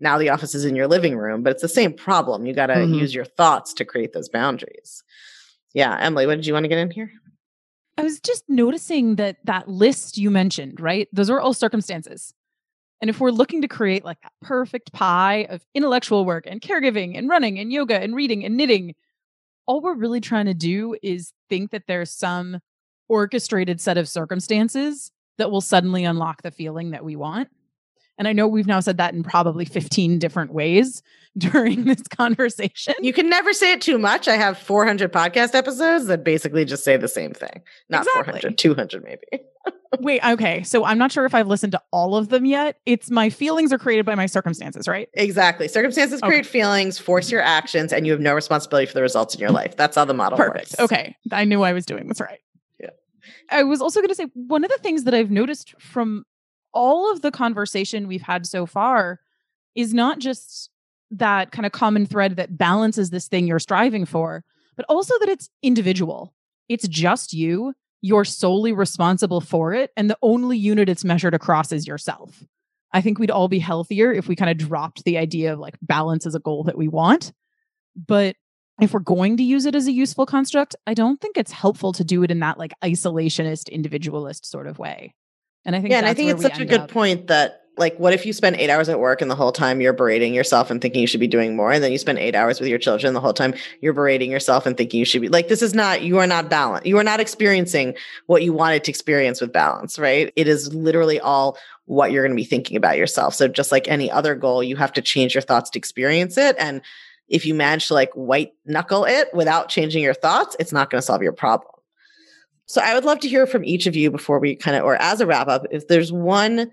Now 0.00 0.16
the 0.16 0.28
office 0.28 0.54
is 0.54 0.64
in 0.64 0.76
your 0.76 0.86
living 0.86 1.16
room, 1.16 1.42
but 1.42 1.50
it's 1.50 1.62
the 1.62 1.68
same 1.68 1.92
problem. 1.92 2.46
You 2.46 2.54
got 2.54 2.68
to 2.68 2.74
mm-hmm. 2.74 2.94
use 2.94 3.12
your 3.12 3.24
thoughts 3.24 3.74
to 3.74 3.84
create 3.84 4.12
those 4.12 4.28
boundaries. 4.28 5.02
Yeah. 5.74 5.98
Emily, 5.98 6.26
what 6.26 6.36
did 6.36 6.46
you 6.46 6.52
want 6.52 6.64
to 6.64 6.68
get 6.68 6.78
in 6.78 6.92
here? 6.92 7.10
I 7.98 8.04
was 8.04 8.20
just 8.20 8.44
noticing 8.48 9.16
that 9.16 9.38
that 9.44 9.68
list 9.68 10.18
you 10.18 10.30
mentioned, 10.30 10.78
right? 10.80 11.08
Those 11.12 11.28
are 11.28 11.40
all 11.40 11.52
circumstances. 11.52 12.32
And 13.00 13.08
if 13.08 13.20
we're 13.20 13.30
looking 13.30 13.62
to 13.62 13.68
create 13.68 14.04
like 14.04 14.20
that 14.22 14.32
perfect 14.42 14.92
pie 14.92 15.46
of 15.50 15.64
intellectual 15.74 16.24
work 16.24 16.44
and 16.46 16.60
caregiving 16.60 17.16
and 17.16 17.28
running 17.28 17.58
and 17.58 17.72
yoga 17.72 18.00
and 18.00 18.14
reading 18.14 18.44
and 18.44 18.56
knitting, 18.56 18.94
all 19.66 19.80
we're 19.80 19.94
really 19.94 20.20
trying 20.20 20.46
to 20.46 20.54
do 20.54 20.96
is 21.02 21.32
think 21.48 21.70
that 21.70 21.84
there's 21.86 22.10
some 22.10 22.58
orchestrated 23.08 23.80
set 23.80 23.98
of 23.98 24.08
circumstances 24.08 25.12
that 25.38 25.50
will 25.50 25.60
suddenly 25.60 26.04
unlock 26.04 26.42
the 26.42 26.50
feeling 26.50 26.90
that 26.90 27.04
we 27.04 27.16
want. 27.16 27.48
And 28.18 28.26
I 28.26 28.32
know 28.32 28.48
we've 28.48 28.66
now 28.66 28.80
said 28.80 28.96
that 28.98 29.14
in 29.14 29.22
probably 29.22 29.64
15 29.64 30.18
different 30.18 30.52
ways 30.52 31.02
during 31.38 31.84
this 31.84 32.02
conversation. 32.02 32.94
You 33.00 33.12
can 33.12 33.30
never 33.30 33.52
say 33.52 33.72
it 33.72 33.80
too 33.80 33.98
much. 33.98 34.26
I 34.26 34.36
have 34.36 34.58
400 34.58 35.12
podcast 35.12 35.54
episodes 35.54 36.06
that 36.06 36.24
basically 36.24 36.64
just 36.64 36.84
say 36.84 36.96
the 36.96 37.08
same 37.08 37.32
thing. 37.32 37.62
Not 37.88 38.06
exactly. 38.06 38.40
400, 38.40 38.58
200 38.58 39.04
maybe. 39.04 39.44
Wait, 40.00 40.22
okay. 40.24 40.62
So 40.64 40.84
I'm 40.84 40.98
not 40.98 41.12
sure 41.12 41.24
if 41.24 41.34
I've 41.34 41.46
listened 41.46 41.72
to 41.72 41.82
all 41.92 42.16
of 42.16 42.28
them 42.28 42.44
yet. 42.44 42.78
It's 42.86 43.10
my 43.10 43.30
feelings 43.30 43.72
are 43.72 43.78
created 43.78 44.04
by 44.04 44.14
my 44.14 44.26
circumstances, 44.26 44.86
right? 44.86 45.08
Exactly. 45.14 45.68
Circumstances 45.68 46.20
create 46.20 46.40
okay. 46.40 46.48
feelings, 46.48 46.98
force 46.98 47.30
your 47.30 47.40
actions, 47.40 47.92
and 47.92 48.06
you 48.06 48.12
have 48.12 48.20
no 48.20 48.34
responsibility 48.34 48.86
for 48.86 48.94
the 48.94 49.02
results 49.02 49.34
in 49.34 49.40
your 49.40 49.50
life. 49.50 49.76
That's 49.76 49.96
how 49.96 50.04
the 50.04 50.14
model 50.14 50.36
Perfect. 50.36 50.56
works. 50.56 50.80
Okay. 50.80 51.16
I 51.32 51.44
knew 51.44 51.62
I 51.62 51.72
was 51.72 51.86
doing 51.86 52.08
this 52.08 52.20
right. 52.20 52.40
Yeah. 52.80 52.90
I 53.50 53.62
was 53.62 53.80
also 53.80 54.00
going 54.00 54.08
to 54.08 54.14
say 54.14 54.26
one 54.34 54.64
of 54.64 54.70
the 54.70 54.78
things 54.78 55.04
that 55.04 55.14
I've 55.14 55.30
noticed 55.30 55.80
from 55.80 56.24
all 56.78 57.10
of 57.10 57.22
the 57.22 57.32
conversation 57.32 58.06
we've 58.06 58.22
had 58.22 58.46
so 58.46 58.64
far 58.64 59.18
is 59.74 59.92
not 59.92 60.20
just 60.20 60.70
that 61.10 61.50
kind 61.50 61.66
of 61.66 61.72
common 61.72 62.06
thread 62.06 62.36
that 62.36 62.56
balances 62.56 63.10
this 63.10 63.26
thing 63.26 63.48
you're 63.48 63.58
striving 63.58 64.06
for, 64.06 64.44
but 64.76 64.86
also 64.88 65.12
that 65.18 65.28
it's 65.28 65.50
individual. 65.60 66.32
It's 66.68 66.86
just 66.86 67.32
you. 67.32 67.74
You're 68.00 68.24
solely 68.24 68.72
responsible 68.72 69.40
for 69.40 69.74
it. 69.74 69.90
And 69.96 70.08
the 70.08 70.18
only 70.22 70.56
unit 70.56 70.88
it's 70.88 71.04
measured 71.04 71.34
across 71.34 71.72
is 71.72 71.84
yourself. 71.84 72.44
I 72.92 73.00
think 73.00 73.18
we'd 73.18 73.32
all 73.32 73.48
be 73.48 73.58
healthier 73.58 74.12
if 74.12 74.28
we 74.28 74.36
kind 74.36 74.50
of 74.50 74.68
dropped 74.68 75.02
the 75.02 75.18
idea 75.18 75.52
of 75.52 75.58
like 75.58 75.74
balance 75.82 76.26
as 76.26 76.36
a 76.36 76.40
goal 76.40 76.62
that 76.64 76.78
we 76.78 76.86
want. 76.86 77.32
But 77.96 78.36
if 78.80 78.94
we're 78.94 79.00
going 79.00 79.36
to 79.38 79.42
use 79.42 79.66
it 79.66 79.74
as 79.74 79.88
a 79.88 79.92
useful 79.92 80.26
construct, 80.26 80.76
I 80.86 80.94
don't 80.94 81.20
think 81.20 81.36
it's 81.36 81.50
helpful 81.50 81.92
to 81.94 82.04
do 82.04 82.22
it 82.22 82.30
in 82.30 82.38
that 82.38 82.56
like 82.56 82.72
isolationist, 82.84 83.68
individualist 83.68 84.46
sort 84.46 84.68
of 84.68 84.78
way. 84.78 85.12
And 85.68 85.76
I 85.76 85.82
think 85.82 85.92
yeah, 85.92 85.98
and 85.98 86.06
I 86.06 86.14
think 86.14 86.30
it's 86.30 86.40
such 86.40 86.60
a 86.60 86.64
good 86.64 86.80
up. 86.80 86.90
point 86.90 87.26
that 87.26 87.64
like 87.76 87.94
what 87.98 88.14
if 88.14 88.24
you 88.24 88.32
spend 88.32 88.56
eight 88.56 88.70
hours 88.70 88.88
at 88.88 88.98
work 88.98 89.20
and 89.20 89.30
the 89.30 89.34
whole 89.34 89.52
time 89.52 89.82
you're 89.82 89.92
berating 89.92 90.32
yourself 90.32 90.70
and 90.70 90.80
thinking 90.80 91.02
you 91.02 91.06
should 91.06 91.20
be 91.20 91.26
doing 91.26 91.54
more 91.54 91.70
and 91.70 91.84
then 91.84 91.92
you 91.92 91.98
spend 91.98 92.18
eight 92.18 92.34
hours 92.34 92.58
with 92.58 92.70
your 92.70 92.78
children 92.78 93.12
the 93.12 93.20
whole 93.20 93.34
time 93.34 93.52
you're 93.82 93.92
berating 93.92 94.30
yourself 94.30 94.64
and 94.64 94.78
thinking 94.78 94.98
you 94.98 95.04
should 95.04 95.20
be 95.20 95.28
like 95.28 95.48
this 95.48 95.60
is 95.60 95.74
not 95.74 96.00
you 96.00 96.16
are 96.16 96.26
not 96.26 96.48
balanced 96.48 96.86
you 96.86 96.96
are 96.96 97.04
not 97.04 97.20
experiencing 97.20 97.94
what 98.28 98.42
you 98.42 98.50
wanted 98.54 98.82
to 98.82 98.90
experience 98.90 99.42
with 99.42 99.52
balance 99.52 99.98
right? 99.98 100.32
It 100.36 100.48
is 100.48 100.72
literally 100.72 101.20
all 101.20 101.58
what 101.84 102.12
you're 102.12 102.22
going 102.22 102.34
to 102.34 102.40
be 102.40 102.48
thinking 102.48 102.78
about 102.78 102.96
yourself. 102.96 103.34
So 103.34 103.46
just 103.46 103.70
like 103.70 103.88
any 103.88 104.10
other 104.10 104.34
goal 104.34 104.62
you 104.62 104.76
have 104.76 104.94
to 104.94 105.02
change 105.02 105.34
your 105.34 105.42
thoughts 105.42 105.68
to 105.68 105.78
experience 105.78 106.38
it 106.38 106.56
and 106.58 106.80
if 107.28 107.44
you 107.44 107.52
manage 107.52 107.88
to 107.88 107.94
like 107.94 108.10
white 108.14 108.54
knuckle 108.64 109.04
it 109.04 109.28
without 109.34 109.68
changing 109.68 110.02
your 110.02 110.14
thoughts 110.14 110.56
it's 110.58 110.72
not 110.72 110.88
going 110.88 110.98
to 110.98 111.04
solve 111.04 111.22
your 111.22 111.32
problem 111.32 111.70
so 112.68 112.82
I 112.82 112.94
would 112.94 113.04
love 113.04 113.18
to 113.20 113.28
hear 113.28 113.46
from 113.46 113.64
each 113.64 113.86
of 113.86 113.96
you 113.96 114.10
before 114.10 114.38
we 114.38 114.54
kind 114.54 114.76
of, 114.76 114.84
or 114.84 114.96
as 114.96 115.22
a 115.22 115.26
wrap 115.26 115.48
up, 115.48 115.64
if 115.70 115.88
there's 115.88 116.12
one 116.12 116.70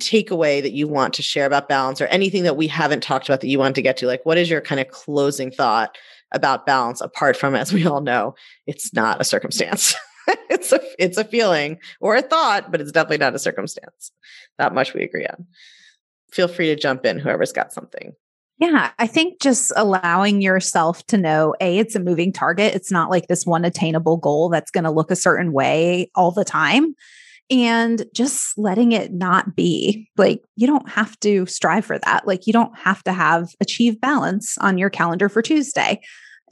takeaway 0.00 0.62
that 0.62 0.72
you 0.72 0.88
want 0.88 1.12
to 1.14 1.22
share 1.22 1.44
about 1.44 1.68
balance 1.68 2.00
or 2.00 2.06
anything 2.06 2.42
that 2.44 2.56
we 2.56 2.66
haven't 2.66 3.02
talked 3.02 3.28
about 3.28 3.42
that 3.42 3.48
you 3.48 3.58
want 3.58 3.74
to 3.74 3.82
get 3.82 3.98
to, 3.98 4.06
like 4.06 4.24
what 4.24 4.38
is 4.38 4.48
your 4.48 4.62
kind 4.62 4.80
of 4.80 4.88
closing 4.88 5.50
thought 5.50 5.96
about 6.32 6.64
balance 6.64 7.02
apart 7.02 7.36
from, 7.36 7.54
as 7.54 7.70
we 7.70 7.86
all 7.86 8.00
know, 8.00 8.34
it's 8.66 8.94
not 8.94 9.20
a 9.20 9.24
circumstance. 9.24 9.94
it's 10.48 10.72
a 10.72 10.80
it's 10.98 11.18
a 11.18 11.24
feeling 11.24 11.78
or 12.00 12.16
a 12.16 12.22
thought, 12.22 12.72
but 12.72 12.80
it's 12.80 12.90
definitely 12.90 13.18
not 13.18 13.34
a 13.34 13.38
circumstance. 13.38 14.12
That 14.56 14.74
much 14.74 14.94
we 14.94 15.02
agree 15.02 15.26
on. 15.26 15.46
Feel 16.32 16.48
free 16.48 16.68
to 16.68 16.76
jump 16.76 17.04
in, 17.04 17.18
whoever's 17.18 17.52
got 17.52 17.74
something. 17.74 18.14
Yeah, 18.58 18.90
I 18.98 19.06
think 19.06 19.40
just 19.40 19.70
allowing 19.76 20.40
yourself 20.40 21.04
to 21.08 21.18
know 21.18 21.54
A, 21.60 21.78
it's 21.78 21.94
a 21.94 22.00
moving 22.00 22.32
target. 22.32 22.74
It's 22.74 22.90
not 22.90 23.10
like 23.10 23.28
this 23.28 23.44
one 23.44 23.64
attainable 23.66 24.16
goal 24.16 24.48
that's 24.48 24.70
going 24.70 24.84
to 24.84 24.90
look 24.90 25.10
a 25.10 25.16
certain 25.16 25.52
way 25.52 26.10
all 26.14 26.30
the 26.30 26.44
time. 26.44 26.94
and 27.50 28.04
just 28.14 28.58
letting 28.58 28.92
it 28.92 29.12
not 29.12 29.54
be 29.56 30.08
like 30.16 30.42
you 30.56 30.66
don't 30.66 30.88
have 30.88 31.18
to 31.20 31.46
strive 31.46 31.84
for 31.84 31.98
that. 32.00 32.26
Like 32.26 32.46
you 32.46 32.52
don't 32.52 32.76
have 32.78 33.02
to 33.04 33.12
have 33.12 33.50
achieve 33.60 34.00
balance 34.00 34.58
on 34.58 34.78
your 34.78 34.90
calendar 34.90 35.28
for 35.28 35.42
Tuesday. 35.42 36.00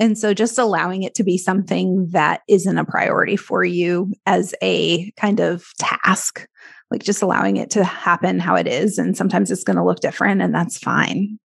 And 0.00 0.18
so 0.18 0.34
just 0.34 0.58
allowing 0.58 1.02
it 1.04 1.14
to 1.16 1.24
be 1.24 1.38
something 1.38 2.08
that 2.10 2.42
isn't 2.48 2.78
a 2.78 2.84
priority 2.84 3.36
for 3.36 3.64
you 3.64 4.12
as 4.26 4.54
a 4.62 5.10
kind 5.12 5.40
of 5.40 5.66
task, 5.78 6.48
like 6.90 7.02
just 7.02 7.22
allowing 7.22 7.56
it 7.56 7.70
to 7.70 7.84
happen 7.84 8.40
how 8.40 8.56
it 8.56 8.66
is. 8.66 8.98
And 8.98 9.16
sometimes 9.16 9.50
it's 9.50 9.64
going 9.64 9.76
to 9.76 9.84
look 9.84 10.00
different, 10.00 10.42
and 10.42 10.54
that's 10.54 10.78
fine. 10.78 11.38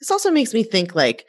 This 0.00 0.10
also 0.10 0.30
makes 0.30 0.54
me 0.54 0.62
think 0.62 0.94
like, 0.94 1.26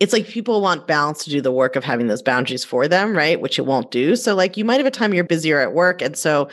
it's 0.00 0.12
like 0.12 0.26
people 0.26 0.60
want 0.60 0.88
balance 0.88 1.22
to 1.24 1.30
do 1.30 1.40
the 1.40 1.52
work 1.52 1.76
of 1.76 1.84
having 1.84 2.08
those 2.08 2.22
boundaries 2.22 2.64
for 2.64 2.88
them, 2.88 3.16
right? 3.16 3.40
Which 3.40 3.58
it 3.58 3.66
won't 3.66 3.92
do. 3.92 4.16
So, 4.16 4.34
like, 4.34 4.56
you 4.56 4.64
might 4.64 4.78
have 4.78 4.86
a 4.86 4.90
time 4.90 5.14
you're 5.14 5.22
busier 5.22 5.60
at 5.60 5.74
work. 5.74 6.02
And 6.02 6.16
so, 6.16 6.48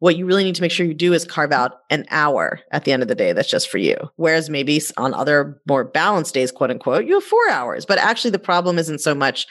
what 0.00 0.16
you 0.16 0.26
really 0.26 0.44
need 0.44 0.54
to 0.54 0.62
make 0.62 0.70
sure 0.70 0.86
you 0.86 0.94
do 0.94 1.12
is 1.12 1.24
carve 1.24 1.52
out 1.52 1.80
an 1.90 2.06
hour 2.10 2.60
at 2.70 2.84
the 2.84 2.92
end 2.92 3.02
of 3.02 3.08
the 3.08 3.14
day 3.14 3.32
that's 3.32 3.50
just 3.50 3.68
for 3.68 3.78
you. 3.78 3.96
Whereas 4.16 4.48
maybe 4.48 4.80
on 4.96 5.12
other 5.12 5.60
more 5.66 5.84
balanced 5.84 6.34
days, 6.34 6.52
quote 6.52 6.70
unquote, 6.70 7.04
you 7.04 7.14
have 7.14 7.24
four 7.24 7.48
hours. 7.50 7.84
But 7.84 7.98
actually, 7.98 8.30
the 8.30 8.38
problem 8.38 8.78
isn't 8.78 9.00
so 9.00 9.14
much 9.14 9.46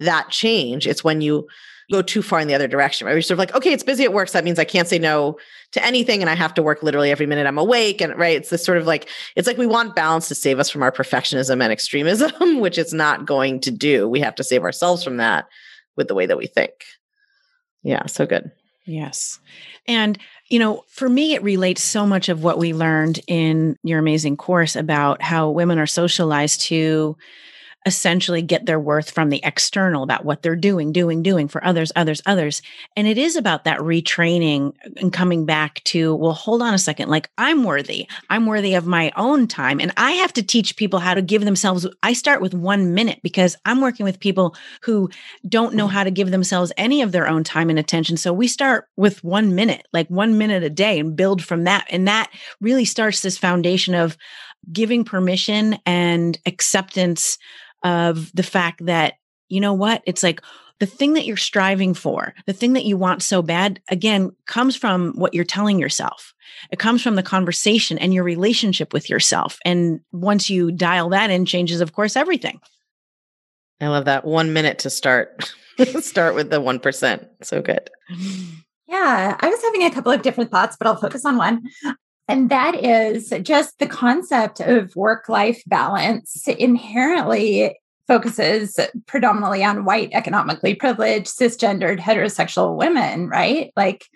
that 0.00 0.30
change, 0.30 0.86
it's 0.86 1.04
when 1.04 1.20
you 1.20 1.46
go 1.90 2.02
too 2.02 2.22
far 2.22 2.40
in 2.40 2.48
the 2.48 2.54
other 2.54 2.66
direction, 2.66 3.06
right? 3.06 3.12
You're 3.12 3.22
sort 3.22 3.36
of 3.36 3.38
like, 3.38 3.54
okay, 3.54 3.72
it's 3.72 3.82
busy 3.82 4.04
at 4.04 4.12
work. 4.12 4.28
So 4.28 4.38
that 4.38 4.44
means 4.44 4.58
I 4.58 4.64
can't 4.64 4.88
say 4.88 4.98
no 4.98 5.38
to 5.72 5.84
anything 5.84 6.20
and 6.20 6.28
I 6.28 6.34
have 6.34 6.54
to 6.54 6.62
work 6.62 6.82
literally 6.82 7.10
every 7.10 7.26
minute 7.26 7.46
I'm 7.46 7.58
awake. 7.58 8.00
And 8.00 8.16
right, 8.18 8.36
it's 8.36 8.50
this 8.50 8.64
sort 8.64 8.78
of 8.78 8.86
like, 8.86 9.08
it's 9.36 9.46
like 9.46 9.58
we 9.58 9.66
want 9.66 9.94
balance 9.94 10.28
to 10.28 10.34
save 10.34 10.58
us 10.58 10.68
from 10.68 10.82
our 10.82 10.90
perfectionism 10.90 11.62
and 11.62 11.72
extremism, 11.72 12.60
which 12.60 12.78
it's 12.78 12.92
not 12.92 13.24
going 13.24 13.60
to 13.60 13.70
do. 13.70 14.08
We 14.08 14.20
have 14.20 14.34
to 14.36 14.44
save 14.44 14.62
ourselves 14.62 15.04
from 15.04 15.18
that 15.18 15.46
with 15.96 16.08
the 16.08 16.14
way 16.14 16.26
that 16.26 16.38
we 16.38 16.46
think. 16.46 16.72
Yeah, 17.82 18.06
so 18.06 18.26
good. 18.26 18.50
Yes. 18.84 19.38
And, 19.86 20.18
you 20.48 20.58
know, 20.58 20.84
for 20.88 21.08
me, 21.08 21.34
it 21.34 21.42
relates 21.42 21.82
so 21.82 22.06
much 22.06 22.28
of 22.28 22.42
what 22.42 22.58
we 22.58 22.72
learned 22.72 23.20
in 23.26 23.76
your 23.82 23.98
amazing 23.98 24.36
course 24.36 24.76
about 24.76 25.22
how 25.22 25.50
women 25.50 25.78
are 25.78 25.86
socialized 25.86 26.62
to 26.62 27.16
essentially 27.86 28.42
get 28.42 28.66
their 28.66 28.80
worth 28.80 29.10
from 29.12 29.30
the 29.30 29.40
external 29.44 30.02
about 30.02 30.24
what 30.24 30.42
they're 30.42 30.56
doing, 30.56 30.92
doing, 30.92 31.22
doing 31.22 31.46
for 31.46 31.64
others, 31.64 31.92
others, 31.94 32.20
others. 32.26 32.60
And 32.96 33.06
it 33.06 33.16
is 33.16 33.36
about 33.36 33.64
that 33.64 33.78
retraining 33.78 34.74
and 34.96 35.12
coming 35.12 35.46
back 35.46 35.82
to, 35.84 36.14
well, 36.16 36.32
hold 36.32 36.62
on 36.62 36.74
a 36.74 36.78
second. 36.78 37.08
Like 37.08 37.30
I'm 37.38 37.62
worthy. 37.62 38.08
I'm 38.28 38.46
worthy 38.46 38.74
of 38.74 38.86
my 38.86 39.12
own 39.16 39.46
time. 39.46 39.80
And 39.80 39.92
I 39.96 40.12
have 40.12 40.32
to 40.34 40.42
teach 40.42 40.76
people 40.76 40.98
how 40.98 41.14
to 41.14 41.22
give 41.22 41.44
themselves. 41.44 41.86
I 42.02 42.12
start 42.12 42.42
with 42.42 42.54
one 42.54 42.92
minute 42.92 43.20
because 43.22 43.56
I'm 43.64 43.80
working 43.80 44.04
with 44.04 44.18
people 44.18 44.56
who 44.82 45.08
don't 45.48 45.74
know 45.74 45.86
how 45.86 46.02
to 46.02 46.10
give 46.10 46.32
themselves 46.32 46.72
any 46.76 47.02
of 47.02 47.12
their 47.12 47.28
own 47.28 47.44
time 47.44 47.70
and 47.70 47.78
attention. 47.78 48.16
So 48.16 48.32
we 48.32 48.48
start 48.48 48.88
with 48.96 49.22
one 49.22 49.54
minute, 49.54 49.86
like 49.92 50.08
one 50.08 50.36
minute 50.36 50.64
a 50.64 50.70
day 50.70 50.98
and 50.98 51.14
build 51.14 51.44
from 51.44 51.64
that. 51.64 51.86
And 51.90 52.08
that 52.08 52.30
really 52.60 52.84
starts 52.84 53.22
this 53.22 53.38
foundation 53.38 53.94
of 53.94 54.16
giving 54.72 55.04
permission 55.04 55.78
and 55.86 56.38
acceptance 56.46 57.38
of 57.86 58.32
the 58.34 58.42
fact 58.42 58.84
that, 58.86 59.14
you 59.48 59.60
know 59.60 59.72
what? 59.72 60.02
It's 60.06 60.24
like 60.24 60.42
the 60.80 60.86
thing 60.86 61.14
that 61.14 61.24
you're 61.24 61.36
striving 61.36 61.94
for, 61.94 62.34
the 62.46 62.52
thing 62.52 62.72
that 62.72 62.84
you 62.84 62.96
want 62.96 63.22
so 63.22 63.42
bad, 63.42 63.80
again, 63.88 64.32
comes 64.46 64.74
from 64.74 65.12
what 65.12 65.32
you're 65.32 65.44
telling 65.44 65.78
yourself. 65.78 66.34
It 66.72 66.80
comes 66.80 67.00
from 67.00 67.14
the 67.14 67.22
conversation 67.22 67.96
and 67.96 68.12
your 68.12 68.24
relationship 68.24 68.92
with 68.92 69.08
yourself. 69.08 69.58
And 69.64 70.00
once 70.12 70.50
you 70.50 70.72
dial 70.72 71.08
that 71.10 71.30
in, 71.30 71.46
changes, 71.46 71.80
of 71.80 71.92
course, 71.92 72.16
everything. 72.16 72.60
I 73.80 73.86
love 73.86 74.06
that. 74.06 74.24
One 74.24 74.52
minute 74.52 74.80
to 74.80 74.90
start. 74.90 75.54
start 76.00 76.34
with 76.34 76.50
the 76.50 76.60
1%. 76.60 77.28
So 77.42 77.62
good. 77.62 77.88
Yeah, 78.88 79.36
I 79.40 79.48
was 79.48 79.60
having 79.62 79.82
a 79.82 79.90
couple 79.90 80.12
of 80.12 80.22
different 80.22 80.52
thoughts, 80.52 80.76
but 80.78 80.86
I'll 80.86 80.94
focus 80.94 81.24
on 81.24 81.36
one. 81.36 81.64
And 82.28 82.50
that 82.50 82.74
is 82.74 83.32
just 83.42 83.78
the 83.78 83.86
concept 83.86 84.60
of 84.60 84.94
work 84.96 85.28
life 85.28 85.62
balance 85.66 86.46
inherently 86.48 87.78
focuses 88.08 88.78
predominantly 89.06 89.64
on 89.64 89.84
white, 89.84 90.10
economically 90.12 90.74
privileged, 90.74 91.26
cisgendered, 91.26 91.98
heterosexual 91.98 92.76
women, 92.76 93.28
right? 93.28 93.72
Like, 93.76 94.06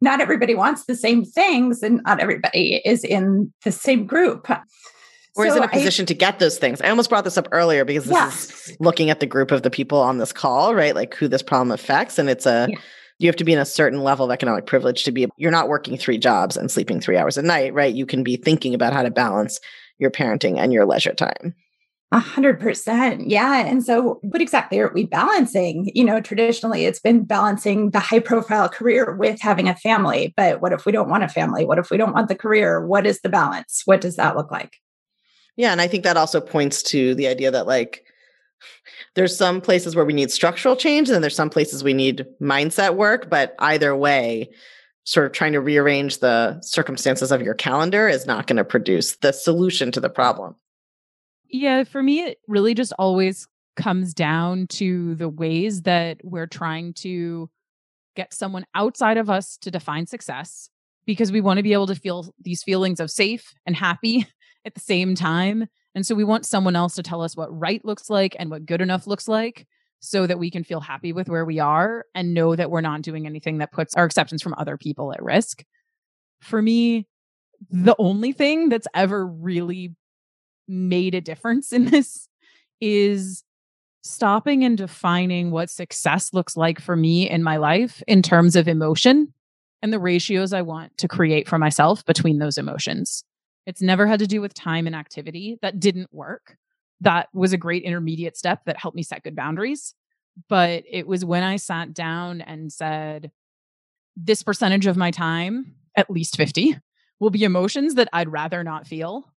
not 0.00 0.20
everybody 0.20 0.54
wants 0.54 0.84
the 0.84 0.94
same 0.94 1.24
things, 1.24 1.82
and 1.82 2.02
not 2.04 2.20
everybody 2.20 2.82
is 2.84 3.04
in 3.04 3.52
the 3.64 3.72
same 3.72 4.06
group. 4.06 4.50
Or 4.50 5.44
so 5.44 5.50
is 5.50 5.56
in 5.56 5.62
a 5.62 5.68
position 5.68 6.04
I, 6.04 6.06
to 6.06 6.14
get 6.14 6.38
those 6.38 6.58
things. 6.58 6.80
I 6.82 6.90
almost 6.90 7.08
brought 7.08 7.24
this 7.24 7.38
up 7.38 7.48
earlier 7.52 7.84
because 7.84 8.04
this 8.04 8.12
yeah. 8.12 8.28
is 8.28 8.76
looking 8.80 9.10
at 9.10 9.20
the 9.20 9.26
group 9.26 9.50
of 9.50 9.62
the 9.62 9.70
people 9.70 9.98
on 9.98 10.18
this 10.18 10.32
call, 10.32 10.74
right? 10.74 10.94
Like 10.94 11.14
who 11.14 11.28
this 11.28 11.42
problem 11.42 11.70
affects. 11.72 12.18
And 12.18 12.28
it's 12.28 12.46
a 12.46 12.68
yeah 12.70 12.78
you 13.18 13.28
have 13.28 13.36
to 13.36 13.44
be 13.44 13.52
in 13.52 13.58
a 13.58 13.64
certain 13.64 14.02
level 14.02 14.26
of 14.26 14.30
economic 14.30 14.66
privilege 14.66 15.04
to 15.04 15.12
be 15.12 15.26
you're 15.36 15.50
not 15.50 15.68
working 15.68 15.96
three 15.96 16.18
jobs 16.18 16.56
and 16.56 16.70
sleeping 16.70 17.00
three 17.00 17.16
hours 17.16 17.36
a 17.36 17.42
night 17.42 17.72
right 17.74 17.94
you 17.94 18.06
can 18.06 18.22
be 18.22 18.36
thinking 18.36 18.74
about 18.74 18.92
how 18.92 19.02
to 19.02 19.10
balance 19.10 19.58
your 19.98 20.10
parenting 20.10 20.58
and 20.58 20.72
your 20.72 20.86
leisure 20.86 21.14
time 21.14 21.54
a 22.12 22.20
hundred 22.20 22.60
percent. 22.60 23.28
Yeah. 23.28 23.66
And 23.66 23.84
so 23.84 24.20
what 24.22 24.40
exactly 24.40 24.78
are 24.78 24.92
we 24.94 25.06
balancing? 25.06 25.90
You 25.92 26.04
know, 26.04 26.20
traditionally 26.20 26.84
it's 26.84 27.00
been 27.00 27.24
balancing 27.24 27.90
the 27.90 27.98
high 27.98 28.20
profile 28.20 28.68
career 28.68 29.16
with 29.16 29.40
having 29.40 29.68
a 29.68 29.74
family. 29.74 30.32
But 30.36 30.60
what 30.60 30.72
if 30.72 30.86
we 30.86 30.92
don't 30.92 31.08
want 31.08 31.24
a 31.24 31.28
family? 31.28 31.64
What 31.64 31.78
if 31.78 31.90
we 31.90 31.96
don't 31.96 32.12
want 32.12 32.28
the 32.28 32.36
career? 32.36 32.86
What 32.86 33.06
is 33.06 33.20
the 33.22 33.28
balance? 33.28 33.82
What 33.86 34.00
does 34.00 34.16
that 34.16 34.36
look 34.36 34.52
like? 34.52 34.76
Yeah. 35.56 35.72
And 35.72 35.80
I 35.80 35.88
think 35.88 36.04
that 36.04 36.16
also 36.16 36.40
points 36.40 36.82
to 36.84 37.14
the 37.16 37.26
idea 37.26 37.50
that 37.50 37.66
like 37.66 38.04
there's 39.16 39.36
some 39.36 39.60
places 39.60 39.96
where 39.96 40.04
we 40.04 40.12
need 40.12 40.30
structural 40.30 40.76
change 40.76 41.10
and 41.10 41.22
there's 41.24 41.34
some 41.34 41.50
places 41.50 41.82
we 41.82 41.94
need 41.94 42.26
mindset 42.40 42.94
work. 42.94 43.28
But 43.28 43.54
either 43.58 43.96
way 43.96 44.50
sort 45.04 45.24
of 45.24 45.32
trying 45.32 45.52
to 45.52 45.60
rearrange 45.60 46.18
the 46.18 46.60
circumstances 46.60 47.30
of 47.30 47.40
your 47.40 47.54
calendar 47.54 48.08
is 48.08 48.26
not 48.26 48.46
going 48.46 48.56
to 48.56 48.64
produce 48.64 49.16
the 49.16 49.32
solution 49.32 49.90
to 49.92 50.00
the 50.00 50.10
problem. 50.10 50.54
Yeah 51.48 51.84
for 51.84 52.02
me 52.02 52.20
it 52.20 52.38
really 52.48 52.74
just 52.74 52.92
always 52.98 53.46
comes 53.76 54.12
down 54.12 54.66
to 54.66 55.14
the 55.14 55.28
ways 55.28 55.82
that 55.82 56.18
we're 56.24 56.48
trying 56.48 56.92
to 56.92 57.48
get 58.16 58.34
someone 58.34 58.66
outside 58.74 59.16
of 59.16 59.30
us 59.30 59.56
to 59.58 59.70
define 59.70 60.06
success 60.06 60.70
because 61.06 61.30
we 61.30 61.40
want 61.40 61.58
to 61.58 61.62
be 61.62 61.72
able 61.72 61.86
to 61.86 61.94
feel 61.94 62.34
these 62.42 62.64
feelings 62.64 62.98
of 62.98 63.10
safe 63.10 63.54
and 63.64 63.76
happy 63.76 64.26
at 64.64 64.74
the 64.74 64.80
same 64.80 65.14
time 65.14 65.68
and 65.96 66.04
so 66.06 66.14
we 66.14 66.24
want 66.24 66.44
someone 66.44 66.76
else 66.76 66.94
to 66.96 67.02
tell 67.02 67.22
us 67.22 67.34
what 67.34 67.58
right 67.58 67.82
looks 67.82 68.10
like 68.10 68.36
and 68.38 68.50
what 68.50 68.66
good 68.66 68.82
enough 68.82 69.06
looks 69.06 69.26
like 69.26 69.66
so 69.98 70.26
that 70.26 70.38
we 70.38 70.50
can 70.50 70.62
feel 70.62 70.78
happy 70.78 71.10
with 71.14 71.30
where 71.30 71.46
we 71.46 71.58
are 71.58 72.04
and 72.14 72.34
know 72.34 72.54
that 72.54 72.70
we're 72.70 72.82
not 72.82 73.00
doing 73.00 73.26
anything 73.26 73.58
that 73.58 73.72
puts 73.72 73.94
our 73.94 74.04
acceptance 74.04 74.42
from 74.42 74.54
other 74.58 74.76
people 74.76 75.10
at 75.10 75.22
risk. 75.22 75.64
For 76.42 76.60
me, 76.60 77.08
the 77.70 77.96
only 77.98 78.32
thing 78.32 78.68
that's 78.68 78.86
ever 78.94 79.26
really 79.26 79.94
made 80.68 81.14
a 81.14 81.22
difference 81.22 81.72
in 81.72 81.86
this 81.90 82.28
is 82.78 83.42
stopping 84.02 84.64
and 84.64 84.76
defining 84.76 85.50
what 85.50 85.70
success 85.70 86.34
looks 86.34 86.58
like 86.58 86.78
for 86.78 86.94
me 86.94 87.28
in 87.28 87.42
my 87.42 87.56
life 87.56 88.02
in 88.06 88.20
terms 88.20 88.54
of 88.54 88.68
emotion 88.68 89.32
and 89.80 89.94
the 89.94 89.98
ratios 89.98 90.52
I 90.52 90.60
want 90.60 90.98
to 90.98 91.08
create 91.08 91.48
for 91.48 91.58
myself 91.58 92.04
between 92.04 92.38
those 92.38 92.58
emotions. 92.58 93.24
It's 93.66 93.82
never 93.82 94.06
had 94.06 94.20
to 94.20 94.26
do 94.26 94.40
with 94.40 94.54
time 94.54 94.86
and 94.86 94.96
activity. 94.96 95.58
That 95.60 95.80
didn't 95.80 96.12
work. 96.12 96.56
That 97.00 97.28
was 97.34 97.52
a 97.52 97.58
great 97.58 97.82
intermediate 97.82 98.36
step 98.36 98.64
that 98.66 98.78
helped 98.78 98.96
me 98.96 99.02
set 99.02 99.24
good 99.24 99.36
boundaries. 99.36 99.94
But 100.48 100.84
it 100.90 101.06
was 101.06 101.24
when 101.24 101.42
I 101.42 101.56
sat 101.56 101.92
down 101.92 102.40
and 102.40 102.72
said, 102.72 103.30
this 104.16 104.42
percentage 104.42 104.86
of 104.86 104.96
my 104.96 105.10
time, 105.10 105.74
at 105.96 106.10
least 106.10 106.36
50, 106.36 106.78
will 107.20 107.30
be 107.30 107.44
emotions 107.44 107.94
that 107.94 108.08
I'd 108.12 108.30
rather 108.30 108.62
not 108.62 108.86
feel. 108.86 109.32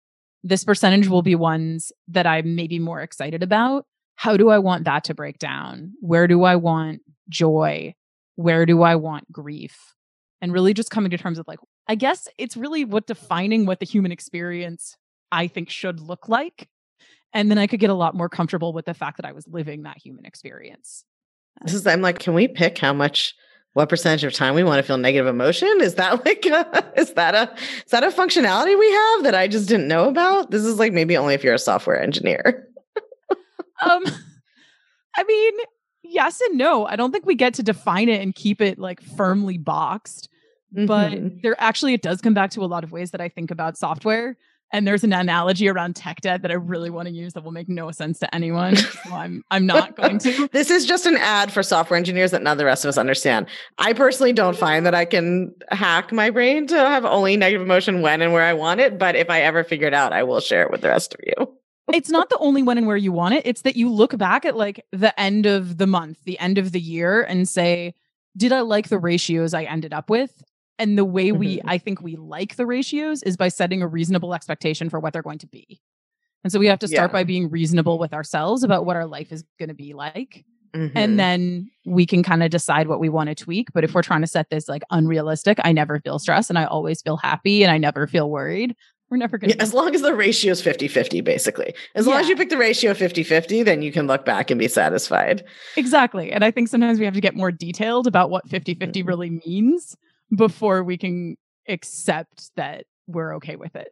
This 0.45 0.65
percentage 0.65 1.09
will 1.09 1.23
be 1.23 1.35
ones 1.35 1.91
that 2.09 2.27
I'm 2.27 2.55
maybe 2.55 2.79
more 2.79 3.01
excited 3.01 3.43
about. 3.43 3.87
How 4.17 4.37
do 4.37 4.51
I 4.51 4.59
want 4.59 4.85
that 4.85 5.05
to 5.05 5.15
break 5.15 5.39
down? 5.39 5.95
Where 6.01 6.27
do 6.27 6.45
I 6.45 6.57
want 6.57 7.01
joy? 7.29 7.95
Where 8.37 8.67
do 8.67 8.83
I 8.83 8.97
want 8.97 9.31
grief? 9.33 9.95
And 10.41 10.53
really 10.53 10.75
just 10.75 10.91
coming 10.91 11.11
to 11.11 11.19
terms 11.19 11.39
with 11.39 11.49
like, 11.49 11.59
I 11.89 11.95
guess 11.95 12.29
it's 12.37 12.57
really 12.57 12.85
what 12.85 13.07
defining 13.07 13.65
what 13.65 13.81
the 13.81 13.87
human 13.87 14.13
experience 14.13 14.97
I 15.33 15.47
think 15.47 15.71
should 15.71 16.01
look 16.01 16.29
like. 16.29 16.69
And 17.33 17.51
then 17.51 17.59
I 17.59 17.67
could 17.67 17.81
get 17.81 17.91
a 17.91 17.95
lot 17.95 18.15
more 18.15 18.29
comfortable 18.29 18.73
with 18.73 18.87
the 18.87 18.95
fact 18.95 19.17
that 19.19 19.27
I 19.27 19.33
was 19.33 19.47
living 19.49 19.83
that 19.83 19.99
human 19.99 20.25
experience. 20.25 21.05
This 21.63 21.75
is, 21.75 21.87
I'm 21.87 22.03
like, 22.03 22.19
can 22.19 22.35
we 22.35 22.49
pick 22.49 22.79
how 22.79 22.93
much, 22.93 23.35
what 23.73 23.89
percentage 23.89 24.25
of 24.25 24.33
time 24.33 24.55
we 24.55 24.65
want 24.65 24.79
to 24.79 24.83
feel 24.83 24.97
negative 24.97 25.27
emotion? 25.27 25.81
Is 25.81 25.97
that 25.97 26.25
like, 26.25 26.45
a, 26.47 26.93
is 26.97 27.15
that 27.15 27.35
a, 27.35 27.55
is 27.85 27.91
that 27.91 28.05
a 28.05 28.09
functionality 28.09 28.79
we 28.79 28.91
have 28.91 29.25
that 29.25 29.35
I 29.35 29.49
just 29.49 29.69
didn't 29.69 29.89
know 29.89 30.09
about? 30.09 30.51
This 30.51 30.65
is 30.65 30.79
like 30.79 30.93
maybe 30.93 31.17
only 31.17 31.35
if 31.35 31.45
you're 31.45 31.55
a 31.55 31.59
software 31.59 32.01
engineer. 32.01 32.69
um, 33.83 34.05
I 35.17 35.25
mean, 35.25 35.55
yes 36.03 36.41
and 36.41 36.57
no. 36.57 36.87
I 36.87 36.97
don't 36.97 37.13
think 37.13 37.27
we 37.27 37.35
get 37.35 37.55
to 37.55 37.63
define 37.63 38.09
it 38.09 38.23
and 38.23 38.35
keep 38.35 38.61
it 38.61 38.79
like 38.79 39.03
firmly 39.03 39.59
boxed. 39.59 40.29
Mm-hmm. 40.75 40.87
But 40.87 41.43
there 41.43 41.57
actually, 41.59 41.95
it 41.95 42.03
does 42.03 42.21
come 42.21 42.35
back 42.35 42.51
to 42.51 42.61
a 42.63 42.67
lot 42.67 42.85
of 42.85 42.93
ways 42.93 43.11
that 43.13 43.21
I 43.21 43.29
think 43.29 43.51
about 43.51 43.77
software. 43.77 44.37
and 44.73 44.87
there's 44.87 45.03
an 45.03 45.13
analogy 45.13 45.69
around 45.69 45.97
tech 45.97 46.21
debt 46.21 46.43
that 46.43 46.51
I 46.51 46.55
really 46.55 46.91
want 46.91 47.09
to 47.09 47.15
use 47.15 47.33
that 47.33 47.43
will 47.43 47.53
make 47.53 47.69
no 47.69 47.91
sense 47.91 48.19
to 48.19 48.35
anyone. 48.35 48.77
So 48.77 49.13
I'm 49.13 49.43
I'm 49.51 49.65
not 49.65 49.97
going 49.97 50.19
to. 50.19 50.49
this 50.53 50.71
is 50.71 50.85
just 50.85 51.07
an 51.07 51.17
ad 51.17 51.51
for 51.51 51.63
software 51.63 51.97
engineers 51.97 52.33
that 52.33 52.43
none 52.43 52.53
of 52.53 52.59
the 52.59 52.65
rest 52.65 52.85
of 52.85 52.91
us 52.91 52.99
understand. 52.99 53.47
I 53.79 53.93
personally 53.93 54.33
don't 54.33 54.57
find 54.57 54.85
that 54.85 54.95
I 54.95 55.05
can 55.05 55.55
hack 55.71 56.13
my 56.13 56.31
brain 56.31 56.67
to 56.67 56.77
have 56.77 57.05
only 57.05 57.37
negative 57.37 57.63
emotion 57.63 58.03
when 58.03 58.21
and 58.21 58.33
where 58.33 58.45
I 58.45 58.53
want 58.53 58.81
it, 58.81 58.99
but 58.99 59.17
if 59.17 59.31
I 59.31 59.41
ever 59.41 59.65
figure 59.65 59.87
it 59.87 59.95
out, 59.95 60.13
I 60.13 60.23
will 60.23 60.41
share 60.41 60.63
it 60.63 60.71
with 60.71 60.83
the 60.83 60.89
rest 60.89 61.15
of 61.15 61.21
you. 61.25 61.55
It's 61.91 62.11
not 62.11 62.29
the 62.29 62.37
only 62.39 62.63
when 62.63 62.77
and 62.77 62.87
where 62.87 62.99
you 62.99 63.13
want 63.13 63.35
it. 63.35 63.47
It's 63.47 63.63
that 63.63 63.77
you 63.77 63.91
look 63.91 64.17
back 64.19 64.45
at 64.45 64.55
like 64.57 64.85
the 64.93 65.19
end 65.19 65.47
of 65.47 65.79
the 65.79 65.87
month, 65.87 66.19
the 66.25 66.39
end 66.39 66.59
of 66.59 66.73
the 66.73 66.81
year 66.81 67.23
and 67.23 67.49
say, 67.49 67.95
did 68.37 68.53
I 68.53 68.61
like 68.61 68.89
the 68.89 68.99
ratios 68.99 69.55
I 69.55 69.63
ended 69.63 69.95
up 69.95 70.11
with? 70.11 70.43
And 70.79 70.97
the 70.97 71.05
way 71.05 71.33
we, 71.33 71.57
Mhm. 71.59 71.63
I 71.67 71.79
think 71.79 72.01
we 72.03 72.17
like 72.17 72.57
the 72.57 72.67
ratios 72.67 73.23
is 73.25 73.37
by 73.37 73.49
setting 73.49 73.83
a 73.83 73.87
reasonable 73.89 74.35
expectation 74.35 74.89
for 74.89 75.01
what 75.01 75.13
they're 75.13 75.23
going 75.23 75.39
to 75.39 75.47
be. 75.47 75.81
And 76.45 76.53
so 76.53 76.59
we 76.59 76.67
have 76.69 76.79
to 76.81 76.89
start 76.89 77.11
Yeah. 77.11 77.13
by 77.13 77.25
being 77.25 77.51
reasonable 77.51 77.99
with 77.99 78.13
ourselves 78.15 78.63
about 78.63 78.87
what 78.87 78.95
our 78.97 79.07
life 79.07 79.33
is 79.33 79.45
going 79.59 79.69
to 79.71 79.75
be 79.75 79.93
like. 79.93 80.45
Mhm. 80.75 80.93
And 80.95 81.19
then 81.19 81.71
we 81.85 82.07
can 82.07 82.23
kind 82.23 82.43
of 82.43 82.51
decide 82.51 82.87
what 82.89 83.01
we 83.01 83.09
want 83.09 83.29
to 83.29 83.35
tweak. 83.35 83.73
But 83.73 83.83
if 83.85 83.95
we're 83.95 84.03
trying 84.03 84.21
to 84.21 84.27
set 84.27 84.51
this 84.51 84.69
like 84.69 84.83
unrealistic, 84.91 85.59
I 85.65 85.73
never 85.73 85.99
feel 86.01 86.19
stressed 86.19 86.51
and 86.51 86.59
I 86.59 86.65
always 86.65 87.03
feel 87.03 87.17
happy 87.17 87.65
and 87.65 87.73
I 87.73 87.79
never 87.79 88.07
feel 88.07 88.31
worried. 88.31 88.77
We're 89.11 89.17
never 89.17 89.39
going 89.39 89.49
Yeah, 89.49 89.57
to. 89.57 89.63
as 89.63 89.73
long 89.73 89.95
as 89.95 90.03
the 90.03 90.15
ratio 90.15 90.53
is 90.53 90.61
50 90.61 90.87
50, 90.87 91.23
basically. 91.23 91.73
As 91.95 92.07
long 92.07 92.21
as 92.21 92.29
you 92.29 92.37
pick 92.37 92.51
the 92.51 92.59
ratio 92.59 92.93
50 92.93 93.23
50, 93.23 93.63
then 93.63 93.81
you 93.81 93.91
can 93.91 94.07
look 94.07 94.27
back 94.27 94.51
and 94.51 94.59
be 94.59 94.69
satisfied. 94.69 95.43
Exactly. 95.77 96.31
And 96.31 96.45
I 96.45 96.51
think 96.51 96.69
sometimes 96.69 96.99
we 96.99 97.07
have 97.07 97.15
to 97.15 97.21
get 97.23 97.35
more 97.35 97.51
detailed 97.51 98.07
about 98.07 98.29
what 98.31 98.47
50 98.49 98.75
50 98.75 99.03
Mhm. 99.03 99.07
really 99.09 99.31
means 99.47 99.97
before 100.35 100.83
we 100.83 100.97
can 100.97 101.37
accept 101.69 102.51
that 102.57 102.85
we're 103.07 103.35
okay 103.37 103.57
with 103.57 103.75
it. 103.77 103.89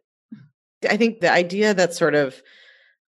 I 0.89 0.97
think 0.97 1.21
the 1.21 1.31
idea 1.31 1.73
that 1.73 1.93
sort 1.93 2.15
of 2.15 2.41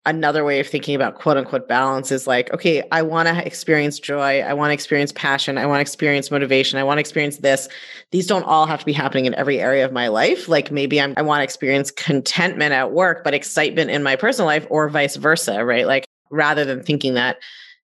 another 0.05 0.45
way 0.45 0.61
of 0.61 0.67
thinking 0.67 0.95
about 0.95 1.15
quote 1.15 1.36
unquote 1.36 1.67
balance 1.67 2.11
is 2.11 2.25
like, 2.25 2.51
okay, 2.53 2.82
I 2.91 3.01
want 3.01 3.28
to 3.28 3.45
experience 3.45 3.99
joy. 3.99 4.39
I 4.39 4.53
want 4.53 4.69
to 4.69 4.73
experience 4.73 5.11
passion. 5.11 5.57
I 5.57 5.65
want 5.65 5.80
to 5.80 5.82
experience 5.82 6.32
motivation. 6.32 6.80
I 6.80 6.84
want 6.84 6.97
to 6.97 7.01
experience 7.01 7.38
this. 7.38 7.67
These 8.11 8.25
don't 8.25 8.43
all 8.43 8.65
have 8.65 8.80
to 8.80 8.86
be 8.86 8.93
happening 8.93 9.25
in 9.25 9.36
every 9.36 9.59
area 9.59 9.84
of 9.84 9.91
my 9.91 10.07
life. 10.07 10.47
Like 10.47 10.71
maybe 10.71 11.01
I'm, 11.01 11.13
I 11.17 11.23
want 11.23 11.41
to 11.41 11.43
experience 11.43 11.91
contentment 11.91 12.71
at 12.71 12.93
work, 12.93 13.23
but 13.25 13.34
excitement 13.34 13.91
in 13.91 14.01
my 14.01 14.15
personal 14.15 14.47
life 14.47 14.65
or 14.69 14.88
vice 14.88 15.17
versa, 15.17 15.65
right? 15.65 15.86
Like 15.86 16.05
rather 16.32 16.63
than 16.63 16.84
thinking 16.84 17.15
that 17.15 17.38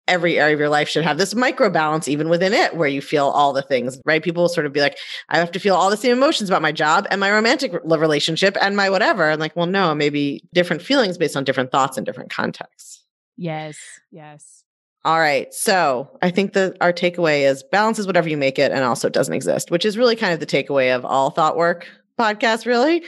every 0.07 0.39
area 0.39 0.53
of 0.53 0.59
your 0.59 0.69
life 0.69 0.87
should 0.87 1.03
have 1.03 1.17
this 1.17 1.35
micro 1.35 1.69
balance 1.69 2.07
even 2.07 2.29
within 2.29 2.53
it 2.53 2.75
where 2.75 2.87
you 2.87 3.01
feel 3.01 3.27
all 3.27 3.53
the 3.53 3.61
things 3.61 3.99
right 4.05 4.23
people 4.23 4.43
will 4.43 4.49
sort 4.49 4.65
of 4.65 4.73
be 4.73 4.81
like 4.81 4.97
i 5.29 5.37
have 5.37 5.51
to 5.51 5.59
feel 5.59 5.75
all 5.75 5.89
the 5.89 5.97
same 5.97 6.11
emotions 6.15 6.49
about 6.49 6.61
my 6.61 6.71
job 6.71 7.05
and 7.11 7.19
my 7.19 7.31
romantic 7.31 7.73
re- 7.73 7.97
relationship 7.97 8.55
and 8.61 8.75
my 8.75 8.89
whatever 8.89 9.29
and 9.29 9.39
like 9.39 9.55
well 9.55 9.65
no 9.65 9.93
maybe 9.93 10.43
different 10.53 10.81
feelings 10.81 11.17
based 11.17 11.35
on 11.35 11.43
different 11.43 11.71
thoughts 11.71 11.97
and 11.97 12.05
different 12.05 12.29
contexts 12.29 13.03
Yes. 13.39 13.77
Yes. 14.11 14.63
all 15.05 15.19
right 15.19 15.53
so 15.53 16.09
i 16.21 16.29
think 16.31 16.53
that 16.53 16.75
our 16.81 16.91
takeaway 16.93 17.41
is 17.41 17.63
balance 17.71 17.99
is 17.99 18.07
whatever 18.07 18.29
you 18.29 18.37
make 18.37 18.57
it 18.57 18.71
and 18.71 18.83
also 18.83 19.07
it 19.07 19.13
doesn't 19.13 19.33
exist 19.33 19.69
which 19.71 19.85
is 19.85 19.97
really 19.97 20.15
kind 20.15 20.33
of 20.33 20.39
the 20.39 20.45
takeaway 20.45 20.95
of 20.95 21.05
all 21.05 21.29
thought 21.29 21.55
work 21.57 21.87
podcasts 22.19 22.65
really 22.65 23.03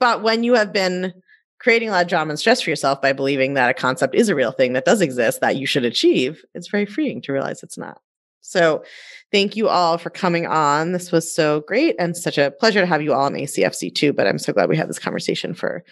but 0.00 0.22
when 0.22 0.42
you 0.44 0.54
have 0.54 0.72
been 0.72 1.12
creating 1.60 1.88
a 1.88 1.92
lot 1.92 2.02
of 2.02 2.08
drama 2.08 2.30
and 2.30 2.38
stress 2.38 2.60
for 2.60 2.70
yourself 2.70 3.00
by 3.00 3.12
believing 3.12 3.54
that 3.54 3.70
a 3.70 3.74
concept 3.74 4.14
is 4.14 4.28
a 4.28 4.34
real 4.34 4.50
thing 4.50 4.72
that 4.72 4.84
does 4.84 5.00
exist 5.00 5.40
that 5.40 5.56
you 5.56 5.66
should 5.66 5.84
achieve, 5.84 6.42
it's 6.54 6.68
very 6.68 6.86
freeing 6.86 7.22
to 7.22 7.32
realize 7.32 7.62
it's 7.62 7.78
not. 7.78 8.00
So, 8.40 8.82
thank 9.30 9.54
you 9.54 9.68
all 9.68 9.98
for 9.98 10.10
coming 10.10 10.46
on. 10.46 10.92
This 10.92 11.12
was 11.12 11.32
so 11.32 11.60
great 11.68 11.94
and 11.98 12.16
such 12.16 12.38
a 12.38 12.50
pleasure 12.50 12.80
to 12.80 12.86
have 12.86 13.02
you 13.02 13.12
all 13.12 13.26
on 13.26 13.34
ACFC 13.34 13.94
too. 13.94 14.12
But 14.12 14.26
I'm 14.26 14.38
so 14.38 14.52
glad 14.52 14.68
we 14.68 14.76
had 14.76 14.88
this 14.88 14.98
conversation 14.98 15.54
for 15.54 15.84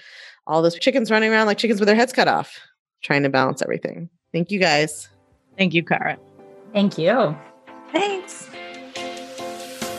all 0.46 0.62
those 0.62 0.78
chickens 0.78 1.10
running 1.10 1.30
around 1.30 1.46
like 1.46 1.58
chickens 1.58 1.78
with 1.78 1.86
their 1.86 1.94
heads 1.94 2.12
cut 2.12 2.26
off, 2.26 2.58
trying 3.02 3.22
to 3.22 3.28
balance 3.28 3.60
everything. 3.60 4.08
Thank 4.32 4.50
you 4.50 4.58
guys. 4.58 5.08
Thank 5.58 5.74
you, 5.74 5.84
Kara. 5.84 6.18
Thank 6.72 6.96
you. 6.96 7.36
Thanks. 7.92 8.48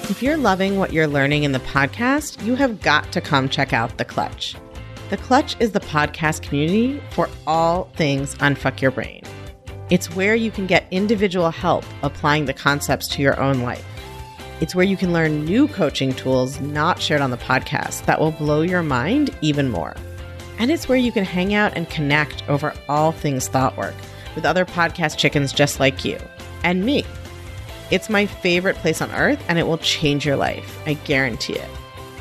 If 0.09 0.23
you're 0.23 0.37
loving 0.37 0.79
what 0.79 0.91
you're 0.91 1.07
learning 1.07 1.43
in 1.43 1.51
the 1.51 1.59
podcast, 1.59 2.43
you 2.43 2.55
have 2.55 2.81
got 2.81 3.11
to 3.11 3.21
come 3.21 3.47
check 3.47 3.73
out 3.73 3.95
The 3.99 4.05
Clutch. 4.05 4.55
The 5.09 5.17
Clutch 5.17 5.55
is 5.59 5.71
the 5.71 5.79
podcast 5.79 6.43
community 6.43 7.01
for 7.09 7.27
all 7.47 7.85
things 7.95 8.35
Unfuck 8.35 8.79
Your 8.79 8.91
Brain. 8.91 9.23
It's 9.89 10.15
where 10.15 10.35
you 10.35 10.51
can 10.51 10.67
get 10.67 10.85
individual 10.91 11.49
help 11.49 11.83
applying 12.03 12.45
the 12.45 12.53
concepts 12.53 13.07
to 13.07 13.23
your 13.23 13.39
own 13.39 13.61
life. 13.61 13.83
It's 14.61 14.75
where 14.75 14.85
you 14.85 14.95
can 14.95 15.11
learn 15.11 15.45
new 15.45 15.67
coaching 15.67 16.13
tools 16.13 16.61
not 16.61 17.01
shared 17.01 17.21
on 17.21 17.31
the 17.31 17.37
podcast 17.37 18.05
that 18.05 18.19
will 18.19 18.33
blow 18.33 18.61
your 18.61 18.83
mind 18.83 19.35
even 19.41 19.67
more. 19.67 19.95
And 20.59 20.69
it's 20.69 20.87
where 20.87 20.95
you 20.95 21.11
can 21.11 21.25
hang 21.25 21.55
out 21.55 21.75
and 21.75 21.89
connect 21.89 22.47
over 22.47 22.71
all 22.87 23.11
things 23.11 23.47
thought 23.47 23.77
work 23.77 23.95
with 24.35 24.45
other 24.45 24.63
podcast 24.63 25.17
chickens 25.17 25.51
just 25.51 25.79
like 25.79 26.05
you 26.05 26.19
and 26.63 26.85
me. 26.85 27.03
It's 27.89 28.11
my 28.11 28.27
favorite 28.27 28.75
place 28.75 29.01
on 29.01 29.09
earth 29.13 29.43
and 29.47 29.57
it 29.57 29.65
will 29.65 29.79
change 29.79 30.23
your 30.23 30.35
life. 30.35 30.79
I 30.85 30.93
guarantee 30.93 31.53
it. 31.53 31.78